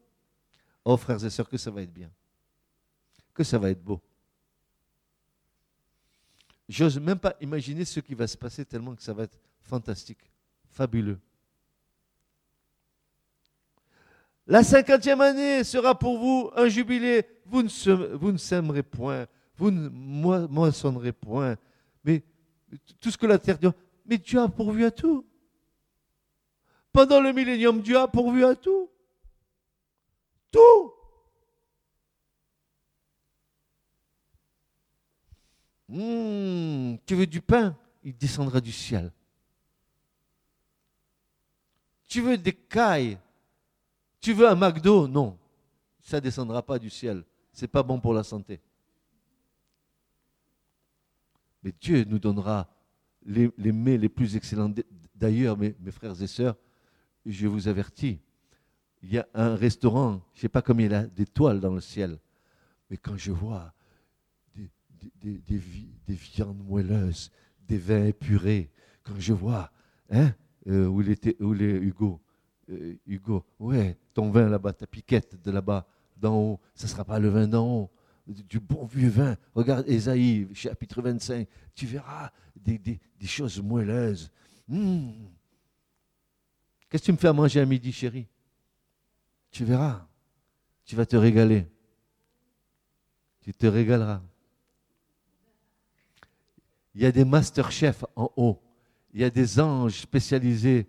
Oh 0.85 0.95
frères 0.97 1.23
et 1.23 1.29
sœurs, 1.29 1.49
que 1.49 1.57
ça 1.57 1.71
va 1.71 1.81
être 1.81 1.93
bien. 1.93 2.09
Que 3.33 3.43
ça 3.43 3.57
va 3.57 3.69
être 3.69 3.83
beau. 3.83 3.99
J'ose 6.69 6.99
même 6.99 7.19
pas 7.19 7.35
imaginer 7.41 7.83
ce 7.83 7.99
qui 7.99 8.13
va 8.13 8.27
se 8.27 8.37
passer 8.37 8.63
tellement 8.63 8.95
que 8.95 9.03
ça 9.03 9.13
va 9.13 9.23
être 9.23 9.37
fantastique, 9.61 10.31
fabuleux. 10.69 11.19
La 14.47 14.63
cinquantième 14.63 15.21
année 15.21 15.63
sera 15.63 15.97
pour 15.97 16.17
vous 16.17 16.51
un 16.55 16.67
jubilé. 16.67 17.25
Vous 17.45 17.61
ne, 17.61 18.31
ne 18.31 18.37
sèmerez 18.37 18.83
point, 18.83 19.25
vous 19.55 19.69
ne 19.69 19.89
moissonnerez 19.89 21.11
point. 21.11 21.57
Mais 22.03 22.23
tout 22.99 23.11
ce 23.11 23.17
que 23.17 23.25
la 23.25 23.37
terre 23.37 23.57
mais 24.11 24.17
Dieu 24.17 24.41
a 24.41 24.49
pourvu 24.49 24.83
à 24.83 24.91
tout. 24.91 25.25
Pendant 26.91 27.21
le 27.21 27.31
millénium, 27.31 27.81
Dieu 27.81 27.97
a 27.97 28.09
pourvu 28.09 28.43
à 28.43 28.55
tout. 28.55 28.89
Tout. 30.51 30.93
Hmm, 35.87 36.97
tu 37.05 37.15
veux 37.15 37.25
du 37.25 37.39
pain 37.39 37.77
Il 38.03 38.17
descendra 38.17 38.59
du 38.59 38.73
ciel. 38.73 39.13
Tu 42.09 42.19
veux 42.19 42.37
des 42.37 42.51
cailles 42.51 43.17
Tu 44.19 44.33
veux 44.33 44.49
un 44.49 44.55
McDo? 44.55 45.07
Non. 45.07 45.39
Ça 46.01 46.17
ne 46.17 46.21
descendra 46.21 46.61
pas 46.61 46.77
du 46.77 46.89
ciel. 46.89 47.23
Ce 47.53 47.61
n'est 47.61 47.69
pas 47.69 47.81
bon 47.81 48.01
pour 48.01 48.13
la 48.13 48.23
santé. 48.23 48.59
Mais 51.63 51.73
Dieu 51.79 52.03
nous 52.03 52.19
donnera 52.19 52.67
les, 53.25 53.71
mets 53.71 53.97
les 53.97 54.09
plus 54.09 54.35
excellents. 54.35 54.73
D'ailleurs, 55.15 55.57
mes, 55.57 55.75
frères 55.91 56.21
et 56.21 56.27
sœurs, 56.27 56.55
je 57.25 57.47
vous 57.47 57.67
avertis, 57.67 58.19
il 59.03 59.13
y 59.13 59.17
a 59.17 59.27
un 59.33 59.55
restaurant, 59.55 60.21
je 60.33 60.39
ne 60.39 60.41
sais 60.41 60.49
pas 60.49 60.61
combien 60.61 60.85
il 60.85 60.93
a 60.93 61.03
d'étoiles 61.05 61.59
dans 61.59 61.73
le 61.73 61.81
ciel, 61.81 62.17
mais 62.89 62.97
quand 62.97 63.17
je 63.17 63.31
vois 63.31 63.73
des, 65.23 65.61
viandes 66.07 66.63
moelleuses, 66.63 67.31
des 67.67 67.77
vins 67.77 68.05
épurés. 68.05 68.69
Quand 69.03 69.17
je 69.17 69.33
vois, 69.33 69.71
hein, 70.09 70.33
euh, 70.67 70.85
où, 70.85 71.01
il 71.01 71.09
était, 71.09 71.35
où 71.39 71.53
est 71.55 71.77
Hugo 71.77 72.21
euh, 72.69 72.95
Hugo, 73.07 73.43
ouais, 73.59 73.97
ton 74.13 74.29
vin 74.29 74.47
là-bas, 74.47 74.73
ta 74.73 74.87
piquette 74.87 75.41
de 75.41 75.51
là-bas, 75.51 75.87
d'en 76.17 76.35
haut, 76.37 76.59
ça 76.75 76.85
ne 76.85 76.89
sera 76.91 77.03
pas 77.03 77.19
le 77.19 77.29
vin 77.29 77.47
d'en 77.47 77.67
haut, 77.67 77.89
du 78.27 78.59
bon 78.59 78.85
vieux 78.85 79.09
vin. 79.09 79.35
Regarde 79.53 79.87
Ésaïe, 79.87 80.47
chapitre 80.53 81.01
25, 81.01 81.47
tu 81.75 81.85
verras 81.85 82.31
des, 82.55 82.99
choses 83.25 83.61
moelleuses. 83.61 84.31
Hmm. 84.67 85.11
Qu'est-ce 86.89 87.03
que 87.03 87.05
tu 87.05 87.11
me 87.13 87.17
fais 87.17 87.27
à 87.27 87.33
manger 87.33 87.59
à 87.59 87.65
midi, 87.65 87.91
chérie? 87.91 88.27
Tu 89.49 89.65
verras, 89.65 90.07
tu 90.85 90.95
vas 90.95 91.05
te 91.05 91.15
régaler. 91.15 91.67
Tu 93.41 93.53
te 93.53 93.65
régaleras. 93.65 94.21
Il 96.93 97.01
y 97.01 97.05
a 97.05 97.11
des 97.11 97.25
master 97.25 97.71
chefs 97.71 98.03
en 98.15 98.29
haut. 98.35 98.61
Il 99.13 99.21
y 99.21 99.23
a 99.23 99.29
des 99.29 99.59
anges 99.59 99.99
spécialisés 99.99 100.87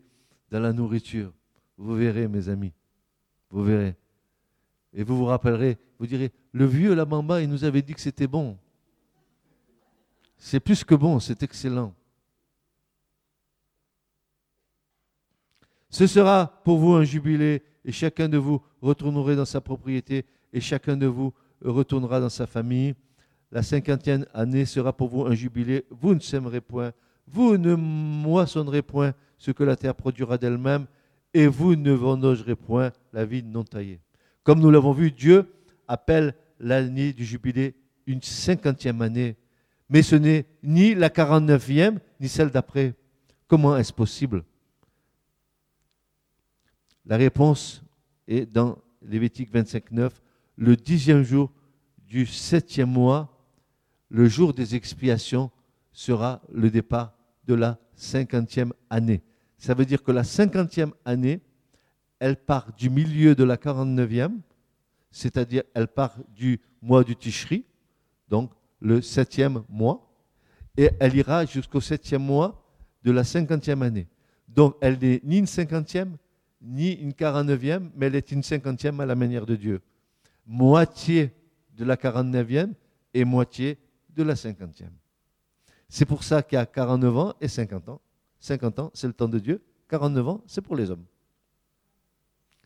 dans 0.50 0.60
la 0.60 0.72
nourriture. 0.72 1.32
Vous 1.76 1.94
verrez, 1.94 2.28
mes 2.28 2.48
amis. 2.48 2.72
Vous 3.50 3.64
verrez. 3.64 3.96
Et 4.92 5.02
vous 5.02 5.16
vous 5.16 5.24
rappellerez, 5.24 5.78
vous 6.02 6.08
direz, 6.08 6.32
le 6.50 6.66
vieux 6.66 6.94
la 6.96 7.04
bamba, 7.04 7.40
il 7.42 7.48
nous 7.48 7.62
avait 7.62 7.80
dit 7.80 7.94
que 7.94 8.00
c'était 8.00 8.26
bon. 8.26 8.58
C'est 10.36 10.58
plus 10.58 10.82
que 10.82 10.96
bon, 10.96 11.20
c'est 11.20 11.44
excellent. 11.44 11.94
Ce 15.88 16.08
sera 16.08 16.60
pour 16.64 16.78
vous 16.78 16.94
un 16.94 17.04
jubilé, 17.04 17.62
et 17.84 17.92
chacun 17.92 18.28
de 18.28 18.36
vous 18.36 18.60
retournerait 18.80 19.36
dans 19.36 19.44
sa 19.44 19.60
propriété, 19.60 20.26
et 20.52 20.60
chacun 20.60 20.96
de 20.96 21.06
vous 21.06 21.32
retournera 21.64 22.18
dans 22.18 22.28
sa 22.28 22.48
famille. 22.48 22.96
La 23.52 23.62
cinquantième 23.62 24.26
année 24.34 24.64
sera 24.64 24.92
pour 24.92 25.06
vous 25.06 25.24
un 25.26 25.36
jubilé. 25.36 25.84
Vous 25.88 26.16
ne 26.16 26.20
sèmerez 26.20 26.62
point, 26.62 26.90
vous 27.28 27.56
ne 27.56 27.76
moissonnerez 27.76 28.82
point 28.82 29.14
ce 29.38 29.52
que 29.52 29.62
la 29.62 29.76
terre 29.76 29.94
produira 29.94 30.36
d'elle-même, 30.36 30.86
et 31.32 31.46
vous 31.46 31.76
ne 31.76 31.92
vendangerez 31.92 32.56
point 32.56 32.90
la 33.12 33.24
vigne 33.24 33.52
non 33.52 33.62
taillée. 33.62 34.00
Comme 34.42 34.58
nous 34.58 34.72
l'avons 34.72 34.92
vu, 34.92 35.12
Dieu 35.12 35.46
appelle 35.92 36.34
l'année 36.58 37.12
du 37.12 37.24
jubilé 37.24 37.74
une 38.06 38.22
cinquantième 38.22 39.02
année, 39.02 39.36
mais 39.90 40.02
ce 40.02 40.16
n'est 40.16 40.46
ni 40.62 40.94
la 40.94 41.10
quarante-neuvième, 41.10 42.00
ni 42.18 42.28
celle 42.28 42.50
d'après. 42.50 42.94
Comment 43.46 43.76
est-ce 43.76 43.92
possible? 43.92 44.42
La 47.04 47.18
réponse 47.18 47.82
est 48.26 48.46
dans 48.46 48.78
Lévitique 49.02 49.52
25, 49.52 49.90
9, 49.90 50.22
le 50.56 50.76
dixième 50.76 51.24
jour 51.24 51.52
du 52.08 52.24
septième 52.24 52.90
mois, 52.90 53.36
le 54.08 54.28
jour 54.28 54.54
des 54.54 54.74
expiations, 54.74 55.50
sera 55.92 56.40
le 56.50 56.70
départ 56.70 57.12
de 57.44 57.52
la 57.52 57.78
cinquantième 57.94 58.72
année. 58.88 59.20
Ça 59.58 59.74
veut 59.74 59.84
dire 59.84 60.02
que 60.02 60.12
la 60.12 60.24
cinquantième 60.24 60.92
année, 61.04 61.42
elle 62.18 62.36
part 62.36 62.72
du 62.78 62.88
milieu 62.88 63.34
de 63.34 63.44
la 63.44 63.56
49e, 63.56 64.38
c'est-à-dire 65.12 65.62
elle 65.74 65.86
part 65.86 66.16
du 66.34 66.60
mois 66.80 67.04
du 67.04 67.14
Tishri, 67.14 67.64
donc 68.28 68.50
le 68.80 69.00
septième 69.00 69.62
mois, 69.68 70.10
et 70.76 70.90
elle 70.98 71.14
ira 71.14 71.44
jusqu'au 71.44 71.80
septième 71.80 72.22
mois 72.22 72.64
de 73.04 73.12
la 73.12 73.22
cinquantième 73.22 73.82
année. 73.82 74.08
Donc 74.48 74.76
elle 74.80 74.98
n'est 74.98 75.20
ni 75.22 75.38
une 75.38 75.46
cinquantième, 75.46 76.16
ni 76.60 76.92
une 76.92 77.12
quarante-neuvième, 77.12 77.90
mais 77.94 78.06
elle 78.06 78.16
est 78.16 78.32
une 78.32 78.42
cinquantième 78.42 78.98
à 79.00 79.06
la 79.06 79.14
manière 79.14 79.46
de 79.46 79.54
Dieu. 79.54 79.82
Moitié 80.46 81.32
de 81.76 81.84
la 81.84 81.96
quarante-neuvième 81.96 82.74
et 83.14 83.24
moitié 83.24 83.78
de 84.10 84.22
la 84.22 84.34
cinquantième. 84.34 84.92
C'est 85.88 86.06
pour 86.06 86.24
ça 86.24 86.42
qu'il 86.42 86.56
y 86.56 86.58
a 86.58 86.66
49 86.66 87.18
ans 87.18 87.34
et 87.40 87.48
50 87.48 87.88
ans. 87.90 88.00
50 88.40 88.78
ans, 88.78 88.90
c'est 88.94 89.06
le 89.06 89.12
temps 89.12 89.28
de 89.28 89.38
Dieu. 89.38 89.62
49 89.88 90.28
ans, 90.28 90.40
c'est 90.46 90.62
pour 90.62 90.74
les 90.74 90.90
hommes. 90.90 91.04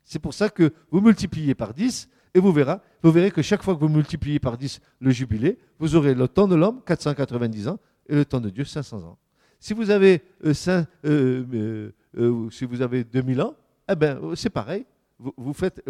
C'est 0.05 0.21
pour 0.21 0.33
ça 0.33 0.49
que 0.49 0.73
vous 0.91 1.01
multipliez 1.01 1.55
par 1.55 1.75
10 1.75 2.09
et 2.37 2.39
vous 2.39 2.53
verrez, 2.53 2.77
vous 3.03 3.11
verrez 3.11 3.31
que 3.31 3.41
chaque 3.41 3.63
fois 3.63 3.75
que 3.75 3.81
vous 3.81 3.89
multipliez 3.89 4.39
par 4.39 4.59
10 4.59 4.81
le 5.01 5.11
jubilé, 5.11 5.59
vous 5.79 5.97
aurez 5.97 6.15
le 6.15 6.29
temps 6.29 6.47
de 6.47 6.55
l'homme, 6.55 6.83
490 6.85 7.69
ans, 7.69 7.79
et 8.07 8.15
le 8.15 8.27
temps 8.27 8.43
de 8.43 8.51
Dieu, 8.51 8.65
500 8.65 9.05
ans. 9.05 9.19
Si 9.59 9.73
vous 9.73 9.89
avez, 9.89 10.23
euh, 10.45 10.53
euh, 11.07 11.91
euh, 12.15 12.51
si 12.51 12.67
vous 12.67 12.83
avez 12.83 13.05
2000 13.05 13.41
ans, 13.41 13.55
eh 13.91 13.95
ben, 13.95 14.21
c'est 14.35 14.51
pareil. 14.51 14.85
Vous, 15.19 15.55
faites, 15.55 15.83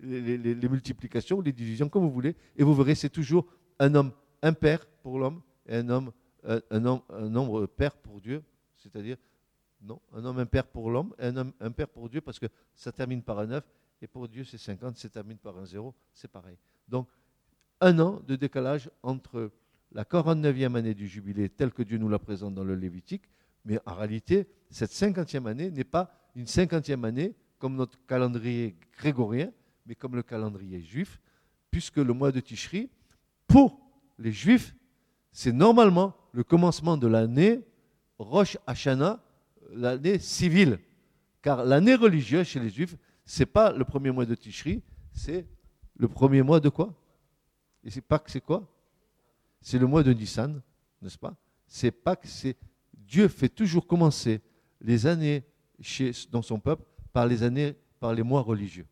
les, 0.00 0.68
multiplications, 0.68 1.40
les 1.40 1.52
divisions 1.52 1.88
comme 1.88 2.02
vous 2.02 2.10
voulez, 2.10 2.34
et 2.56 2.64
vous 2.64 2.74
verrez, 2.74 2.96
c'est 2.96 3.08
toujours 3.08 3.46
un 3.78 3.94
homme 3.94 4.10
impair 4.42 4.84
pour 5.04 5.20
l'homme 5.20 5.40
et 5.68 5.76
un 5.76 5.88
homme 5.88 6.10
un, 6.42 6.60
un 6.72 7.28
nombre 7.28 7.66
pair 7.66 7.94
pour 7.94 8.20
Dieu, 8.20 8.42
c'est-à-dire 8.76 9.18
non, 9.82 10.00
un 10.12 10.24
homme 10.24 10.38
impair 10.40 10.66
pour 10.66 10.90
l'homme 10.90 11.14
et 11.18 11.26
un 11.26 11.36
homme 11.36 11.52
impair 11.60 11.88
pour 11.88 12.08
Dieu 12.08 12.20
parce 12.20 12.40
que 12.40 12.46
ça 12.74 12.90
termine 12.90 13.22
par 13.22 13.38
un 13.38 13.46
9 13.46 13.64
et 14.00 14.06
pour 14.06 14.28
Dieu 14.28 14.44
c'est 14.44 14.58
50, 14.58 14.96
ça 14.96 15.08
termine 15.08 15.38
par 15.38 15.58
un 15.58 15.64
0, 15.64 15.94
c'est 16.12 16.30
pareil. 16.30 16.56
Donc 16.88 17.08
un 17.80 17.98
an 17.98 18.20
de 18.26 18.36
décalage 18.36 18.90
entre 19.02 19.50
la 19.92 20.04
49e 20.04 20.76
année 20.76 20.94
du 20.94 21.08
jubilé 21.08 21.48
tel 21.48 21.72
que 21.72 21.82
Dieu 21.82 21.98
nous 21.98 22.08
la 22.08 22.18
présente 22.18 22.54
dans 22.54 22.64
le 22.64 22.74
Lévitique, 22.74 23.24
mais 23.64 23.78
en 23.86 23.94
réalité 23.94 24.46
cette 24.70 24.92
50e 24.92 25.46
année 25.46 25.70
n'est 25.70 25.84
pas 25.84 26.10
une 26.34 26.44
50e 26.44 27.04
année 27.04 27.34
comme 27.58 27.76
notre 27.76 27.98
calendrier 28.06 28.76
grégorien, 28.98 29.52
mais 29.86 29.94
comme 29.94 30.16
le 30.16 30.22
calendrier 30.22 30.80
juif, 30.80 31.20
puisque 31.70 31.98
le 31.98 32.12
mois 32.12 32.32
de 32.32 32.40
Tishri, 32.40 32.90
pour 33.46 33.80
les 34.18 34.32
juifs, 34.32 34.74
c'est 35.32 35.52
normalement 35.52 36.16
le 36.32 36.42
commencement 36.42 36.96
de 36.96 37.06
l'année 37.06 37.64
Rosh 38.18 38.58
Hashanah, 38.66 39.22
l'année 39.72 40.18
civile. 40.18 40.78
Car 41.42 41.64
l'année 41.64 41.94
religieuse 41.94 42.46
chez 42.46 42.60
les 42.60 42.70
Juifs, 42.70 42.96
ce 43.30 43.44
n'est 43.44 43.46
pas 43.46 43.70
le 43.70 43.84
premier 43.84 44.10
mois 44.10 44.26
de 44.26 44.34
Tishri, 44.34 44.82
c'est 45.12 45.46
le 45.96 46.08
premier 46.08 46.42
mois 46.42 46.58
de 46.58 46.68
quoi? 46.68 46.92
Et 47.84 47.88
c'est 47.88 48.00
Pâques, 48.00 48.28
c'est 48.28 48.40
quoi? 48.40 48.68
C'est 49.60 49.78
le 49.78 49.86
mois 49.86 50.02
de 50.02 50.12
Nissan, 50.12 50.60
n'est-ce 51.00 51.16
pas? 51.16 51.36
C'est 51.64 51.92
Pâques, 51.92 52.26
c'est 52.26 52.56
Dieu 52.92 53.28
fait 53.28 53.48
toujours 53.48 53.86
commencer 53.86 54.40
les 54.80 55.06
années 55.06 55.44
chez, 55.78 56.10
dans 56.32 56.42
son 56.42 56.58
peuple 56.58 56.82
par 57.12 57.24
les 57.26 57.44
années, 57.44 57.76
par 58.00 58.12
les 58.14 58.24
mois 58.24 58.40
religieux. 58.40 58.86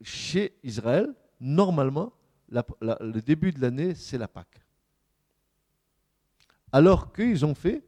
Chez 0.00 0.58
Israël, 0.62 1.14
normalement, 1.38 2.14
le 2.48 3.20
début 3.20 3.52
de 3.52 3.60
l'année, 3.60 3.94
c'est 3.94 4.16
la 4.16 4.26
Pâque. 4.26 4.64
Alors 6.72 7.12
qu'ils 7.12 7.44
ont 7.44 7.54
fait, 7.54 7.84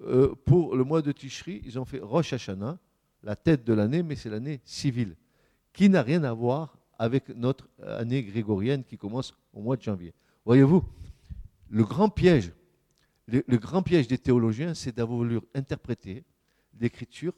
euh, 0.00 0.34
pour 0.44 0.74
le 0.74 0.82
mois 0.82 1.02
de 1.02 1.12
Tishri, 1.12 1.62
ils 1.64 1.78
ont 1.78 1.84
fait 1.84 2.00
Rosh 2.00 2.32
Hashanah, 2.32 2.76
la 3.22 3.36
tête 3.36 3.64
de 3.64 3.72
l'année, 3.72 4.02
mais 4.02 4.16
c'est 4.16 4.30
l'année 4.30 4.60
civile, 4.64 5.16
qui 5.72 5.88
n'a 5.88 6.02
rien 6.02 6.24
à 6.24 6.32
voir 6.32 6.78
avec 6.98 7.28
notre 7.30 7.68
année 7.82 8.22
grégorienne 8.22 8.84
qui 8.84 8.98
commence 8.98 9.34
au 9.52 9.60
mois 9.60 9.76
de 9.76 9.82
janvier. 9.82 10.12
Voyez-vous, 10.44 10.84
le 11.70 11.84
grand 11.84 12.08
piège, 12.08 12.52
le, 13.26 13.56
grand 13.58 13.82
piège 13.82 14.08
des 14.08 14.18
théologiens, 14.18 14.74
c'est 14.74 14.94
d'avoir 14.94 15.18
voulu 15.18 15.40
interpréter 15.54 16.24
l'écriture 16.78 17.32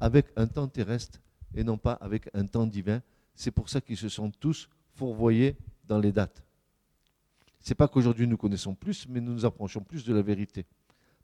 avec 0.00 0.26
un 0.36 0.46
temps 0.46 0.68
terrestre 0.68 1.20
et 1.54 1.64
non 1.64 1.76
pas 1.76 1.92
avec 1.92 2.28
un 2.34 2.46
temps 2.46 2.66
divin. 2.66 3.02
C'est 3.34 3.50
pour 3.50 3.68
ça 3.68 3.80
qu'ils 3.80 3.96
se 3.96 4.08
sont 4.08 4.30
tous 4.30 4.68
fourvoyés 4.94 5.56
dans 5.86 5.98
les 5.98 6.12
dates. 6.12 6.42
Ce 7.60 7.70
n'est 7.70 7.76
pas 7.76 7.88
qu'aujourd'hui 7.88 8.26
nous 8.26 8.36
connaissons 8.36 8.74
plus, 8.74 9.06
mais 9.08 9.20
nous 9.20 9.32
nous 9.32 9.44
approchons 9.44 9.80
plus 9.80 10.04
de 10.04 10.14
la 10.14 10.22
vérité. 10.22 10.64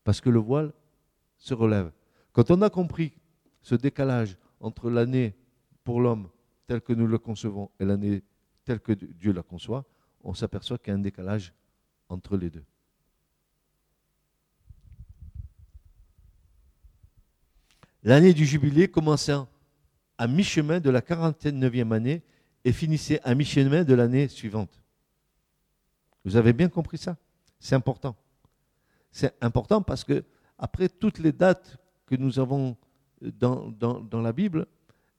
Parce 0.02 0.20
que 0.20 0.30
le 0.30 0.38
voile 0.38 0.72
se 1.38 1.54
relève. 1.54 1.90
Quand 2.32 2.50
on 2.50 2.60
a 2.62 2.70
compris 2.70 3.14
ce 3.64 3.74
décalage 3.74 4.36
entre 4.60 4.90
l'année 4.90 5.34
pour 5.82 6.00
l'homme 6.00 6.28
tel 6.66 6.80
que 6.80 6.92
nous 6.92 7.06
le 7.06 7.18
concevons 7.18 7.70
et 7.80 7.84
l'année 7.84 8.22
telle 8.64 8.78
que 8.78 8.92
Dieu 8.92 9.32
la 9.32 9.42
conçoit, 9.42 9.84
on 10.22 10.34
s'aperçoit 10.34 10.78
qu'il 10.78 10.88
y 10.88 10.90
a 10.92 10.94
un 10.94 11.02
décalage 11.02 11.52
entre 12.08 12.36
les 12.36 12.50
deux. 12.50 12.64
L'année 18.02 18.34
du 18.34 18.44
jubilé 18.44 18.86
commençait 18.86 19.34
à 20.18 20.28
mi-chemin 20.28 20.78
de 20.78 20.90
la 20.90 21.00
49e 21.00 21.92
année 21.92 22.22
et 22.64 22.72
finissait 22.72 23.20
à 23.22 23.34
mi-chemin 23.34 23.82
de 23.82 23.94
l'année 23.94 24.28
suivante. 24.28 24.82
Vous 26.22 26.36
avez 26.36 26.52
bien 26.52 26.68
compris 26.68 26.98
ça? 26.98 27.16
C'est 27.58 27.74
important. 27.74 28.14
C'est 29.10 29.34
important 29.42 29.80
parce 29.80 30.04
que, 30.04 30.22
après 30.58 30.88
toutes 30.90 31.18
les 31.18 31.32
dates 31.32 31.78
que 32.06 32.14
nous 32.14 32.38
avons 32.38 32.76
dans, 33.32 34.20
la 34.22 34.32
Bible, 34.32 34.66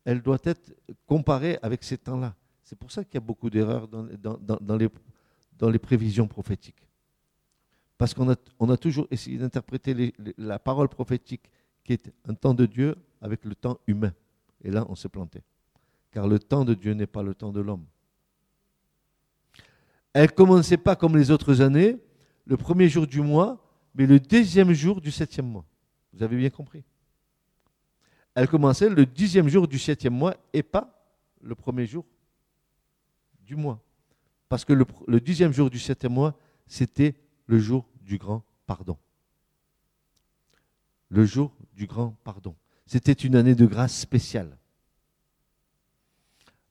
elles 0.04 0.22
doivent 0.22 0.42
être 0.44 0.74
comparées 1.06 1.58
avec 1.62 1.84
ces 1.84 1.98
temps-là. 1.98 2.36
C'est 2.64 2.78
pour 2.78 2.92
ça 2.92 3.04
qu'il 3.04 3.16
y 3.16 3.18
a 3.18 3.22
beaucoup 3.22 3.50
d'erreurs 3.50 3.88
dans, 3.88 4.78
les, 5.70 5.80
prévisions 5.80 6.28
prophétiques. 6.28 6.88
Parce 7.98 8.14
qu'on 8.14 8.30
a, 8.30 8.78
toujours 8.78 9.08
essayé 9.12 9.38
d'interpréter 9.38 10.14
la 10.38 10.60
parole 10.60 10.90
prophétique 10.90 11.50
qui 11.84 11.94
est 11.94 12.12
un 12.28 12.34
temps 12.34 12.54
de 12.54 12.66
Dieu 12.66 12.96
avec 13.22 13.46
le 13.46 13.56
temps 13.56 13.80
humain. 13.88 14.14
Et 14.64 14.72
là, 14.72 14.86
on 14.90 14.96
s'est 14.96 15.10
planté. 15.10 15.42
Car 16.12 16.28
le 16.28 16.40
temps 16.40 16.66
de 16.66 16.74
Dieu 16.74 16.94
n'est 16.94 17.08
pas 17.08 17.24
le 17.24 17.36
temps 17.36 17.52
de 17.52 17.62
l'homme. 17.62 17.86
Elle 20.14 20.32
commençait 20.32 20.78
pas 20.78 20.96
comme 20.96 21.18
les 21.18 21.30
autres 21.30 21.62
années, 21.62 21.98
le 22.46 22.58
premier 22.58 22.88
jour 22.90 23.06
du 23.06 23.22
mois, 23.22 23.62
mais 23.94 24.06
le 24.06 24.20
deuxième 24.20 24.72
jour 24.72 25.02
du 25.02 25.12
septième 25.12 25.48
mois. 25.48 25.66
Vous 26.14 26.24
avez 26.24 26.38
bien 26.38 26.50
compris 26.50 26.84
Elle 28.36 28.50
commençait 28.50 28.90
le 28.90 29.06
dixième 29.06 29.48
jour 29.48 29.68
du 29.68 29.80
septième 29.80 30.14
mois 30.14 30.36
et 30.52 30.62
pas 30.62 31.02
le 31.42 31.56
premier 31.56 31.86
jour 31.86 32.06
du 33.46 33.56
mois. 33.56 33.82
Parce 34.50 34.66
que 34.66 34.74
le, 34.74 35.22
dixième 35.22 35.54
jour 35.54 35.70
du 35.70 35.80
septième 35.80 36.14
mois, 36.14 36.38
c'était 36.68 37.16
le 37.48 37.60
jour 37.60 37.88
du 38.02 38.18
grand 38.18 38.44
pardon. 38.68 38.98
Le 41.10 41.26
jour 41.26 41.56
du 41.74 41.88
grand 41.88 42.18
pardon. 42.24 42.56
C'était 42.86 43.14
une 43.14 43.38
année 43.38 43.56
de 43.56 43.66
grâce 43.66 43.98
spéciale. 43.98 44.58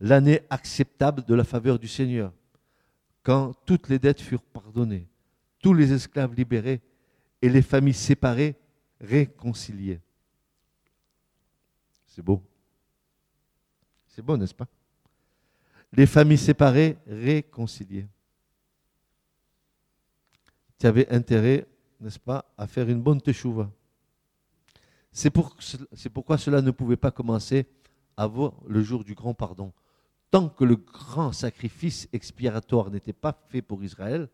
L'année 0.00 0.42
acceptable 0.50 1.24
de 1.24 1.34
la 1.34 1.44
faveur 1.44 1.78
du 1.78 1.88
Seigneur, 1.88 2.32
quand 3.22 3.54
toutes 3.64 3.88
les 3.88 3.98
dettes 3.98 4.20
furent 4.20 4.42
pardonnées, 4.42 5.08
tous 5.60 5.72
les 5.72 5.94
esclaves 5.94 6.34
libérés 6.34 6.82
et 7.40 7.48
les 7.48 7.62
familles 7.62 7.94
séparées 7.94 8.54
réconciliées. 9.00 10.00
C'est 12.14 12.22
beau. 12.22 12.40
C'est 14.06 14.22
beau, 14.22 14.36
n'est-ce 14.36 14.54
pas? 14.54 14.68
Les 15.92 16.06
familles 16.06 16.38
séparées 16.38 16.96
réconciliées. 17.08 18.06
Tu 20.78 20.86
avais 20.86 21.08
intérêt, 21.08 21.66
n'est-ce 21.98 22.20
pas, 22.20 22.44
à 22.56 22.68
faire 22.68 22.88
une 22.88 23.02
bonne 23.02 23.20
teshuva. 23.20 23.68
C'est 25.10 25.30
pour, 25.30 25.56
pourquoi 26.12 26.38
cela 26.38 26.62
ne 26.62 26.70
pouvait 26.70 26.96
pas 26.96 27.10
commencer 27.10 27.66
avant 28.16 28.54
le 28.68 28.80
jour 28.84 29.02
du 29.02 29.16
grand 29.16 29.34
pardon. 29.34 29.72
Tant 30.30 30.48
que 30.48 30.62
le 30.62 30.76
grand 30.76 31.32
sacrifice 31.32 32.08
expiatoire 32.12 32.92
n'était 32.92 33.12
pas 33.12 33.36
fait 33.48 33.62
pour 33.62 33.82
Israël, 33.82 34.28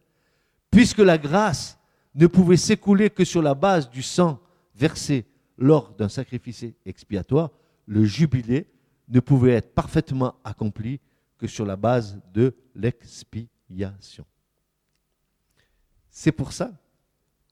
puisque 0.70 0.98
la 0.98 1.16
grâce 1.16 1.78
ne 2.14 2.26
pouvait 2.26 2.58
s'écouler 2.58 3.08
que 3.08 3.24
sur 3.24 3.40
la 3.40 3.54
base 3.54 3.88
du 3.88 4.02
sang 4.02 4.38
versé 4.74 5.24
lors 5.56 5.94
d'un 5.94 6.10
sacrifice 6.10 6.66
expiatoire, 6.84 7.50
le 7.86 8.04
jubilé 8.04 8.66
ne 9.08 9.20
pouvait 9.20 9.52
être 9.52 9.74
parfaitement 9.74 10.36
accompli 10.44 11.00
que 11.38 11.46
sur 11.46 11.64
la 11.64 11.76
base 11.76 12.20
de 12.32 12.54
l'expiation. 12.74 14.24
C'est 16.10 16.32
pour 16.32 16.52
ça 16.52 16.72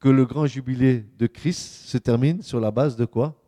que 0.01 0.09
le 0.09 0.25
grand 0.25 0.47
jubilé 0.47 1.01
de 1.17 1.27
Christ 1.27 1.87
se 1.87 1.99
termine 1.99 2.43
sur 2.43 2.61
la 2.61 2.71
base 2.71 2.97
de 2.97 3.05
quoi? 3.05 3.41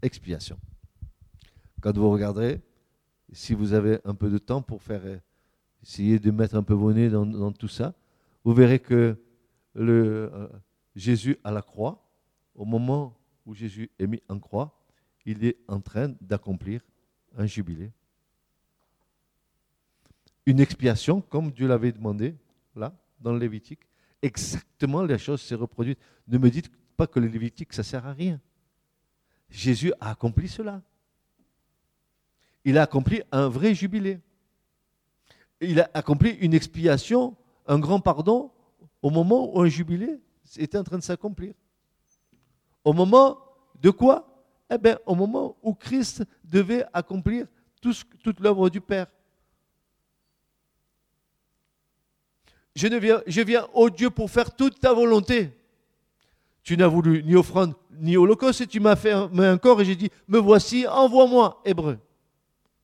Expiation. 0.00 0.58
Quand 1.80 1.96
vous 1.96 2.10
regarderez, 2.10 2.60
si 3.32 3.54
vous 3.54 3.72
avez 3.72 3.98
un 4.04 4.14
peu 4.14 4.30
de 4.30 4.38
temps 4.38 4.62
pour 4.62 4.82
faire 4.82 5.02
essayer 5.82 6.18
de 6.18 6.30
mettre 6.30 6.54
un 6.54 6.62
peu 6.62 6.74
vos 6.74 6.92
nez 6.92 7.10
dans, 7.10 7.52
tout 7.52 7.68
ça, 7.68 7.94
vous 8.44 8.54
verrez 8.54 8.78
que 8.78 9.16
le, 9.74 10.30
euh, 10.32 10.48
Jésus 10.94 11.38
à 11.44 11.50
la 11.50 11.62
croix, 11.62 12.08
au 12.54 12.64
moment 12.64 13.18
où 13.46 13.54
Jésus 13.54 13.90
est 13.98 14.06
mis 14.06 14.22
en 14.28 14.38
croix, 14.38 14.78
il 15.24 15.44
est 15.44 15.58
en 15.68 15.80
train 15.80 16.14
d'accomplir 16.20 16.82
un 17.36 17.46
jubilé. 17.46 17.90
Une 20.46 20.60
expiation, 20.60 21.20
comme 21.20 21.52
Dieu 21.52 21.68
l'avait 21.68 21.92
demandé, 21.92 22.34
là, 22.74 22.94
dans 23.20 23.32
le 23.32 23.38
Lévitique. 23.38 23.80
Exactement, 24.20 25.02
la 25.02 25.18
chose 25.18 25.40
s'est 25.40 25.54
reproduite. 25.54 25.98
Ne 26.26 26.38
me 26.38 26.50
dites 26.50 26.70
pas 26.96 27.06
que 27.06 27.20
le 27.20 27.28
Lévitique, 27.28 27.72
ça 27.72 27.82
ne 27.82 27.86
sert 27.86 28.06
à 28.06 28.12
rien. 28.12 28.40
Jésus 29.48 29.92
a 30.00 30.10
accompli 30.10 30.48
cela. 30.48 30.82
Il 32.64 32.78
a 32.78 32.82
accompli 32.82 33.22
un 33.30 33.48
vrai 33.48 33.74
jubilé. 33.74 34.20
Il 35.60 35.80
a 35.80 35.90
accompli 35.94 36.30
une 36.30 36.54
expiation, 36.54 37.36
un 37.66 37.78
grand 37.78 38.00
pardon, 38.00 38.50
au 39.00 39.10
moment 39.10 39.54
où 39.54 39.60
un 39.60 39.68
jubilé 39.68 40.20
était 40.56 40.78
en 40.78 40.84
train 40.84 40.98
de 40.98 41.02
s'accomplir. 41.02 41.54
Au 42.84 42.92
moment 42.92 43.38
de 43.80 43.90
quoi? 43.90 44.26
Eh 44.70 44.78
bien, 44.78 44.98
au 45.06 45.14
moment 45.14 45.56
où 45.62 45.74
Christ 45.74 46.24
devait 46.44 46.84
accomplir 46.92 47.46
toute 47.80 48.40
l'œuvre 48.40 48.70
du 48.70 48.80
Père. 48.80 49.06
je, 52.74 52.86
viens, 52.86 53.22
je 53.26 53.66
au 53.74 53.90
Dieu, 53.90 54.10
pour 54.10 54.30
faire 54.30 54.54
toute 54.54 54.80
ta 54.80 54.92
volonté. 54.92 55.50
Tu 56.62 56.76
n'as 56.76 56.86
voulu 56.86 57.22
ni 57.24 57.34
offrande 57.34 57.74
ni 57.98 58.16
holocauste, 58.16 58.62
et 58.62 58.66
tu 58.66 58.80
m'as 58.80 58.96
fait 58.96 59.12
un, 59.12 59.58
corps, 59.58 59.80
et 59.80 59.84
j'ai 59.84 59.96
dit, 59.96 60.10
me 60.26 60.38
voici, 60.38 60.86
envoie-moi, 60.86 61.60
hébreu. 61.64 61.98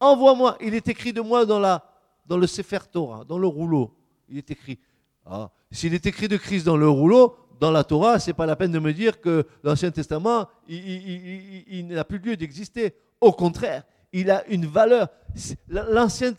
Envoie-moi. 0.00 0.56
Il 0.60 0.74
est 0.74 0.86
écrit 0.88 1.12
de 1.12 1.20
moi 1.20 1.46
dans 1.46 2.36
le 2.36 2.46
Sefer 2.46 2.80
Torah, 2.90 3.24
dans 3.24 3.38
le 3.38 3.46
rouleau. 3.46 3.94
Il 4.28 4.38
est 4.38 4.50
écrit. 4.50 4.78
Ah, 5.24 5.50
S'il 5.70 5.94
est 5.94 6.06
écrit 6.06 6.28
de 6.28 6.36
Christ 6.36 6.64
dans 6.64 6.76
le 6.76 6.88
rouleau, 6.88 7.36
dans 7.60 7.70
la 7.70 7.84
Torah, 7.84 8.18
c'est 8.18 8.32
pas 8.32 8.46
la 8.46 8.56
peine 8.56 8.72
de 8.72 8.78
me 8.78 8.92
dire 8.92 9.20
que 9.20 9.46
l'Ancien 9.62 9.90
Testament, 9.90 10.48
il, 10.68 11.86
n'a 11.88 12.04
plus 12.04 12.18
lieu 12.18 12.36
d'exister. 12.36 12.94
Au 13.20 13.32
contraire, 13.32 13.84
il 14.12 14.30
a 14.30 14.46
une 14.48 14.66
valeur. 14.66 15.08
L'Ancien, 15.68 16.32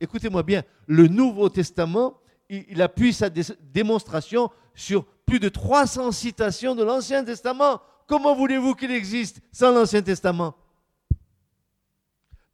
écoutez-moi 0.00 0.42
bien, 0.42 0.62
le 0.86 1.08
Nouveau 1.08 1.48
Testament, 1.48 2.18
il 2.48 2.80
appuie 2.82 3.12
sa 3.12 3.28
démonstration 3.30 4.50
sur 4.74 5.04
plus 5.26 5.40
de 5.40 5.48
300 5.48 6.12
citations 6.12 6.74
de 6.74 6.82
l'Ancien 6.84 7.24
Testament. 7.24 7.80
Comment 8.06 8.34
voulez-vous 8.34 8.74
qu'il 8.74 8.90
existe 8.90 9.40
sans 9.52 9.72
l'Ancien 9.72 10.02
Testament? 10.02 10.54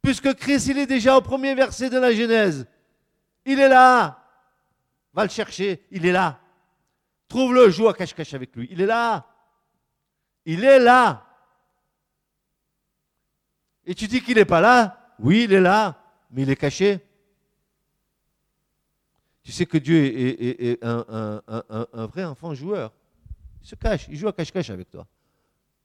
Puisque 0.01 0.33
Christ, 0.35 0.67
il 0.67 0.77
est 0.77 0.85
déjà 0.85 1.17
au 1.17 1.21
premier 1.21 1.53
verset 1.55 1.89
de 1.89 1.97
la 1.97 2.13
Genèse. 2.13 2.65
Il 3.45 3.59
est 3.59 3.67
là. 3.67 4.23
Va 5.13 5.23
le 5.23 5.29
chercher, 5.29 5.83
il 5.91 6.05
est 6.05 6.11
là. 6.11 6.39
Trouve-le, 7.27 7.69
joue 7.69 7.87
à 7.87 7.93
cache-cache 7.93 8.33
avec 8.33 8.55
lui. 8.55 8.67
Il 8.71 8.81
est 8.81 8.85
là. 8.85 9.25
Il 10.45 10.63
est 10.63 10.79
là. 10.79 11.25
Et 13.85 13.95
tu 13.95 14.07
dis 14.07 14.21
qu'il 14.21 14.35
n'est 14.35 14.45
pas 14.45 14.61
là? 14.61 15.15
Oui, 15.19 15.43
il 15.45 15.53
est 15.53 15.61
là, 15.61 16.01
mais 16.29 16.43
il 16.43 16.49
est 16.49 16.55
caché. 16.55 16.99
Tu 19.43 19.51
sais 19.51 19.65
que 19.65 19.77
Dieu 19.77 19.97
est, 19.97 20.83
un, 20.83 22.05
vrai 22.07 22.25
enfant 22.25 22.53
joueur. 22.53 22.93
Il 23.61 23.67
se 23.67 23.75
cache, 23.75 24.07
il 24.09 24.15
joue 24.17 24.27
à 24.27 24.33
cache-cache 24.33 24.69
avec 24.69 24.89
toi. 24.89 25.07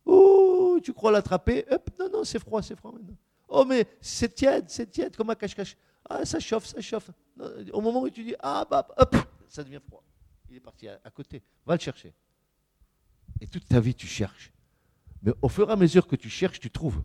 Oh, 0.05 0.79
tu 0.83 0.93
crois 0.93 1.13
l'attraper? 1.13 1.65
Non, 1.99 2.09
non, 2.13 2.25
c'est 2.25 2.41
froid, 2.41 2.61
c'est 2.61 2.77
froid. 2.77 2.93
Oh, 3.49 3.65
mais 3.65 3.87
c'est 4.01 4.35
tiède, 4.35 4.65
c'est 4.69 4.91
tiède 4.91 5.17
comme 5.17 5.31
un 5.31 5.35
cache-cache. 5.35 5.77
Ah, 6.09 6.25
ça 6.25 6.41
chauffe, 6.41 6.67
ça 6.67 6.81
chauffe. 6.81 7.11
Au 7.73 7.81
moment 7.81 8.03
où 8.03 8.11
tu 8.11 8.25
dis, 8.25 8.35
ah, 8.41 8.67
bah, 8.69 8.87
hop, 8.97 9.17
ça 9.49 9.63
devient 9.63 9.81
froid. 9.87 10.03
Il 10.53 10.57
est 10.57 10.61
parti 10.61 10.87
à, 10.87 11.11
côté. 11.11 11.43
Va 11.65 11.77
le 11.77 11.81
chercher. 11.81 12.13
Et 13.41 13.47
toute 13.47 13.67
ta 13.67 13.81
vie, 13.81 13.95
tu 13.95 14.07
cherches. 14.07 14.53
Mais 15.23 15.33
au 15.41 15.49
fur 15.49 15.71
et 15.71 15.73
à 15.73 15.77
mesure 15.77 16.07
que 16.07 16.15
tu 16.15 16.29
cherches, 16.29 16.61
tu 16.61 16.71
trouves. 16.71 17.03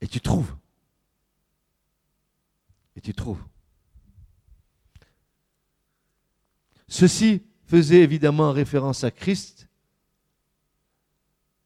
Et 0.00 0.06
tu 0.06 0.20
trouves. 0.20 0.54
Et 2.94 3.00
tu 3.00 3.12
trouves. 3.14 3.44
Ceci 6.86 7.42
faisait 7.66 8.02
évidemment 8.02 8.52
référence 8.52 9.02
à 9.02 9.10
Christ 9.10 9.68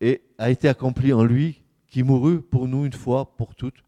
et 0.00 0.22
a 0.38 0.48
été 0.48 0.66
accompli 0.70 1.12
en 1.12 1.24
lui 1.24 1.62
qui 1.88 2.02
mourut 2.02 2.40
pour 2.40 2.68
nous 2.68 2.86
une 2.86 2.94
fois 2.94 3.36
pour 3.36 3.54
toutes, 3.54 3.84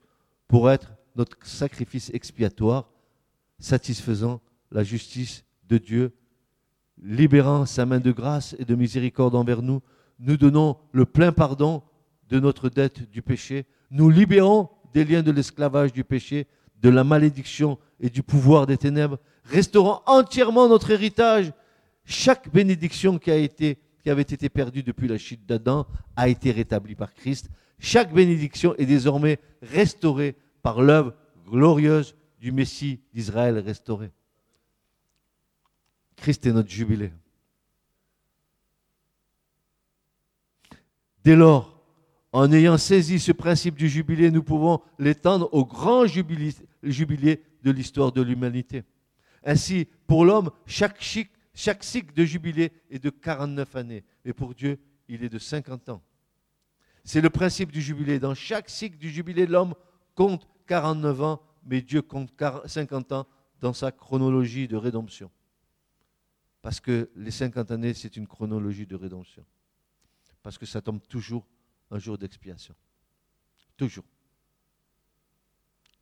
pour 0.46 0.70
être 0.70 0.92
notre 1.16 1.42
sacrifice 1.46 2.10
expiatoire, 2.12 2.92
satisfaisant 3.58 4.42
la 4.70 4.84
justice 4.84 5.42
de 5.70 5.78
Dieu, 5.78 6.12
libérant 7.02 7.64
sa 7.64 7.86
main 7.86 8.00
de 8.00 8.12
grâce 8.12 8.54
et 8.58 8.64
de 8.64 8.74
miséricorde 8.74 9.34
envers 9.34 9.62
nous, 9.62 9.80
nous 10.18 10.36
donnons 10.36 10.76
le 10.92 11.06
plein 11.06 11.32
pardon 11.32 11.82
de 12.28 12.38
notre 12.38 12.68
dette 12.68 13.10
du 13.10 13.22
péché, 13.22 13.64
nous 13.90 14.10
libérons 14.10 14.68
des 14.92 15.04
liens 15.04 15.22
de 15.22 15.30
l'esclavage 15.30 15.92
du 15.92 16.04
péché, 16.04 16.46
de 16.82 16.90
la 16.90 17.04
malédiction 17.04 17.78
et 18.00 18.10
du 18.10 18.22
pouvoir 18.22 18.66
des 18.66 18.76
ténèbres, 18.76 19.18
restaurant 19.44 20.02
entièrement 20.06 20.68
notre 20.68 20.90
héritage. 20.90 21.52
Chaque 22.04 22.50
bénédiction 22.52 23.18
qui, 23.18 23.30
qui 24.02 24.10
avait 24.10 24.22
été 24.22 24.48
perdue 24.48 24.82
depuis 24.82 25.08
la 25.08 25.18
chute 25.18 25.46
d'Adam 25.46 25.86
a 26.16 26.28
été 26.28 26.50
rétablie 26.50 26.94
par 26.94 27.14
Christ. 27.14 27.48
Chaque 27.78 28.12
bénédiction 28.12 28.74
est 28.76 28.86
désormais 28.86 29.38
restaurée 29.62 30.36
par 30.62 30.82
l'œuvre 30.82 31.14
glorieuse 31.46 32.14
du 32.40 32.52
Messie 32.52 33.00
d'Israël 33.12 33.58
restauré. 33.58 34.10
Christ 36.20 36.46
est 36.46 36.52
notre 36.52 36.70
jubilé. 36.70 37.12
Dès 41.24 41.36
lors, 41.36 41.82
en 42.32 42.50
ayant 42.52 42.78
saisi 42.78 43.18
ce 43.18 43.32
principe 43.32 43.74
du 43.74 43.88
jubilé, 43.88 44.30
nous 44.30 44.42
pouvons 44.42 44.80
l'étendre 44.98 45.48
au 45.52 45.64
grand 45.64 46.06
jubilé, 46.06 46.54
de 47.62 47.70
l'histoire 47.70 48.12
de 48.12 48.22
l'humanité. 48.22 48.84
Ainsi, 49.44 49.86
pour 50.06 50.24
l'homme, 50.24 50.50
chaque, 50.66 51.02
chaque 51.54 51.84
cycle 51.84 52.14
de 52.14 52.24
jubilé 52.24 52.72
est 52.90 53.02
de 53.02 53.10
49 53.10 53.76
années, 53.76 54.04
et 54.24 54.32
pour 54.32 54.54
Dieu, 54.54 54.78
il 55.08 55.24
est 55.24 55.28
de 55.28 55.38
50 55.38 55.88
ans. 55.90 56.02
C'est 57.04 57.20
le 57.20 57.30
principe 57.30 57.72
du 57.72 57.82
jubilé. 57.82 58.18
Dans 58.18 58.34
chaque 58.34 58.70
cycle 58.70 58.96
du 58.96 59.10
jubilé, 59.10 59.46
l'homme 59.46 59.74
compte 60.14 60.46
49 60.66 61.22
ans 61.22 61.42
mais 61.64 61.82
Dieu 61.82 62.02
compte 62.02 62.30
50 62.66 63.12
ans 63.12 63.26
dans 63.60 63.72
sa 63.72 63.92
chronologie 63.92 64.68
de 64.68 64.76
rédemption. 64.76 65.30
Parce 66.62 66.80
que 66.80 67.10
les 67.16 67.30
50 67.30 67.70
années, 67.70 67.94
c'est 67.94 68.16
une 68.16 68.26
chronologie 68.26 68.86
de 68.86 68.96
rédemption. 68.96 69.44
Parce 70.42 70.58
que 70.58 70.66
ça 70.66 70.80
tombe 70.80 71.00
toujours 71.08 71.46
un 71.90 71.98
jour 71.98 72.18
d'expiation. 72.18 72.74
Toujours. 73.76 74.04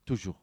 Toujours. 0.05 0.41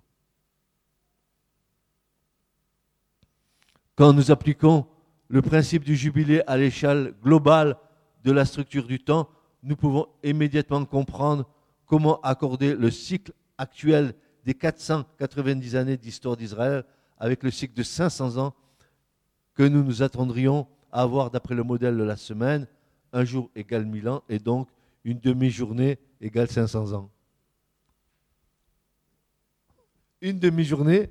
Quand 3.96 4.14
nous 4.14 4.32
appliquons 4.32 4.88
le 5.28 5.42
principe 5.42 5.84
du 5.84 5.96
jubilé 5.96 6.42
à 6.48 6.58
l'échelle 6.58 7.14
globale 7.24 7.78
de 8.24 8.32
la 8.32 8.46
structure 8.46 8.86
du 8.86 9.00
temps, 9.00 9.30
nous 9.64 9.76
pouvons 9.76 10.08
immédiatement 10.24 10.84
comprendre 10.86 11.50
comment 11.86 12.20
accorder 12.22 12.76
le 12.76 12.92
cycle 12.92 13.34
actuel 13.58 14.14
des 14.44 14.54
490 14.54 15.76
années 15.76 15.98
d'histoire 15.98 16.38
d'Israël 16.38 16.86
avec 17.18 17.44
le 17.44 17.52
cycle 17.52 17.74
de 17.74 17.84
500 17.84 18.38
ans 18.38 18.54
que 19.56 19.64
nous 19.64 19.84
nous 19.84 20.04
attendrions 20.04 20.68
à 20.92 21.02
avoir 21.02 21.32
d'après 21.32 21.56
le 21.56 21.64
modèle 21.64 21.98
de 21.98 22.04
la 22.04 22.18
semaine, 22.18 22.68
un 23.14 23.24
jour 23.24 23.50
égale 23.56 23.86
1000 23.86 24.10
ans 24.10 24.24
et 24.30 24.40
donc 24.40 24.70
une 25.04 25.20
demi-journée 25.20 25.98
égale 26.22 26.50
500 26.50 26.94
ans. 26.94 27.10
Une 30.22 30.40
demi-journée 30.40 31.10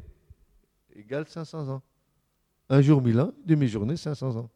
égale 0.94 1.26
500 1.26 1.68
ans. 1.68 1.82
Un 2.68 2.80
jour 2.82 3.02
1000 3.02 3.20
ans, 3.20 3.32
une 3.40 3.46
demi-journée 3.46 3.96
500 3.96 4.36
ans. 4.36 4.50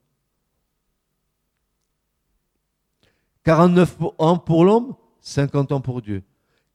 49 3.44 3.96
ans 4.18 4.38
pour 4.38 4.64
l'homme, 4.64 4.94
50 5.20 5.72
ans 5.72 5.80
pour 5.80 6.02
Dieu. 6.02 6.22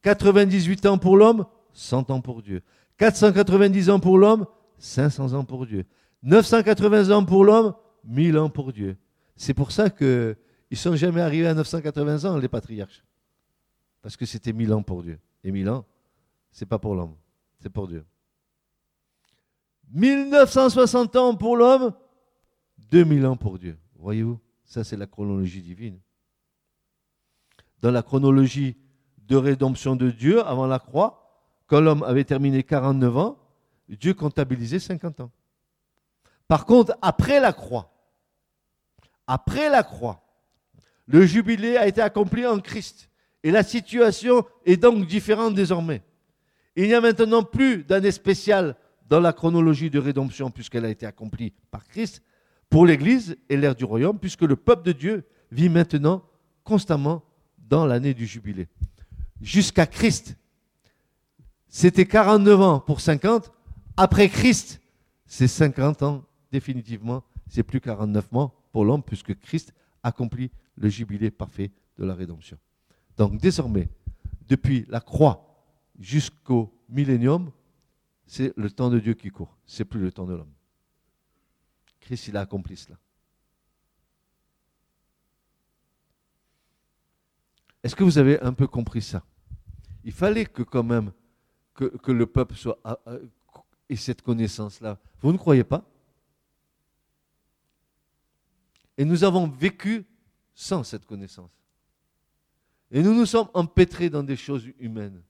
98 0.02 0.86
ans 0.88 0.98
pour 0.98 1.18
l'homme, 1.18 1.46
100 1.74 2.10
ans 2.10 2.22
pour 2.22 2.42
Dieu. 2.42 2.62
490 2.98 3.90
ans 3.90 4.00
pour 4.00 4.18
l'homme, 4.18 4.46
500 4.80 5.34
ans 5.34 5.44
pour 5.44 5.66
Dieu. 5.66 5.86
980 6.24 7.12
ans 7.12 7.26
pour 7.26 7.44
l'homme, 7.44 7.76
1000 8.06 8.38
ans 8.38 8.50
pour 8.50 8.72
Dieu. 8.72 8.98
C'est 9.36 9.54
pour 9.54 9.72
ça 9.72 9.90
qu'ils 9.90 10.38
ne 10.72 10.76
sont 10.76 10.96
jamais 10.96 11.22
arrivés 11.22 11.48
à 11.48 11.54
980 11.54 12.26
ans, 12.26 12.38
les 12.38 12.48
patriarches. 12.48 13.04
Parce 14.02 14.18
que 14.18 14.26
c'était 14.26 14.54
1000 14.54 14.74
ans 14.74 14.84
pour 14.84 15.04
Dieu. 15.04 15.20
Et 15.44 15.52
1000 15.52 15.70
ans, 15.70 15.86
c'est 16.52 16.66
pas 16.66 16.80
pour 16.80 16.96
l'homme, 16.96 17.16
c'est 17.60 17.70
pour 17.70 17.88
Dieu. 17.88 18.06
1960 19.92 21.16
ans 21.18 21.36
pour 21.36 21.58
l'homme, 21.58 21.94
2000 22.90 23.26
ans 23.26 23.36
pour 23.36 23.60
Dieu. 23.60 23.78
Voyez-vous, 23.96 24.40
ça 24.64 24.84
c'est 24.84 24.98
la 24.98 25.08
chronologie 25.08 25.62
divine. 25.62 26.00
Dans 27.82 27.92
la 27.92 28.02
chronologie 28.02 28.78
de 29.18 29.36
rédemption 29.36 29.96
de 29.96 30.10
Dieu 30.10 30.46
avant 30.46 30.68
la 30.68 30.80
croix, 30.80 31.24
quand 31.68 31.82
l'homme 31.82 32.04
avait 32.04 32.24
terminé 32.24 32.64
49 32.64 33.18
ans, 33.18 33.38
Dieu 33.90 34.14
comptabilisait 34.14 34.80
50 34.80 35.20
ans. 35.20 35.32
Par 36.48 36.66
contre, 36.66 36.96
après 37.02 37.40
la 37.40 37.54
croix, 37.54 37.92
après 39.28 39.70
la 39.70 39.84
croix, 39.84 40.24
le 41.08 41.26
jubilé 41.26 41.78
a 41.78 41.88
été 41.88 42.02
accompli 42.02 42.46
en 42.46 42.60
Christ. 42.60 43.10
Et 43.44 43.52
la 43.52 43.64
situation 43.64 44.46
est 44.66 44.78
donc 44.78 45.06
différente 45.06 45.54
désormais. 45.54 46.02
Il 46.76 46.88
n'y 46.88 46.94
a 46.94 47.02
maintenant 47.02 47.44
plus 47.44 47.84
d'année 47.84 48.12
spéciale 48.12 48.76
dans 49.10 49.20
la 49.20 49.34
chronologie 49.34 49.90
de 49.90 50.00
rédemption 50.00 50.50
puisqu'elle 50.50 50.86
a 50.86 50.90
été 50.90 51.06
accomplie 51.06 51.54
par 51.70 51.86
Christ 51.88 52.24
pour 52.70 52.86
l'Église 52.86 53.38
et 53.50 53.58
l'ère 53.58 53.76
du 53.76 53.84
royaume 53.84 54.18
puisque 54.18 54.42
le 54.42 54.56
peuple 54.56 54.84
de 54.84 54.92
Dieu 54.92 55.28
vit 55.52 55.70
maintenant 55.70 56.24
constamment 56.64 57.24
dans 57.58 57.86
l'année 57.86 58.14
du 58.14 58.26
jubilé. 58.26 58.68
Jusqu'à 59.42 59.86
Christ, 59.86 60.36
c'était 61.68 62.06
49 62.06 62.62
ans 62.62 62.80
pour 62.80 63.02
50. 63.02 63.52
Après 63.98 64.30
Christ, 64.30 64.82
c'est 65.26 65.48
50 65.48 66.04
ans 66.04 66.24
définitivement. 66.54 67.24
C'est 67.50 67.64
plus 67.64 67.82
49 67.82 68.32
mois 68.32 68.54
pour 68.72 68.86
l'homme 68.86 69.04
puisque 69.04 69.38
Christ 69.40 69.74
accomplit 70.04 70.52
le 70.78 70.88
jubilé 70.88 71.32
parfait 71.32 71.72
de 71.98 72.06
la 72.06 72.14
rédemption. 72.14 72.58
Donc 73.18 73.38
désormais, 73.38 73.90
depuis 74.48 74.86
la 74.88 75.02
croix 75.02 75.36
jusqu'au 76.00 76.72
millénium, 76.88 77.52
c'est 78.28 78.54
le 78.56 78.70
temps 78.70 78.92
de 78.92 79.00
Dieu 79.00 79.16
qui 79.16 79.30
court. 79.30 79.58
C'est 79.66 79.84
plus 79.84 80.00
le 80.00 80.12
temps 80.12 80.26
de 80.26 80.36
l'homme. 80.36 80.54
Christ, 82.00 82.28
il 82.28 82.38
a 82.38 82.42
accompli 82.42 82.78
cela. 82.78 82.98
Est-ce 87.82 87.96
que 87.96 88.04
vous 88.04 88.18
avez 88.18 88.40
un 88.42 88.54
peu 88.54 88.68
compris 88.68 89.02
ça? 89.02 89.24
Il 90.04 90.12
fallait 90.14 90.46
que 90.46 90.64
quand 90.64 90.84
même 90.84 91.12
que, 91.74 92.12
le 92.12 92.26
peuple 92.28 92.56
soit 92.56 92.78
ait 93.90 93.96
cette 93.96 94.22
connaissance-là. 94.22 95.00
Vous 95.22 95.32
ne 95.32 95.38
croyez 95.38 95.64
pas? 95.64 95.84
Et 98.98 99.06
nous 99.06 99.24
avons 99.24 99.48
vécu 99.48 100.06
sans 100.54 100.84
cette 100.84 101.06
connaissance. 101.06 101.52
Et 102.92 103.02
nous 103.02 103.14
nous 103.14 103.26
sommes 103.26 103.50
empêtrés 103.54 104.10
dans 104.10 104.24
des 104.24 104.36
choses 104.36 104.68
humaines. 104.80 105.22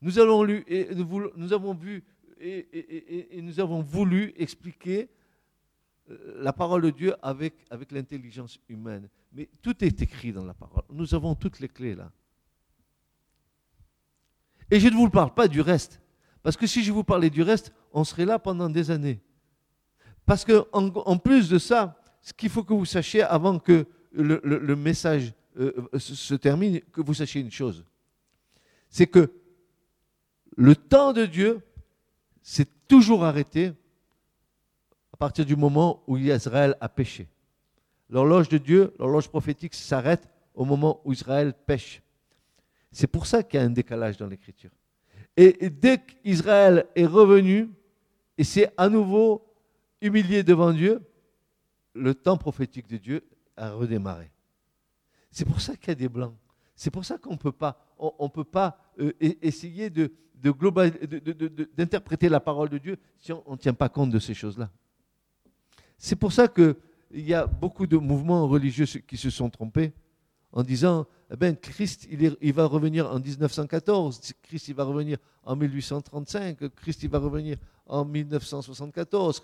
Nous 0.00 0.18
avons 0.18 0.42
lu 0.42 0.64
et 0.66 0.94
nous, 0.94 1.52
avons 1.52 1.74
vu 1.74 2.02
et, 2.40 3.40
nous 3.42 3.60
avons 3.60 3.82
voulu 3.82 4.32
expliquer 4.36 5.10
euh, 6.10 6.42
la 6.42 6.52
parole 6.52 6.82
de 6.82 6.90
Dieu 6.90 7.14
avec, 7.22 7.54
avec 7.70 7.92
l'intelligence 7.92 8.58
humaine. 8.68 9.08
Mais 9.32 9.48
tout 9.60 9.84
est 9.84 10.02
écrit 10.02 10.32
dans 10.32 10.44
la 10.44 10.54
parole. 10.54 10.82
Nous 10.90 11.14
avons 11.14 11.34
toutes 11.34 11.60
les 11.60 11.68
clés 11.68 11.94
là. 11.94 12.10
Et 14.70 14.80
je 14.80 14.88
ne 14.88 14.94
vous 14.94 15.10
parle 15.10 15.34
pas 15.34 15.48
du 15.48 15.60
reste. 15.60 16.00
Parce 16.42 16.56
que 16.56 16.66
si 16.66 16.82
je 16.82 16.90
vous 16.92 17.04
parlais 17.04 17.30
du 17.30 17.42
reste, 17.42 17.72
on 17.92 18.04
serait 18.04 18.24
là 18.24 18.38
pendant 18.38 18.70
des 18.70 18.90
années. 18.90 19.20
Parce 20.24 20.44
qu'en 20.44 20.64
en, 20.72 21.18
plus 21.18 21.48
de 21.48 21.58
ça, 21.58 22.01
ce 22.22 22.32
qu'il 22.32 22.48
faut 22.48 22.62
que 22.62 22.72
vous 22.72 22.86
sachiez 22.86 23.22
avant 23.22 23.58
que 23.58 23.86
le, 24.12 24.76
message 24.76 25.34
euh, 25.58 25.72
se 25.98 26.34
termine, 26.34 26.80
que 26.92 27.00
vous 27.00 27.14
sachiez 27.14 27.40
une 27.40 27.50
chose. 27.50 27.84
C'est 28.88 29.08
que 29.08 29.32
le 30.56 30.76
temps 30.76 31.12
de 31.12 31.26
Dieu 31.26 31.60
s'est 32.42 32.68
toujours 32.86 33.24
arrêté 33.24 33.72
à 35.12 35.16
partir 35.16 35.44
du 35.44 35.56
moment 35.56 36.02
où 36.06 36.16
Israël 36.16 36.76
a 36.80 36.88
péché. 36.88 37.28
L'horloge 38.08 38.48
de 38.48 38.58
Dieu, 38.58 38.94
l'horloge 38.98 39.28
prophétique 39.28 39.74
s'arrête 39.74 40.28
au 40.54 40.64
moment 40.64 41.00
où 41.04 41.12
Israël 41.12 41.54
pêche. 41.66 42.02
C'est 42.92 43.06
pour 43.06 43.26
ça 43.26 43.42
qu'il 43.42 43.58
y 43.58 43.62
a 43.62 43.66
un 43.66 43.70
décalage 43.70 44.16
dans 44.18 44.26
l'écriture. 44.26 44.70
Et 45.36 45.70
dès 45.70 45.98
qu'Israël 45.98 46.86
est 46.94 47.06
revenu 47.06 47.70
et 48.36 48.44
s'est 48.44 48.70
à 48.76 48.88
nouveau 48.90 49.42
humilié 50.02 50.42
devant 50.42 50.72
Dieu, 50.72 51.00
le 51.94 52.14
temps 52.14 52.36
prophétique 52.36 52.88
de 52.88 52.96
Dieu 52.96 53.24
a 53.56 53.72
redémarré. 53.72 54.30
C'est 55.30 55.44
pour 55.44 55.60
ça 55.60 55.76
qu'il 55.76 55.88
y 55.88 55.92
a 55.92 55.96
des 55.96 56.08
blancs. 56.08 56.34
C'est 56.74 56.90
pour 56.90 57.04
ça 57.04 57.18
qu'on 57.18 57.32
ne 57.32 57.38
peut 57.38 57.52
pas, 57.52 57.78
on, 57.98 58.28
peut 58.28 58.44
pas 58.44 58.78
euh, 58.98 59.12
e-, 59.22 59.36
essayer 59.42 59.90
d'interpréter 59.90 62.28
la 62.28 62.40
parole 62.40 62.68
de 62.68 62.78
Dieu 62.78 62.98
si 63.18 63.32
on 63.32 63.52
ne 63.52 63.56
tient 63.56 63.74
pas 63.74 63.88
compte 63.88 64.10
de 64.10 64.18
ces 64.18 64.34
choses-là. 64.34 64.70
C'est 65.98 66.16
pour 66.16 66.32
ça 66.32 66.48
qu'il 66.48 66.74
y 67.12 67.34
a 67.34 67.46
beaucoup 67.46 67.86
de 67.86 67.96
mouvements 67.96 68.48
religieux 68.48 68.86
qui 68.86 69.16
se 69.16 69.30
sont 69.30 69.50
trompés 69.50 69.92
en 70.50 70.62
disant 70.62 71.06
eh 71.30 71.36
ben, 71.36 71.56
Christ, 71.56 72.08
il, 72.10 72.52
va 72.52 72.66
revenir 72.66 73.10
en 73.10 73.18
1914, 73.18 74.34
Christ, 74.42 74.68
il 74.68 74.74
va 74.74 74.84
revenir 74.84 75.16
en 75.44 75.56
1835, 75.56 76.74
Christ, 76.74 77.02
il 77.04 77.08
va 77.08 77.18
revenir 77.18 77.56
en 77.86 78.04
1974. 78.04 79.42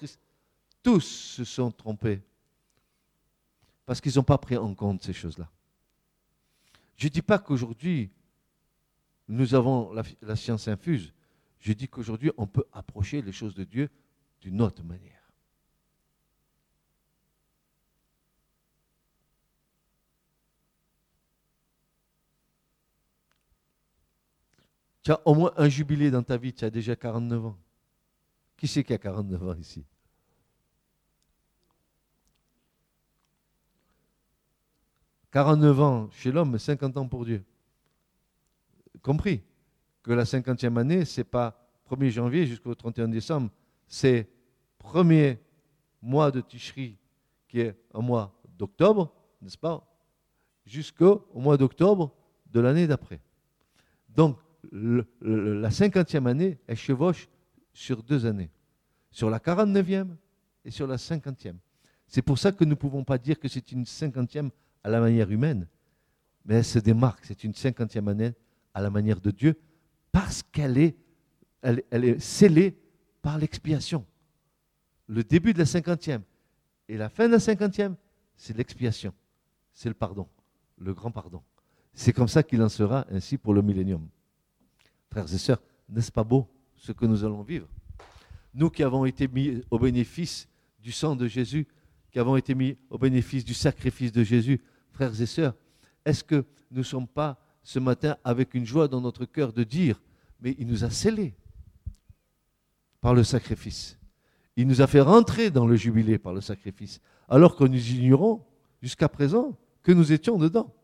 Tous 0.83 1.01
se 1.01 1.45
sont 1.45 1.71
trompés 1.71 2.21
parce 3.89 4.03
qu'ils 4.03 4.17
n'ont 4.17 4.23
pas 4.23 4.37
pris 4.37 4.59
en 4.59 4.75
compte 4.75 5.03
ces 5.03 5.15
choses-là. 5.15 5.51
Je 6.99 7.07
ne 7.07 7.11
dis 7.11 7.23
pas 7.23 7.39
qu'aujourd'hui, 7.39 8.11
nous 9.29 9.55
avons 9.55 9.95
la, 10.21 10.37
science 10.37 10.69
infuse. 10.69 11.15
Je 11.59 11.73
dis 11.73 11.89
qu'aujourd'hui, 11.89 12.31
on 12.37 12.47
peut 12.47 12.67
approcher 12.71 13.23
les 13.23 13.33
choses 13.33 13.55
de 13.55 13.65
Dieu 13.65 13.89
d'une 14.43 14.61
autre 14.61 14.85
manière. 14.85 15.33
Tu 25.03 25.13
as 25.13 25.27
au 25.27 25.35
moins 25.35 25.55
un 25.57 25.71
jubilé 25.71 26.11
dans 26.11 26.23
ta 26.23 26.37
vie, 26.37 26.53
tu 26.53 26.63
as 26.67 26.71
déjà 26.71 26.95
49 26.95 27.47
ans. 27.47 27.59
Qui 28.59 28.69
c'est 28.69 28.85
qui 28.85 28.93
a 28.93 28.99
49 28.99 29.49
ans 29.49 29.55
ici? 29.55 29.87
49 35.33 35.81
ans 35.81 36.09
chez 36.13 36.33
l'homme, 36.33 36.59
50 36.59 36.97
ans 36.97 37.09
pour 37.09 37.25
Dieu. 37.25 37.45
Compris 39.03 39.43
que 40.03 40.13
la 40.13 40.25
50e 40.25 40.79
année, 40.79 41.05
ce 41.05 41.21
n'est 41.21 41.25
pas 41.25 41.69
1er 41.91 42.11
janvier 42.11 42.47
jusqu'au 42.47 42.75
31 42.75 43.09
décembre, 43.09 43.51
c'est 43.87 44.29
premier 44.79 45.39
mois 46.01 46.31
de 46.31 46.41
Tishri, 46.41 46.97
qui 47.49 47.61
est 47.61 47.77
un 47.95 48.01
mois 48.01 48.41
d'octobre, 48.57 49.13
n'est-ce 49.41 49.59
pas 49.59 49.85
Jusqu'au 50.65 51.27
mois 51.35 51.57
d'octobre 51.57 52.15
de 52.47 52.61
l'année 52.61 52.87
d'après. 52.87 53.21
Donc, 54.09 54.39
la 54.73 55.71
50e 55.71 56.27
année, 56.27 56.59
elle 56.67 56.77
chevauche 56.77 57.29
sur 57.73 58.03
deux 58.03 58.27
années, 58.27 58.51
sur 59.11 59.31
la 59.31 59.39
49e 59.39 60.09
et 60.65 60.71
sur 60.71 60.87
la 60.87 60.97
50e. 60.97 61.57
C'est 62.07 62.23
pour 62.23 62.39
ça 62.39 62.53
que 62.53 62.65
nous 62.65 62.71
ne 62.71 62.75
pouvons 62.75 63.05
pas 63.05 63.19
dire 63.19 63.39
que 63.39 63.49
c'est 63.49 63.73
une 63.73 63.85
50e 63.85 64.51
à 64.85 64.91
la 64.91 65.01
manière 65.01 65.31
humaine, 65.31 65.67
mais 66.45 66.57
elle 66.57 66.65
se 66.65 66.79
démarque, 66.79 67.25
c'est 67.25 67.45
une 67.45 67.53
50e 67.53 68.09
année 68.09 68.33
à 68.75 68.81
la 68.81 68.91
manière 68.91 69.21
de 69.21 69.31
Dieu, 69.31 69.59
parce 70.13 70.43
qu'elle 70.43 70.79
est, 70.79 70.97
elle, 71.63 71.83
est 71.91 72.19
scellée 72.19 72.79
par 73.23 73.39
l'expiation. 73.39 74.07
Le 75.07 75.25
début 75.25 75.53
de 75.53 75.59
la 75.59 75.65
50e 75.65 76.23
et 76.89 76.97
la 76.97 77.09
fin 77.09 77.27
de 77.27 77.33
la 77.33 77.39
50e, 77.39 77.95
c'est 78.37 78.57
l'expiation, 78.57 79.13
c'est 79.73 79.89
le 79.89 79.95
pardon, 79.95 80.29
le 80.79 80.95
grand 80.95 81.11
pardon. 81.11 81.43
C'est 81.95 82.13
comme 82.13 82.29
ça 82.29 82.43
qu'il 82.43 82.63
en 82.63 82.69
sera 82.69 83.07
ainsi 83.11 83.37
pour 83.37 83.53
le 83.53 83.63
millénium. 83.63 84.09
Frères 85.11 85.33
et 85.33 85.39
sœurs, 85.39 85.63
n'est-ce 85.89 86.13
pas 86.13 86.25
beau 86.25 86.49
ce 86.77 86.93
que 86.93 87.07
nous 87.07 87.25
allons 87.25 87.43
vivre? 87.43 87.69
Nous 88.55 88.71
qui 88.71 88.83
avons 88.83 89.05
été 89.05 89.29
mis 89.29 89.63
au 89.71 89.79
bénéfice 89.79 90.49
du 90.81 90.93
sang 90.93 91.17
de 91.17 91.27
Jésus, 91.27 91.67
qui 92.11 92.19
avons 92.19 92.37
été 92.37 92.55
mis 92.55 92.77
au 92.91 92.99
bénéfice 92.99 93.45
du 93.45 93.55
sacrifice 93.55 94.13
de 94.13 94.23
Jésus, 94.23 94.61
frères 94.91 95.21
et 95.21 95.27
sœurs, 95.27 95.55
est-ce 96.05 96.25
que 96.25 96.45
nous 96.71 96.79
ne 96.79 96.83
sommes 96.83 97.07
pas 97.07 97.39
ce 97.63 97.79
matin 97.79 98.17
avec 98.25 98.55
une 98.55 98.65
joie 98.65 98.89
dans 98.89 99.01
notre 99.01 99.25
cœur 99.25 99.53
de 99.53 99.65
dire, 99.65 100.01
mais 100.41 100.55
il 100.59 100.67
nous 100.67 100.85
a 100.85 100.91
scellés 100.91 101.35
par 103.01 103.15
le 103.15 103.25
sacrifice. 103.25 103.99
Il 104.57 104.67
nous 104.67 104.81
a 104.81 104.87
fait 104.87 105.01
rentrer 105.01 105.51
dans 105.51 105.67
le 105.67 105.77
jubilé 105.77 106.19
par 106.19 106.33
le 106.33 106.41
sacrifice, 106.41 107.01
alors 107.29 107.57
que 107.57 107.65
nous 107.65 107.91
ignorons 107.91 108.45
jusqu'à 108.83 109.09
présent 109.09 109.57
que 109.83 109.93
nous 109.93 110.13
étions 110.13 110.39
dedans. 110.39 110.75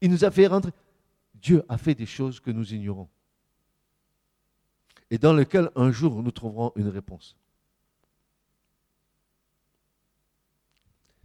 Il 0.00 0.10
nous 0.10 0.24
a 0.24 0.30
fait 0.30 0.46
rentrer. 0.46 0.72
Dieu 1.34 1.62
a 1.68 1.76
fait 1.76 1.94
des 1.94 2.06
choses 2.06 2.40
que 2.40 2.50
nous 2.50 2.72
ignorons 2.72 3.08
et 5.10 5.18
dans 5.18 5.32
lesquelles 5.32 5.70
un 5.76 5.92
jour 5.92 6.22
nous 6.22 6.30
trouverons 6.32 6.72
une 6.76 6.88
réponse. 6.88 7.36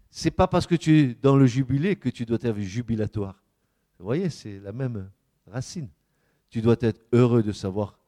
C'est 0.10 0.32
pas 0.32 0.48
parce 0.48 0.66
que 0.66 0.76
tu 0.76 0.98
es 0.98 1.14
dans 1.14 1.38
le 1.38 1.46
jubilé 1.46 1.96
que 1.96 2.10
tu 2.10 2.26
dois 2.26 2.40
être 2.42 2.60
jubilatoire. 2.60 3.44
Vous 4.00 4.06
voyez, 4.06 4.30
c'est 4.30 4.60
la 4.60 4.72
même 4.72 5.10
racine. 5.48 5.90
Tu 6.50 6.62
dois 6.62 6.78
être 6.82 7.02
heureux 7.12 7.44
de 7.44 7.52
savoir 7.52 8.00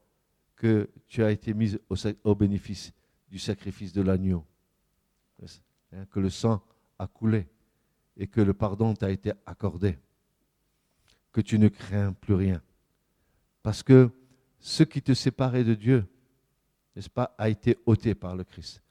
que 0.56 0.90
tu 1.08 1.24
as 1.24 1.32
été 1.32 1.54
mis 1.54 1.78
au, 2.24 2.36
bénéfice 2.36 2.92
du 3.30 3.40
sacrifice 3.40 3.94
de 3.94 4.02
l'agneau, 4.02 4.46
hein, 5.42 6.06
que 6.10 6.20
le 6.20 6.30
sang 6.30 6.64
a 6.98 7.08
coulé 7.08 7.48
et 8.18 8.28
que 8.28 8.42
le 8.42 8.54
pardon 8.54 8.94
t'a 8.94 9.12
été 9.12 9.32
accordé, 9.46 9.98
que 11.32 11.42
tu 11.42 11.58
ne 11.60 11.68
crains 11.68 12.14
plus 12.14 12.34
rien. 12.34 12.62
Parce 13.64 13.84
que 13.84 14.10
ce 14.60 14.84
qui 14.84 15.02
te 15.02 15.14
séparait 15.14 15.64
de 15.64 15.74
Dieu, 15.74 16.06
n'est-ce 16.96 17.10
pas, 17.10 17.36
a 17.38 17.50
été 17.50 17.78
ôté 17.86 18.16
par 18.16 18.36
le 18.36 18.44
Christ 18.44 18.82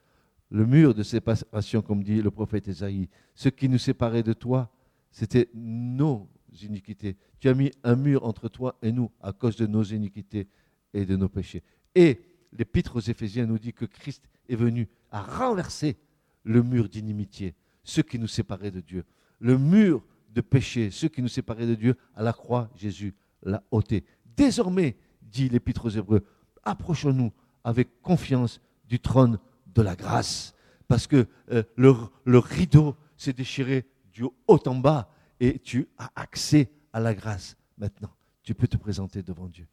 le 0.51 0.67
mur 0.67 0.95
de 0.95 1.03
séparation, 1.03 1.81
comme 1.81 2.03
dit 2.03 2.21
le 2.21 2.31
prophète 2.31 2.69
Esaïe. 2.69 3.09
Ce 3.35 3.49
qui 3.49 3.69
nous 3.69 3.79
séparait 3.79 4.23
de 4.23 4.33
toi, 4.33 4.71
c'était 5.11 5.49
nos 5.55 6.29
iniquités. 6.63 7.17
Tu 7.39 7.49
as 7.49 7.55
mis 7.55 7.71
un 7.85 7.97
mur 7.97 8.25
entre 8.25 8.49
toi 8.49 8.77
et 8.83 8.93
nous 8.93 9.11
à 9.21 9.33
cause 9.33 9.57
de 9.57 9.67
nos 9.67 9.85
iniquités 9.85 10.49
et 10.93 11.07
de 11.07 11.17
nos 11.17 11.29
péchés. 11.29 11.63
Et 11.95 12.21
l'épître 12.53 12.97
aux 12.97 13.01
Éphésiens 13.01 13.47
nous 13.47 13.59
dit 13.59 13.73
que 13.73 13.85
Christ 13.85 14.29
est 14.49 14.57
venu 14.57 14.89
à 15.11 15.23
renverser 15.23 15.97
le 16.43 16.63
mur 16.63 16.89
d'inimitié, 16.89 17.55
ce 17.85 18.01
qui 18.01 18.19
nous 18.19 18.27
séparait 18.27 18.73
de 18.73 18.81
Dieu. 18.81 19.05
Le 19.39 19.57
mur 19.57 20.05
de 20.35 20.41
péché, 20.41 20.91
ce 20.91 21.07
qui 21.07 21.23
nous 21.23 21.29
séparait 21.29 21.67
de 21.67 21.75
Dieu, 21.75 21.97
à 22.15 22.23
la 22.23 22.33
croix, 22.33 22.71
Jésus 22.75 23.15
l'a 23.43 23.63
ôté. 23.71 24.05
Désormais, 24.37 24.97
dit 25.23 25.49
l'épître 25.49 25.87
aux 25.87 25.91
Hébreux, 25.91 26.25
approchons-nous 26.65 27.33
avec 27.63 28.03
confiance 28.03 28.61
du 28.89 28.99
trône 28.99 29.39
de 29.75 29.83
la 29.83 29.97
grâce. 29.97 30.55
Parce 30.89 31.07
que 31.07 31.27
euh, 31.51 31.63
le, 31.77 32.39
rideau 32.39 32.97
s'est 33.17 33.33
déchiré 33.33 33.87
du 34.13 34.25
haut 34.25 34.61
en 34.67 34.75
bas 34.75 35.13
et 35.39 35.59
tu 35.59 35.89
as 35.99 36.11
accès 36.17 36.71
à 36.93 37.01
la 37.01 37.15
grâce 37.15 37.57
maintenant. 37.79 38.13
Tu 38.43 38.55
peux 38.55 38.67
te 38.67 38.77
présenter 38.77 39.23
devant 39.23 39.49
Dieu. 39.49 39.69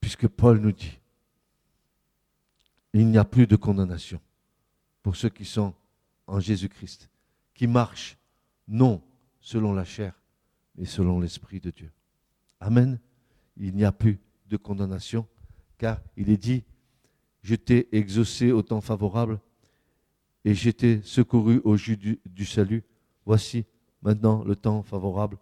Puisque 0.00 0.28
Paul 0.28 0.58
nous 0.58 0.72
dit, 0.72 0.98
il 2.92 3.06
n'y 3.08 3.18
a 3.18 3.24
plus 3.24 3.46
de 3.46 3.56
condamnation 3.56 4.20
pour 5.02 5.16
ceux 5.16 5.28
qui 5.28 5.44
sont 5.44 5.74
en 6.26 6.40
Jésus-Christ, 6.40 7.10
qui 7.54 7.66
marchent 7.66 8.16
non 8.66 9.02
selon 9.40 9.72
la 9.72 9.84
chair, 9.84 10.18
mais 10.76 10.86
selon 10.86 11.20
l'Esprit 11.20 11.60
de 11.60 11.70
Dieu. 11.70 11.92
Amen. 12.60 12.98
Il 13.56 13.74
n'y 13.74 13.84
a 13.84 13.92
plus 13.92 14.18
de 14.46 14.56
condamnation, 14.56 15.26
car 15.78 16.00
il 16.16 16.30
est 16.30 16.36
dit, 16.36 16.64
je 17.46 17.54
t'ai 17.54 17.86
exaucé 17.96 18.50
au 18.50 18.60
temps 18.60 18.80
favorable 18.80 19.38
et 20.44 20.52
j'étais 20.52 21.00
secouru 21.04 21.60
au 21.62 21.76
jus 21.76 21.96
du, 21.96 22.44
salut. 22.44 22.82
Voici 23.24 23.66
maintenant 24.02 24.42
le 24.42 24.56
temps 24.56 24.82
favorable. 24.82 25.38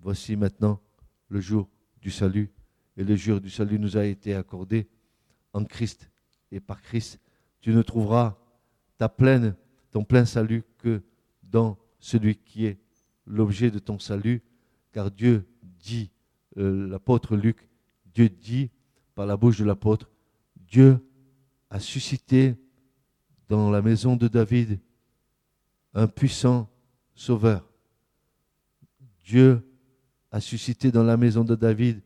Voici 0.00 0.36
maintenant 0.36 0.80
le 1.28 1.40
jour 1.40 1.68
du 2.00 2.12
salut. 2.12 2.52
Et 2.96 3.02
le 3.02 3.16
jour 3.16 3.40
du 3.40 3.50
salut 3.50 3.80
nous 3.80 3.96
a 3.96 4.04
été 4.04 4.32
accordé 4.32 4.86
en 5.52 5.64
Christ 5.64 6.08
et 6.52 6.60
par 6.60 6.80
Christ. 6.80 7.18
Tu 7.60 7.70
ne 7.70 7.82
trouveras 7.82 8.38
ta 8.96 9.08
pleine, 9.08 9.56
ton 9.90 10.04
plein 10.04 10.26
salut 10.26 10.62
que 10.78 11.02
dans 11.42 11.76
celui 11.98 12.36
qui 12.36 12.66
est 12.66 12.78
l'objet 13.26 13.72
de 13.72 13.80
ton 13.80 13.98
salut, 13.98 14.40
car 14.92 15.10
Dieu 15.10 15.48
dit, 15.64 16.12
euh, 16.58 16.86
l'apôtre 16.86 17.34
Luc, 17.34 17.68
Dieu 18.14 18.28
dit 18.28 18.70
par 19.16 19.26
la 19.26 19.36
bouche 19.36 19.58
de 19.58 19.64
l'apôtre, 19.64 20.08
Dieu 20.54 21.00
a 21.74 21.80
suscité 21.80 22.54
dans 23.48 23.68
la 23.68 23.82
maison 23.82 24.14
de 24.14 24.28
David 24.28 24.78
un 25.92 26.06
puissant 26.06 26.70
sauveur. 27.16 27.68
Dieu 29.24 29.60
a 30.30 30.40
suscité 30.40 30.92
dans 30.92 31.02
la 31.02 31.16
maison 31.16 31.42
de 31.42 31.56
David 31.56 32.00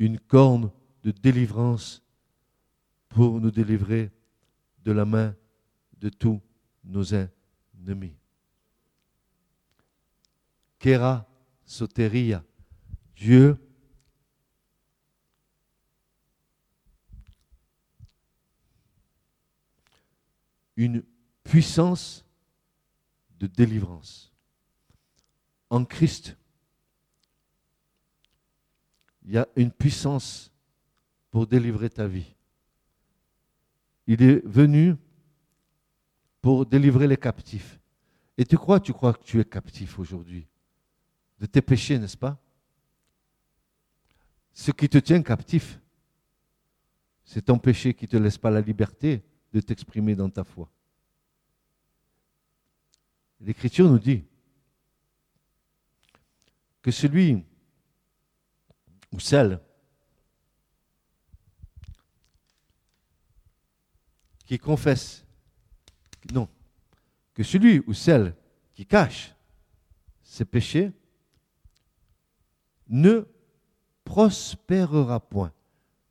une 0.00 0.18
corne 0.18 0.72
de 1.04 1.12
délivrance 1.12 2.02
pour 3.08 3.40
nous 3.40 3.52
délivrer 3.52 4.10
de 4.82 4.90
la 4.90 5.04
main 5.04 5.36
de 6.00 6.08
tous 6.08 6.40
nos 6.82 7.04
ennemis. 7.14 8.16
Kera 10.80 11.28
soteria, 11.64 12.42
Dieu 13.14 13.56
une 20.76 21.02
puissance 21.42 22.24
de 23.38 23.46
délivrance. 23.46 24.32
En 25.70 25.84
Christ, 25.84 26.36
il 29.24 29.32
y 29.32 29.38
a 29.38 29.48
une 29.56 29.72
puissance 29.72 30.52
pour 31.30 31.46
délivrer 31.46 31.90
ta 31.90 32.06
vie. 32.06 32.34
Il 34.06 34.22
est 34.22 34.46
venu 34.46 34.96
pour 36.40 36.64
délivrer 36.64 37.08
les 37.08 37.16
captifs. 37.16 37.80
Et 38.38 38.44
tu 38.44 38.56
crois, 38.56 38.78
tu 38.78 38.92
crois 38.92 39.14
que 39.14 39.24
tu 39.24 39.40
es 39.40 39.44
captif 39.44 39.98
aujourd'hui 39.98 40.46
de 41.38 41.46
tes 41.46 41.60
péchés, 41.60 41.98
n'est-ce 41.98 42.16
pas? 42.16 42.38
Ce 44.52 44.70
qui 44.70 44.88
te 44.88 44.98
tient 44.98 45.22
captif, 45.22 45.80
c'est 47.24 47.42
ton 47.42 47.58
péché 47.58 47.92
qui 47.92 48.04
ne 48.04 48.10
te 48.10 48.16
laisse 48.16 48.38
pas 48.38 48.50
la 48.50 48.60
liberté 48.60 49.22
de 49.56 49.62
t'exprimer 49.62 50.14
dans 50.14 50.28
ta 50.28 50.44
foi. 50.44 50.70
L'Écriture 53.40 53.88
nous 53.88 53.98
dit 53.98 54.22
que 56.82 56.90
celui 56.90 57.42
ou 59.10 59.18
celle 59.18 59.58
qui 64.44 64.58
confesse, 64.58 65.24
non, 66.34 66.50
que 67.32 67.42
celui 67.42 67.82
ou 67.86 67.94
celle 67.94 68.36
qui 68.74 68.84
cache 68.84 69.34
ses 70.22 70.44
péchés 70.44 70.92
ne 72.88 73.26
prospérera 74.04 75.18
point. 75.18 75.52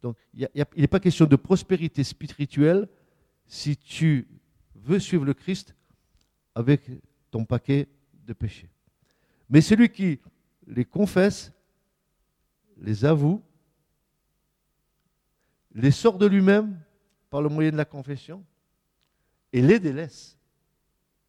Donc, 0.02 0.18
il 0.34 0.50
n'est 0.76 0.88
pas 0.88 1.00
question 1.00 1.28
de 1.28 1.36
prospérité 1.36 2.04
spirituelle 2.04 2.90
si 3.48 3.78
tu 3.78 4.28
veux 4.76 5.00
suivre 5.00 5.26
le 5.26 5.34
Christ 5.34 5.76
avec 6.54 6.90
ton 7.32 7.46
paquet 7.46 7.88
de 8.26 8.34
péchés. 8.34 8.70
Mais 9.50 9.62
celui 9.62 9.90
qui 9.90 10.20
les 10.68 10.86
confesse, 10.86 11.52
les 12.78 13.06
avoue, 13.06 13.44
les 15.74 15.92
sort 15.92 16.18
de 16.18 16.26
lui-même 16.26 16.80
par 17.30 17.42
le 17.42 17.50
moyen 17.50 17.72
de 17.72 17.78
la 17.78 17.86
confession 17.86 18.44
et 19.52 19.62
les 19.62 19.80
délaisse, 19.80 20.38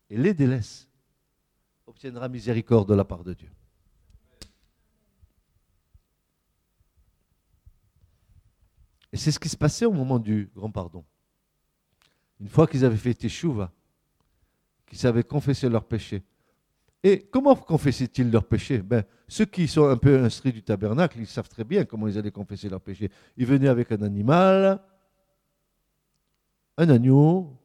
et 0.08 0.16
les 0.16 0.34
délaisse, 0.34 0.88
obtiendra 1.86 2.28
miséricorde 2.28 2.88
de 2.88 2.94
la 2.94 3.04
part 3.04 3.24
de 3.24 3.34
Dieu. 3.34 3.50
Et 9.12 9.16
c'est 9.16 9.32
ce 9.32 9.38
qui 9.38 9.48
se 9.48 9.56
passait 9.56 9.86
au 9.86 9.92
moment 9.92 10.18
du 10.18 10.50
grand 10.54 10.70
pardon. 10.70 11.04
Une 12.40 12.48
fois 12.48 12.66
qu'ils 12.66 12.84
avaient 12.84 12.96
fait 12.96 13.14
teshuva, 13.14 13.72
qu'ils 14.86 15.06
avaient 15.06 15.22
confessé 15.22 15.68
leurs 15.68 15.84
péchés. 15.84 16.22
Et 17.02 17.20
comment 17.20 17.54
confessaient-ils 17.54 18.30
leurs 18.30 18.44
péchés? 18.44 18.78
Ben, 18.78 19.04
Ceux 19.28 19.44
qui 19.44 19.68
sont 19.68 19.86
un 19.88 19.96
peu 19.96 20.22
instruits 20.22 20.52
du 20.52 20.62
tabernacle, 20.62 21.18
ils 21.20 21.26
savent 21.26 21.48
très 21.48 21.64
bien 21.64 21.84
comment 21.84 22.08
ils 22.08 22.18
allaient 22.18 22.30
confesser 22.30 22.68
leurs 22.68 22.80
péchés. 22.80 23.10
Ils 23.36 23.46
venaient 23.46 23.68
avec 23.68 23.92
un 23.92 24.02
animal, 24.02 24.80
un 26.76 26.88
agneau 26.88 27.56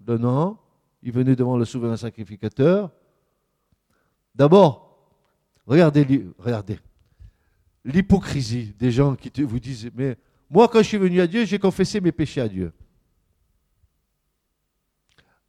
d'un 0.00 0.22
an, 0.24 0.60
ils 1.02 1.12
venaient 1.12 1.36
devant 1.36 1.56
le 1.56 1.64
souverain 1.64 1.96
sacrificateur. 1.96 2.90
D'abord, 4.34 5.10
regardez, 5.66 6.26
regardez 6.38 6.78
l'hypocrisie 7.84 8.74
des 8.78 8.90
gens 8.90 9.16
qui 9.16 9.42
vous 9.42 9.58
disent, 9.58 9.90
mais 9.94 10.16
moi 10.48 10.68
quand 10.68 10.78
je 10.78 10.88
suis 10.88 10.98
venu 10.98 11.20
à 11.20 11.26
Dieu, 11.26 11.44
j'ai 11.44 11.58
confessé 11.58 12.00
mes 12.00 12.12
péchés 12.12 12.40
à 12.40 12.48
Dieu. 12.48 12.72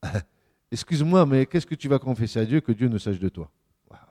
Excuse-moi, 0.72 1.26
mais 1.26 1.46
qu'est-ce 1.46 1.66
que 1.66 1.76
tu 1.76 1.88
vas 1.88 2.00
confesser 2.00 2.40
à 2.40 2.46
Dieu 2.46 2.62
que 2.62 2.72
Dieu 2.72 2.88
ne 2.88 2.98
sache 2.98 3.20
de 3.20 3.30
toi? 3.30 3.50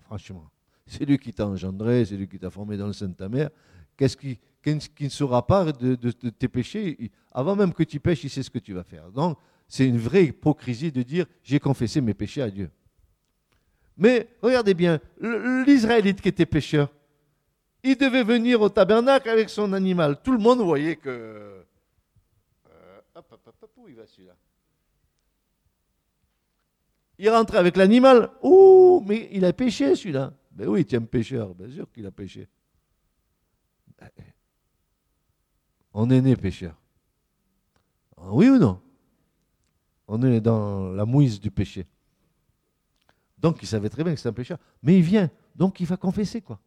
Franchement, 0.05 0.49
c'est 0.87 1.05
lui 1.05 1.19
qui 1.19 1.33
t'a 1.33 1.47
engendré, 1.47 2.05
c'est 2.05 2.17
lui 2.17 2.29
qui 2.29 2.39
t'a 2.39 2.51
formé 2.51 2.77
dans 2.77 2.87
le 2.87 2.93
sein 2.93 3.09
de 3.09 3.15
ta 3.15 3.29
mère. 3.29 3.51
Qu'est-ce 3.97 4.17
qui, 4.17 4.39
ne 4.67 5.09
saura 5.09 5.47
pas 5.47 5.73
de, 5.73 5.95
tes 6.31 6.49
péchés? 6.49 7.11
Avant 7.33 7.57
même 7.57 7.73
que 7.73 7.83
tu 7.83 7.99
pêches, 7.99 8.25
il 8.25 8.31
sait 8.31 8.43
ce 8.43 8.51
que 8.51 8.59
tu 8.59 8.73
vas 8.75 8.85
faire. 8.85 9.11
Donc, 9.11 9.39
c'est 9.69 9.87
une 9.87 9.99
vraie 9.99 10.27
hypocrisie 10.27 10.93
de 10.93 11.03
dire 11.03 11.27
j'ai 11.43 11.59
confessé 11.59 12.01
mes 12.01 12.15
péchés 12.15 12.43
à 12.43 12.51
Dieu. 12.51 12.71
Mais 13.97 14.29
regardez 14.43 14.75
bien, 14.75 15.01
l'Israélite 15.67 16.21
qui 16.21 16.29
était 16.29 16.47
pécheur, 16.47 16.93
il 17.83 17.97
devait 17.97 18.23
venir 18.23 18.61
au 18.61 18.69
tabernacle 18.69 19.29
avec 19.29 19.51
son 19.51 19.73
animal. 19.73 20.21
Tout 20.23 20.33
le 20.33 20.39
monde 20.39 20.61
voyait 20.61 20.97
que. 20.97 21.09
Euh, 21.09 23.01
hop, 23.15 23.27
hop, 23.33 23.55
hop, 23.63 23.71
où 23.77 23.89
il 23.89 23.95
va 23.97 24.07
celui-là? 24.07 24.37
Il 27.19 27.31
rentrait 27.31 27.59
avec 27.59 27.77
l'animal. 27.77 28.31
Ouh, 28.43 29.03
mais 29.07 29.29
il 29.33 29.45
a 29.45 29.53
péché 29.53 29.95
celui-là. 29.95 30.33
Ben 30.51 30.69
oui, 30.69 30.87
un 30.93 31.01
pécheur. 31.03 31.55
Bien 31.55 31.71
sûr 31.71 31.91
qu'il 31.91 32.07
a 32.07 32.11
péché. 32.11 32.49
Ben, 33.99 34.09
on 35.95 36.11
est 36.11 36.21
né 36.21 36.37
pécheur. 36.37 36.75
Ah 38.17 38.33
oui 38.33 38.49
ou 38.49 38.59
non? 38.59 38.81
On 40.09 40.23
est 40.23 40.41
dans 40.41 40.93
la 40.93 41.05
mouise 41.05 41.41
du 41.41 41.51
péché. 41.51 41.87
Donc 43.39 43.59
il 43.63 43.67
savait 43.67 43.89
très 43.89 44.05
bien 44.05 44.15
que 44.15 44.21
c'est 44.21 44.29
un 44.29 44.33
pécheur. 44.33 44.59
Mais 44.83 44.97
il 44.97 45.03
vient, 45.03 45.31
donc 45.55 45.81
il 45.81 45.87
va 45.87 45.97
confesser 45.97 46.41
quoi. 46.41 46.61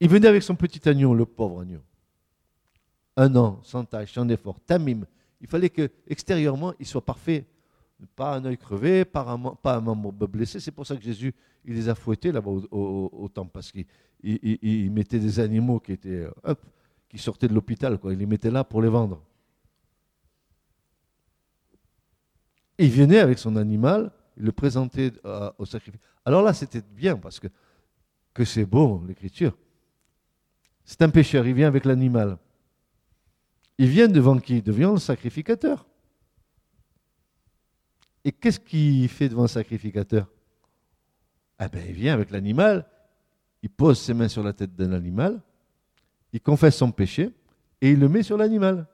Il 0.00 0.08
venait 0.08 0.28
avec 0.28 0.42
son 0.42 0.54
petit 0.54 0.86
agneau, 0.88 1.14
le 1.14 1.26
pauvre 1.26 1.62
agneau. 1.62 1.82
Un 3.16 3.34
an, 3.36 3.60
sans 3.62 3.84
tâche, 3.84 4.12
sans 4.12 4.28
effort, 4.28 4.60
tamim. 4.60 5.06
Il 5.40 5.48
fallait 5.48 5.70
que 5.70 5.90
extérieurement, 6.06 6.74
il 6.78 6.86
soit 6.86 7.04
parfait. 7.04 7.46
Pas 8.14 8.36
un 8.36 8.44
œil 8.44 8.58
crevé, 8.58 9.04
pas 9.04 9.22
un, 9.22 9.80
membre 9.80 10.26
blessé. 10.26 10.60
C'est 10.60 10.70
pour 10.70 10.86
ça 10.86 10.96
que 10.96 11.02
Jésus, 11.02 11.34
il 11.64 11.74
les 11.74 11.88
a 11.88 11.94
fouettés 11.94 12.30
là-bas 12.30 12.50
au, 12.70 13.30
temple, 13.32 13.50
parce 13.52 13.72
qu'il 13.72 14.92
mettait 14.92 15.18
des 15.18 15.40
animaux 15.40 15.80
qui 15.80 15.92
étaient, 15.92 16.26
hop, 16.44 16.60
qui 17.08 17.18
sortaient 17.18 17.48
de 17.48 17.54
l'hôpital. 17.54 17.98
Il 18.04 18.18
les 18.18 18.26
mettait 18.26 18.50
là 18.50 18.64
pour 18.64 18.82
les 18.82 18.88
vendre. 18.88 19.22
il 22.78 22.90
venait 22.90 23.18
avec 23.18 23.38
son 23.38 23.56
animal, 23.56 24.10
il 24.36 24.44
le 24.44 24.52
présentait 24.52 25.12
euh, 25.24 25.50
au 25.58 25.64
sacrifice. 25.64 26.00
Alors 26.24 26.42
là, 26.42 26.52
c'était 26.52 26.82
bien, 26.82 27.16
parce 27.16 27.40
que, 27.40 27.48
que 28.34 28.44
c'est 28.44 28.66
beau, 28.66 29.02
l'écriture. 29.06 29.56
C'est 30.84 31.02
un 31.02 31.08
pécheur, 31.08 31.46
il 31.46 31.54
vient 31.54 31.68
avec 31.68 31.84
l'animal. 31.84 32.38
Il 33.78 33.88
vient 33.88 34.08
devant 34.08 34.38
qui? 34.38 34.62
Devant 34.62 34.92
le 34.92 34.98
sacrificateur. 34.98 35.86
Et 38.26 38.32
qu'est-ce 38.32 38.58
qu'il 38.58 39.08
fait 39.08 39.28
devant 39.28 39.42
le 39.42 39.48
sacrificateur? 39.48 40.26
Eh 41.60 41.68
bien, 41.68 41.84
il 41.86 41.92
vient 41.92 42.12
avec 42.12 42.32
l'animal, 42.32 42.84
il 43.62 43.70
pose 43.70 44.00
ses 44.00 44.14
mains 44.14 44.26
sur 44.26 44.42
la 44.42 44.52
tête 44.52 44.74
d'un 44.74 44.92
animal, 44.92 45.40
il 46.32 46.40
confesse 46.40 46.74
son 46.74 46.90
péché 46.90 47.30
et 47.80 47.92
il 47.92 48.00
le 48.00 48.08
met 48.08 48.24
sur 48.24 48.36
l'animal. 48.36 48.88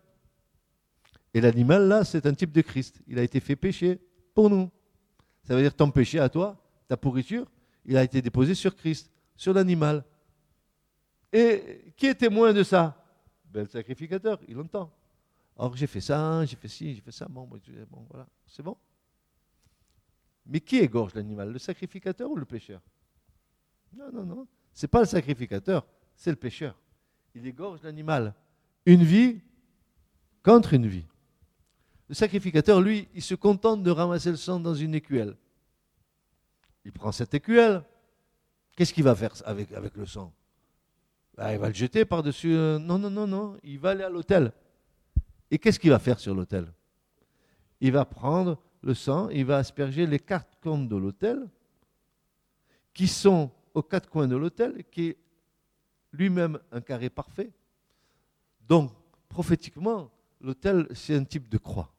Et 1.32 1.40
l'animal, 1.40 1.88
là, 1.88 2.04
c'est 2.04 2.26
un 2.26 2.34
type 2.34 2.52
de 2.52 2.60
Christ. 2.60 3.00
Il 3.06 3.18
a 3.18 3.22
été 3.22 3.40
fait 3.40 3.56
péché 3.56 3.98
pour 4.34 4.50
nous. 4.50 4.70
Ça 5.44 5.56
veut 5.56 5.62
dire 5.62 5.74
ton 5.74 5.90
péché 5.90 6.18
à 6.18 6.28
toi, 6.28 6.62
ta 6.86 6.98
pourriture, 6.98 7.50
il 7.86 7.96
a 7.96 8.04
été 8.04 8.20
déposé 8.20 8.54
sur 8.54 8.76
Christ, 8.76 9.10
sur 9.34 9.54
l'animal. 9.54 10.04
Et 11.32 11.94
qui 11.96 12.04
est 12.04 12.16
témoin 12.16 12.52
de 12.52 12.62
ça? 12.62 13.02
Ben, 13.50 13.62
Le 13.62 13.66
sacrificateur, 13.66 14.38
il 14.46 14.60
entend. 14.60 14.92
Or, 15.56 15.74
j'ai 15.74 15.86
fait 15.86 16.02
ça, 16.02 16.44
j'ai 16.44 16.56
fait 16.56 16.68
ci, 16.68 16.94
j'ai 16.96 17.00
fait 17.00 17.12
ça. 17.12 17.26
Bon, 17.30 17.46
bon 17.46 18.06
voilà, 18.10 18.26
c'est 18.46 18.62
bon. 18.62 18.76
Mais 20.46 20.60
qui 20.60 20.78
égorge 20.78 21.14
l'animal 21.14 21.52
Le 21.52 21.58
sacrificateur 21.58 22.30
ou 22.30 22.36
le 22.36 22.44
pécheur 22.44 22.80
Non, 23.96 24.10
non, 24.12 24.24
non. 24.24 24.46
Ce 24.72 24.84
n'est 24.84 24.88
pas 24.88 25.00
le 25.00 25.06
sacrificateur, 25.06 25.86
c'est 26.14 26.30
le 26.30 26.36
pécheur. 26.36 26.78
Il 27.34 27.46
égorge 27.46 27.82
l'animal. 27.82 28.34
Une 28.86 29.02
vie 29.02 29.40
contre 30.42 30.74
une 30.74 30.86
vie. 30.86 31.06
Le 32.08 32.14
sacrificateur, 32.14 32.80
lui, 32.80 33.08
il 33.14 33.22
se 33.22 33.34
contente 33.34 33.82
de 33.82 33.90
ramasser 33.90 34.30
le 34.30 34.36
sang 34.36 34.60
dans 34.60 34.74
une 34.74 34.94
écuelle. 34.94 35.36
Il 36.84 36.92
prend 36.92 37.12
cette 37.12 37.32
écuelle. 37.34 37.84
Qu'est-ce 38.76 38.92
qu'il 38.92 39.04
va 39.04 39.14
faire 39.14 39.32
avec, 39.44 39.96
le 39.96 40.06
sang? 40.06 40.32
Bah, 41.36 41.52
il 41.52 41.58
va 41.58 41.68
le 41.68 41.74
jeter 41.74 42.04
par-dessus. 42.04 42.54
Euh, 42.54 42.78
non, 42.78 42.98
non, 42.98 43.10
non, 43.10 43.26
non. 43.26 43.56
Il 43.62 43.78
va 43.78 43.90
aller 43.90 44.04
à 44.04 44.10
l'autel. 44.10 44.52
Et 45.50 45.58
qu'est-ce 45.58 45.78
qu'il 45.78 45.90
va 45.90 45.98
faire 45.98 46.18
sur 46.18 46.34
l'autel 46.34 46.72
Il 47.80 47.92
va 47.92 48.04
prendre 48.04 48.60
le 48.82 48.94
sang, 48.94 49.28
il 49.30 49.44
va 49.44 49.58
asperger 49.58 50.06
les 50.06 50.18
quatre 50.18 50.58
coins 50.60 50.78
de 50.78 50.96
l'autel, 50.96 51.48
qui 52.92 53.08
sont 53.08 53.50
aux 53.74 53.82
quatre 53.82 54.08
coins 54.08 54.28
de 54.28 54.36
l'autel, 54.36 54.84
qui 54.90 55.08
est 55.08 55.18
lui-même 56.12 56.58
un 56.70 56.80
carré 56.80 57.08
parfait. 57.08 57.50
Donc, 58.68 58.92
prophétiquement, 59.28 60.10
l'autel, 60.40 60.86
c'est 60.94 61.16
un 61.16 61.24
type 61.24 61.48
de 61.48 61.58
croix. 61.58 61.92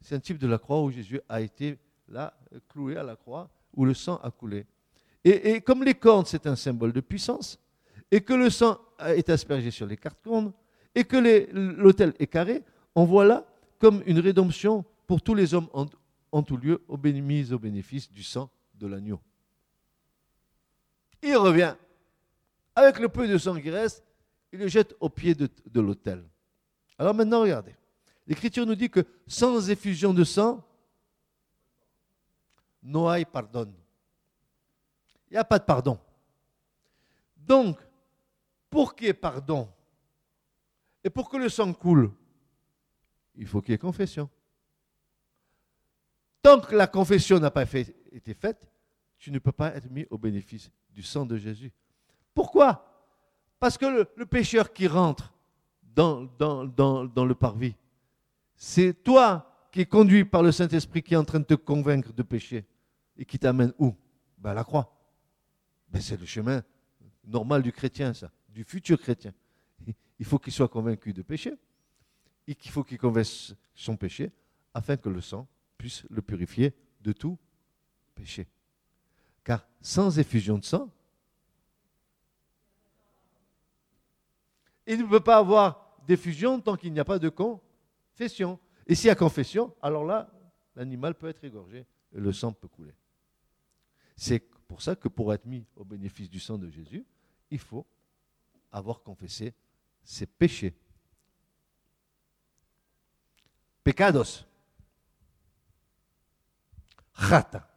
C'est 0.00 0.14
un 0.14 0.20
type 0.20 0.38
de 0.38 0.46
la 0.46 0.58
croix 0.58 0.80
où 0.82 0.90
Jésus 0.90 1.20
a 1.28 1.40
été 1.40 1.78
là, 2.08 2.38
cloué 2.68 2.96
à 2.96 3.02
la 3.02 3.16
croix, 3.16 3.50
où 3.74 3.84
le 3.84 3.94
sang 3.94 4.16
a 4.22 4.30
coulé. 4.30 4.66
Et, 5.24 5.60
comme 5.60 5.82
les 5.82 5.94
cornes, 5.94 6.24
c'est 6.24 6.46
un 6.46 6.56
symbole 6.56 6.92
de 6.92 7.00
puissance, 7.00 7.58
et 8.10 8.20
que 8.20 8.32
le 8.32 8.48
sang 8.48 8.78
est 9.00 9.28
aspergé 9.28 9.70
sur 9.70 9.86
les 9.86 9.96
cartes 9.96 10.22
cornes, 10.22 10.52
et 10.94 11.04
que 11.04 11.16
l'autel 11.52 12.14
est 12.18 12.28
carré, 12.28 12.62
on 12.94 13.04
voit 13.04 13.24
là 13.24 13.44
comme 13.78 14.02
une 14.06 14.20
rédemption 14.20 14.84
pour 15.06 15.20
tous 15.20 15.34
les 15.34 15.54
hommes 15.54 15.68
en, 16.32 16.42
tout 16.42 16.56
lieu, 16.56 16.84
au 16.88 16.96
bénéfice, 16.96 17.52
au 17.52 17.58
bénéfice 17.58 18.10
du 18.10 18.22
sang 18.22 18.50
de 18.74 18.86
l'agneau. 18.86 19.20
Il 21.22 21.36
revient. 21.36 21.74
Avec 22.74 22.98
le 22.98 23.08
peu 23.08 23.26
de 23.26 23.38
sang 23.38 23.60
qui 23.60 23.70
reste, 23.70 24.04
il 24.52 24.60
le 24.60 24.68
jette 24.68 24.94
au 25.00 25.08
pied 25.08 25.34
de, 25.34 25.80
l'autel. 25.80 26.24
Alors 26.98 27.14
maintenant, 27.14 27.40
regardez. 27.40 27.74
L'Écriture 28.26 28.66
nous 28.66 28.74
dit 28.74 28.90
que 28.90 29.04
sans 29.26 29.68
effusion 29.68 30.14
de 30.14 30.24
sang, 30.24 30.64
Noaï 32.82 33.24
pardonne. 33.24 33.74
Il 35.30 35.34
n'y 35.34 35.38
a 35.38 35.44
pas 35.44 35.58
de 35.58 35.64
pardon. 35.64 35.98
Donc, 37.36 37.78
pour 38.70 38.94
qu'il 38.94 39.06
y 39.06 39.10
ait 39.10 39.14
pardon 39.14 39.68
et 41.02 41.10
pour 41.10 41.28
que 41.28 41.36
le 41.36 41.48
sang 41.48 41.72
coule, 41.72 42.12
il 43.34 43.46
faut 43.46 43.60
qu'il 43.60 43.72
y 43.72 43.74
ait 43.74 43.78
confession. 43.78 44.28
Tant 46.42 46.60
que 46.60 46.74
la 46.74 46.86
confession 46.86 47.38
n'a 47.38 47.50
pas 47.50 47.64
été 47.64 48.34
faite, 48.34 48.68
tu 49.18 49.30
ne 49.30 49.38
peux 49.38 49.52
pas 49.52 49.74
être 49.74 49.90
mis 49.90 50.06
au 50.10 50.18
bénéfice 50.18 50.70
du 50.90 51.02
sang 51.02 51.26
de 51.26 51.36
Jésus. 51.36 51.72
Pourquoi? 52.34 52.84
Parce 53.58 53.76
que 53.76 54.06
le, 54.16 54.26
pécheur 54.26 54.72
qui 54.72 54.86
rentre 54.86 55.34
dans, 55.82 56.28
le 56.46 57.34
parvis, 57.34 57.74
c'est 58.54 59.02
toi 59.02 59.68
qui 59.72 59.80
es 59.80 59.86
conduit 59.86 60.24
par 60.24 60.42
le 60.42 60.52
Saint-Esprit 60.52 61.02
qui 61.02 61.14
est 61.14 61.16
en 61.16 61.24
train 61.24 61.40
de 61.40 61.44
te 61.44 61.54
convaincre 61.54 62.12
de 62.12 62.22
pécher 62.22 62.64
et 63.16 63.24
qui 63.24 63.38
t'amène 63.38 63.72
où? 63.78 63.94
Ben, 64.38 64.54
la 64.54 64.62
croix. 64.62 64.94
Ben, 65.88 66.00
c'est 66.00 66.18
le 66.18 66.26
chemin 66.26 66.62
normal 67.24 67.62
du 67.62 67.72
chrétien, 67.72 68.14
ça 68.14 68.30
du 68.58 68.64
futur 68.64 69.00
chrétien. 69.00 69.32
Il 70.18 70.26
faut 70.26 70.40
qu'il 70.40 70.52
soit 70.52 70.66
convaincu 70.66 71.12
de 71.12 71.22
péché 71.22 71.54
et 72.48 72.56
qu'il 72.56 72.72
faut 72.72 72.82
qu'il 72.82 72.98
convainque 72.98 73.54
son 73.72 73.96
péché 73.96 74.32
afin 74.74 74.96
que 74.96 75.08
le 75.08 75.20
sang 75.20 75.46
puisse 75.78 76.04
le 76.10 76.20
purifier 76.20 76.74
de 77.00 77.12
tout 77.12 77.38
péché. 78.14 78.46
Car 79.44 79.66
sans 79.80 80.18
effusion 80.18 80.58
de 80.58 80.64
sang, 80.64 80.92
il 84.86 84.98
ne 84.98 85.06
peut 85.06 85.20
pas 85.20 85.38
avoir 85.38 85.96
d'effusion 86.06 86.60
tant 86.60 86.76
qu'il 86.76 86.92
n'y 86.92 87.00
a 87.00 87.04
pas 87.04 87.18
de 87.18 87.28
confession. 87.28 88.58
Et 88.86 88.94
s'il 88.94 89.08
y 89.08 89.10
a 89.10 89.14
confession, 89.14 89.74
alors 89.80 90.04
là, 90.04 90.30
l'animal 90.74 91.14
peut 91.14 91.28
être 91.28 91.44
égorgé 91.44 91.86
et 92.12 92.18
le 92.18 92.32
sang 92.32 92.52
peut 92.52 92.68
couler. 92.68 92.94
C'est 94.16 94.40
pour 94.66 94.82
ça 94.82 94.96
que 94.96 95.08
pour 95.08 95.32
être 95.32 95.46
mis 95.46 95.64
au 95.76 95.84
bénéfice 95.84 96.28
du 96.28 96.40
sang 96.40 96.58
de 96.58 96.68
Jésus, 96.68 97.06
il 97.50 97.58
faut 97.58 97.86
avoir 98.72 99.02
confessé 99.02 99.54
ses 100.02 100.26
péchés. 100.26 100.74
pecados. 103.88 104.44
Rata. 107.18 107.68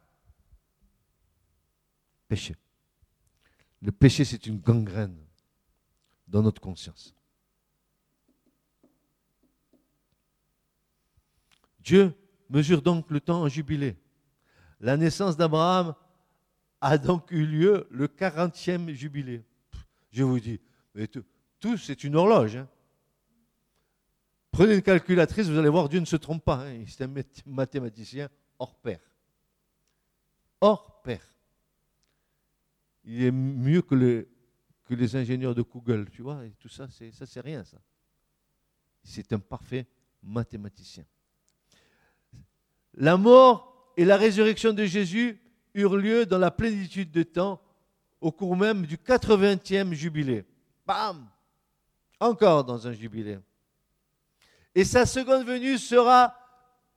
Péché. 2.28 2.54
Le 3.80 3.90
péché, 3.90 4.24
c'est 4.24 4.46
une 4.46 4.60
gangrène 4.60 5.18
dans 6.28 6.42
notre 6.42 6.60
conscience. 6.60 7.14
Dieu 11.80 12.14
mesure 12.48 12.80
donc 12.80 13.10
le 13.10 13.20
temps 13.20 13.42
en 13.42 13.48
jubilé. 13.48 13.96
La 14.78 14.96
naissance 14.96 15.36
d'Abraham 15.36 15.94
a 16.80 16.96
donc 16.96 17.30
eu 17.32 17.44
lieu 17.44 17.88
le 17.90 18.06
40e 18.06 18.92
jubilé. 18.92 19.44
Je 20.12 20.22
vous 20.22 20.38
dis, 20.38 20.60
mais 20.94 21.08
tout, 21.08 21.76
c'est 21.76 22.04
une 22.04 22.14
horloge. 22.14 22.56
Hein. 22.56 22.68
Prenez 24.52 24.76
une 24.76 24.82
calculatrice, 24.82 25.48
vous 25.48 25.58
allez 25.58 25.68
voir, 25.68 25.88
Dieu 25.88 25.98
ne 25.98 26.04
se 26.04 26.16
trompe 26.16 26.44
pas. 26.44 26.64
Hein. 26.64 26.84
C'est 26.86 27.04
un 27.04 27.12
mathématicien 27.46 28.28
hors 28.60 28.76
pair. 28.76 29.00
Hors 30.62 31.02
pair. 31.02 31.20
Il 33.04 33.24
est 33.24 33.32
mieux 33.32 33.82
que, 33.82 34.24
les 34.90 35.16
ingénieurs 35.16 35.56
de 35.56 35.62
Google, 35.62 36.08
tu 36.08 36.22
vois, 36.22 36.46
et 36.46 36.52
tout 36.52 36.68
ça, 36.68 36.86
ça 36.88 37.26
c'est 37.26 37.40
rien, 37.40 37.64
ça. 37.64 37.78
C'est 39.02 39.32
un 39.32 39.40
parfait 39.40 39.88
mathématicien. 40.22 41.04
La 42.94 43.16
mort 43.16 43.92
et 43.96 44.04
la 44.04 44.16
résurrection 44.16 44.72
de 44.72 44.84
Jésus 44.84 45.40
eurent 45.74 45.96
lieu 45.96 46.26
dans 46.26 46.38
la 46.38 46.52
plénitude 46.52 47.10
de 47.10 47.24
temps, 47.24 47.60
au 48.20 48.30
cours 48.30 48.56
même 48.56 48.86
du 48.86 48.96
80e 48.96 49.92
jubilé. 49.94 50.44
Bam 50.86 51.28
Encore 52.20 52.62
dans 52.64 52.86
un 52.86 52.92
jubilé. 52.92 53.40
Et 54.76 54.84
sa 54.84 55.06
seconde 55.06 55.44
venue 55.44 55.76
sera 55.76 56.36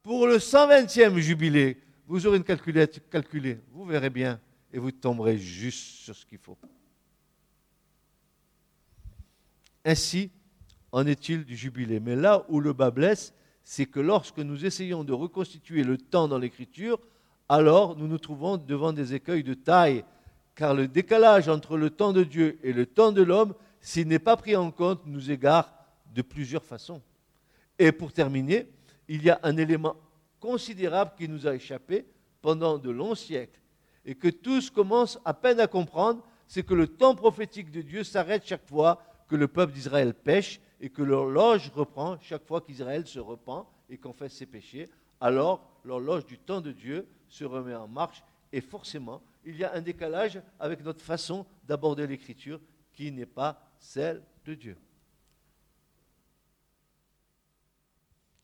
pour 0.03 0.27
le 0.27 0.37
120e 0.37 1.17
jubilé. 1.17 1.81
Vous 2.07 2.27
aurez 2.27 2.37
une 2.37 2.43
calculette, 2.43 3.09
calculée, 3.09 3.59
vous 3.71 3.85
verrez 3.85 4.09
bien, 4.09 4.39
et 4.71 4.77
vous 4.77 4.91
tomberez 4.91 5.37
juste 5.37 6.03
sur 6.03 6.15
ce 6.15 6.25
qu'il 6.25 6.37
faut. 6.37 6.57
Ainsi 9.83 10.31
en 10.91 11.05
est-il 11.07 11.43
du 11.43 11.55
jubilé. 11.55 11.99
Mais 11.99 12.15
là 12.15 12.45
où 12.47 12.59
le 12.59 12.73
bas 12.73 12.91
blesse, 12.91 13.33
c'est 13.63 13.85
que 13.85 13.99
lorsque 13.99 14.37
nous 14.37 14.65
essayons 14.65 15.03
de 15.03 15.11
reconstituer 15.11 15.83
le 15.83 15.97
temps 15.97 16.27
dans 16.27 16.37
l'écriture, 16.37 16.99
alors 17.49 17.97
nous 17.97 18.07
nous 18.07 18.17
trouvons 18.17 18.57
devant 18.57 18.93
des 18.93 19.13
écueils 19.13 19.43
de 19.43 19.53
taille, 19.53 20.05
car 20.55 20.73
le 20.73 20.87
décalage 20.87 21.49
entre 21.49 21.75
le 21.75 21.89
temps 21.89 22.13
de 22.13 22.23
Dieu 22.23 22.59
et 22.63 22.71
le 22.71 22.85
temps 22.85 23.11
de 23.11 23.21
l'homme, 23.21 23.53
s'il 23.81 24.07
n'est 24.07 24.19
pas 24.19 24.37
pris 24.37 24.55
en 24.55 24.71
compte, 24.71 25.01
nous 25.05 25.31
égare 25.31 25.73
de 26.13 26.21
plusieurs 26.21 26.63
façons. 26.63 27.01
Et 27.77 27.91
pour 27.91 28.13
terminer, 28.13 28.67
il 29.07 29.21
y 29.21 29.29
a 29.29 29.39
un 29.43 29.57
élément 29.57 29.95
considérable 30.45 31.13
qui 31.17 31.27
nous 31.27 31.47
a 31.47 31.55
échappé 31.55 32.05
pendant 32.39 32.77
de 32.77 32.91
longs 32.91 33.15
siècles, 33.15 33.59
et 34.05 34.13
que 34.13 34.27
tous 34.27 34.69
commencent 34.69 35.19
à 35.25 35.33
peine 35.33 35.59
à 35.59 35.65
comprendre, 35.65 36.23
c'est 36.47 36.61
que 36.63 36.75
le 36.75 36.87
temps 36.87 37.15
prophétique 37.15 37.71
de 37.71 37.81
Dieu 37.81 38.03
s'arrête 38.03 38.45
chaque 38.45 38.67
fois 38.67 39.01
que 39.27 39.35
le 39.35 39.47
peuple 39.47 39.73
d'Israël 39.73 40.13
pêche 40.13 40.61
et 40.79 40.91
que 40.91 41.01
l'horloge 41.01 41.71
reprend 41.73 42.19
chaque 42.21 42.45
fois 42.45 42.61
qu'Israël 42.61 43.07
se 43.07 43.17
repent 43.17 43.65
et 43.89 43.97
confesse 43.97 44.33
ses 44.33 44.45
péchés. 44.45 44.87
Alors 45.19 45.67
l'horloge 45.83 46.27
du 46.27 46.37
temps 46.37 46.61
de 46.61 46.71
Dieu 46.71 47.07
se 47.27 47.43
remet 47.43 47.73
en 47.73 47.87
marche 47.87 48.23
et 48.53 48.61
forcément, 48.61 49.23
il 49.43 49.57
y 49.57 49.63
a 49.63 49.73
un 49.73 49.81
décalage 49.81 50.39
avec 50.59 50.83
notre 50.83 51.01
façon 51.01 51.47
d'aborder 51.63 52.05
l'écriture 52.05 52.61
qui 52.93 53.11
n'est 53.11 53.25
pas 53.25 53.59
celle 53.79 54.21
de 54.45 54.53
Dieu. 54.53 54.77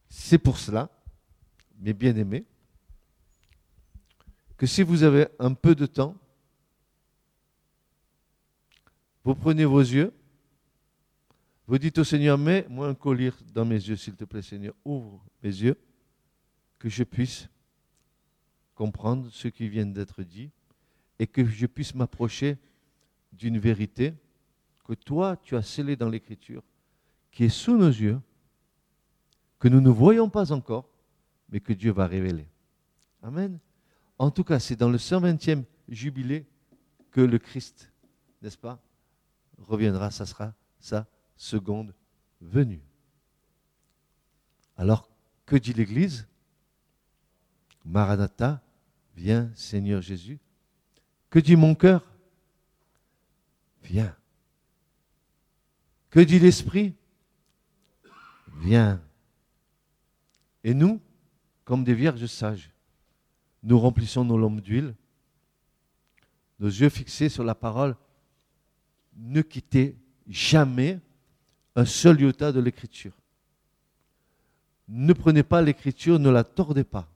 C'est 0.09 0.39
pour 0.39 0.57
cela, 0.57 0.89
mes 1.81 1.93
bien-aimés, 1.93 2.45
que 4.55 4.65
si 4.65 4.83
vous 4.83 5.03
avez 5.03 5.27
un 5.39 5.53
peu 5.53 5.75
de 5.75 5.85
temps, 5.85 6.15
vous 9.23 9.35
prenez 9.35 9.65
vos 9.65 9.81
yeux, 9.81 10.13
vous 11.67 11.77
dites 11.77 11.97
au 11.97 12.03
Seigneur, 12.03 12.37
mets-moi 12.37 12.87
un 12.87 12.93
collier 12.93 13.31
dans 13.53 13.65
mes 13.65 13.75
yeux, 13.75 13.95
s'il 13.95 14.15
te 14.15 14.25
plaît, 14.25 14.41
Seigneur, 14.41 14.73
ouvre 14.85 15.25
mes 15.41 15.49
yeux, 15.49 15.77
que 16.77 16.89
je 16.89 17.03
puisse 17.03 17.49
comprendre 18.75 19.29
ce 19.31 19.47
qui 19.47 19.69
vient 19.69 19.85
d'être 19.85 20.23
dit 20.23 20.51
et 21.17 21.27
que 21.27 21.45
je 21.45 21.65
puisse 21.65 21.95
m'approcher 21.95 22.57
d'une 23.31 23.57
vérité 23.59 24.13
que 24.83 24.93
toi, 24.93 25.37
tu 25.37 25.55
as 25.55 25.61
scellée 25.61 25.95
dans 25.95 26.09
l'Écriture, 26.09 26.63
qui 27.31 27.45
est 27.45 27.49
sous 27.49 27.77
nos 27.77 27.89
yeux, 27.89 28.19
que 29.59 29.67
nous 29.67 29.81
ne 29.81 29.89
voyons 29.89 30.29
pas 30.29 30.51
encore, 30.51 30.89
mais 31.51 31.59
que 31.59 31.73
Dieu 31.73 31.91
va 31.91 32.07
révéler. 32.07 32.47
Amen. 33.21 33.59
En 34.17 34.31
tout 34.31 34.43
cas, 34.43 34.59
c'est 34.59 34.75
dans 34.75 34.89
le 34.89 34.97
120e 34.97 35.63
jubilé 35.89 36.45
que 37.11 37.21
le 37.21 37.37
Christ, 37.37 37.91
n'est-ce 38.41 38.57
pas, 38.57 38.81
reviendra, 39.57 40.11
ça 40.11 40.25
sera 40.25 40.53
sa 40.79 41.07
seconde 41.35 41.93
venue. 42.39 42.81
Alors, 44.77 45.09
que 45.45 45.55
dit 45.55 45.73
l'Église? 45.73 46.27
Maranatha, 47.83 48.61
Viens, 49.15 49.51
Seigneur 49.55 50.01
Jésus. 50.01 50.39
Que 51.29 51.39
dit 51.39 51.55
mon 51.55 51.75
cœur? 51.75 52.05
Viens. 53.83 54.15
Que 56.09 56.19
dit 56.19 56.39
l'Esprit? 56.39 56.95
Viens. 58.57 59.01
Et 60.63 60.73
nous, 60.73 61.01
comme 61.65 61.83
des 61.83 61.93
vierges 61.93 62.25
sages, 62.25 62.71
nous 63.63 63.79
remplissons 63.79 64.25
nos 64.25 64.37
lampes 64.37 64.61
d'huile, 64.61 64.95
nos 66.59 66.67
yeux 66.67 66.89
fixés 66.89 67.29
sur 67.29 67.43
la 67.43 67.55
parole. 67.55 67.95
Ne 69.15 69.41
quittez 69.41 69.95
jamais 70.27 70.99
un 71.75 71.85
seul 71.85 72.21
iota 72.21 72.51
de 72.51 72.59
l'écriture. 72.59 73.13
Ne 74.87 75.13
prenez 75.13 75.43
pas 75.43 75.61
l'écriture, 75.61 76.19
ne 76.19 76.29
la 76.29 76.43
tordez 76.43 76.83
pas. 76.83 77.07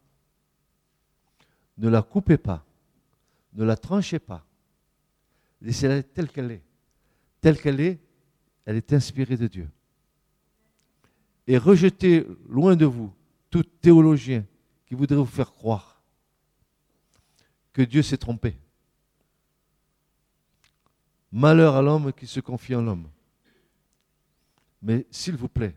Ne 1.77 1.89
la 1.89 2.01
coupez 2.01 2.37
pas. 2.37 2.65
Ne 3.53 3.65
la 3.65 3.75
tranchez 3.75 4.19
pas. 4.19 4.45
Laissez-la 5.61 6.03
telle 6.03 6.29
qu'elle 6.29 6.51
est. 6.51 6.61
Telle 7.41 7.59
qu'elle 7.59 7.79
est, 7.79 7.99
elle 8.65 8.77
est 8.77 8.93
inspirée 8.93 9.37
de 9.37 9.47
Dieu. 9.47 9.69
Et 11.47 11.57
rejetez 11.57 12.25
loin 12.49 12.75
de 12.75 12.85
vous 12.85 13.13
tout 13.55 13.63
théologien 13.63 14.45
qui 14.85 14.95
voudrait 14.95 15.15
vous 15.15 15.25
faire 15.25 15.53
croire 15.53 16.03
que 17.71 17.81
Dieu 17.81 18.01
s'est 18.01 18.17
trompé. 18.17 18.57
Malheur 21.31 21.77
à 21.77 21.81
l'homme 21.81 22.11
qui 22.11 22.27
se 22.27 22.41
confie 22.41 22.75
en 22.75 22.81
l'homme. 22.81 23.09
Mais 24.81 25.07
s'il 25.09 25.37
vous 25.37 25.47
plaît, 25.47 25.73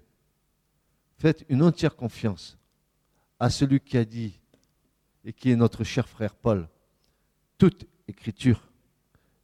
faites 1.19 1.47
une 1.49 1.63
entière 1.63 1.95
confiance 1.95 2.59
à 3.39 3.49
celui 3.49 3.79
qui 3.79 3.97
a 3.97 4.05
dit 4.05 4.41
et 5.25 5.33
qui 5.33 5.53
est 5.53 5.57
notre 5.57 5.85
cher 5.85 6.09
frère 6.09 6.35
Paul, 6.35 6.69
toute 7.59 7.87
écriture 8.09 8.73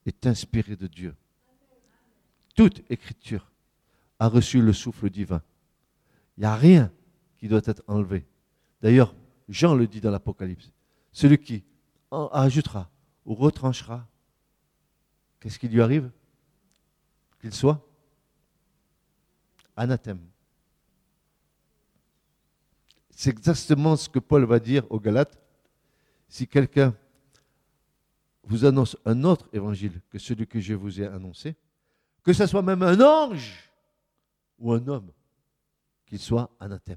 est 0.06 0.26
inspirée 0.26 0.74
de 0.74 0.88
Dieu. 0.88 1.14
Toute 2.56 2.82
écriture 2.90 3.48
a 4.18 4.26
reçu 4.26 4.60
le 4.60 4.72
souffle 4.72 5.08
divin. 5.08 5.40
Il 6.36 6.40
n'y 6.40 6.46
a 6.46 6.56
rien 6.56 6.90
qui 7.44 7.48
doit 7.48 7.60
être 7.66 7.84
enlevé. 7.86 8.24
D'ailleurs, 8.80 9.14
Jean 9.50 9.74
le 9.74 9.86
dit 9.86 10.00
dans 10.00 10.10
l'Apocalypse. 10.10 10.72
Celui 11.12 11.36
qui 11.36 11.62
ajoutera 12.10 12.90
ou 13.26 13.34
retranchera, 13.34 14.08
qu'est-ce 15.38 15.58
qui 15.58 15.68
lui 15.68 15.82
arrive? 15.82 16.10
Qu'il 17.38 17.52
soit 17.52 17.86
anathème. 19.76 20.26
C'est 23.10 23.28
exactement 23.28 23.94
ce 23.96 24.08
que 24.08 24.20
Paul 24.20 24.46
va 24.46 24.58
dire 24.58 24.90
aux 24.90 24.98
Galates 24.98 25.38
si 26.26 26.48
quelqu'un 26.48 26.96
vous 28.44 28.64
annonce 28.64 28.96
un 29.04 29.22
autre 29.22 29.50
évangile 29.52 30.00
que 30.08 30.18
celui 30.18 30.46
que 30.46 30.60
je 30.60 30.72
vous 30.72 30.98
ai 30.98 31.06
annoncé, 31.08 31.56
que 32.22 32.32
ce 32.32 32.46
soit 32.46 32.62
même 32.62 32.82
un 32.82 32.98
ange 33.02 33.70
ou 34.58 34.72
un 34.72 34.88
homme, 34.88 35.12
qu'il 36.06 36.18
soit 36.18 36.50
anathème. 36.58 36.96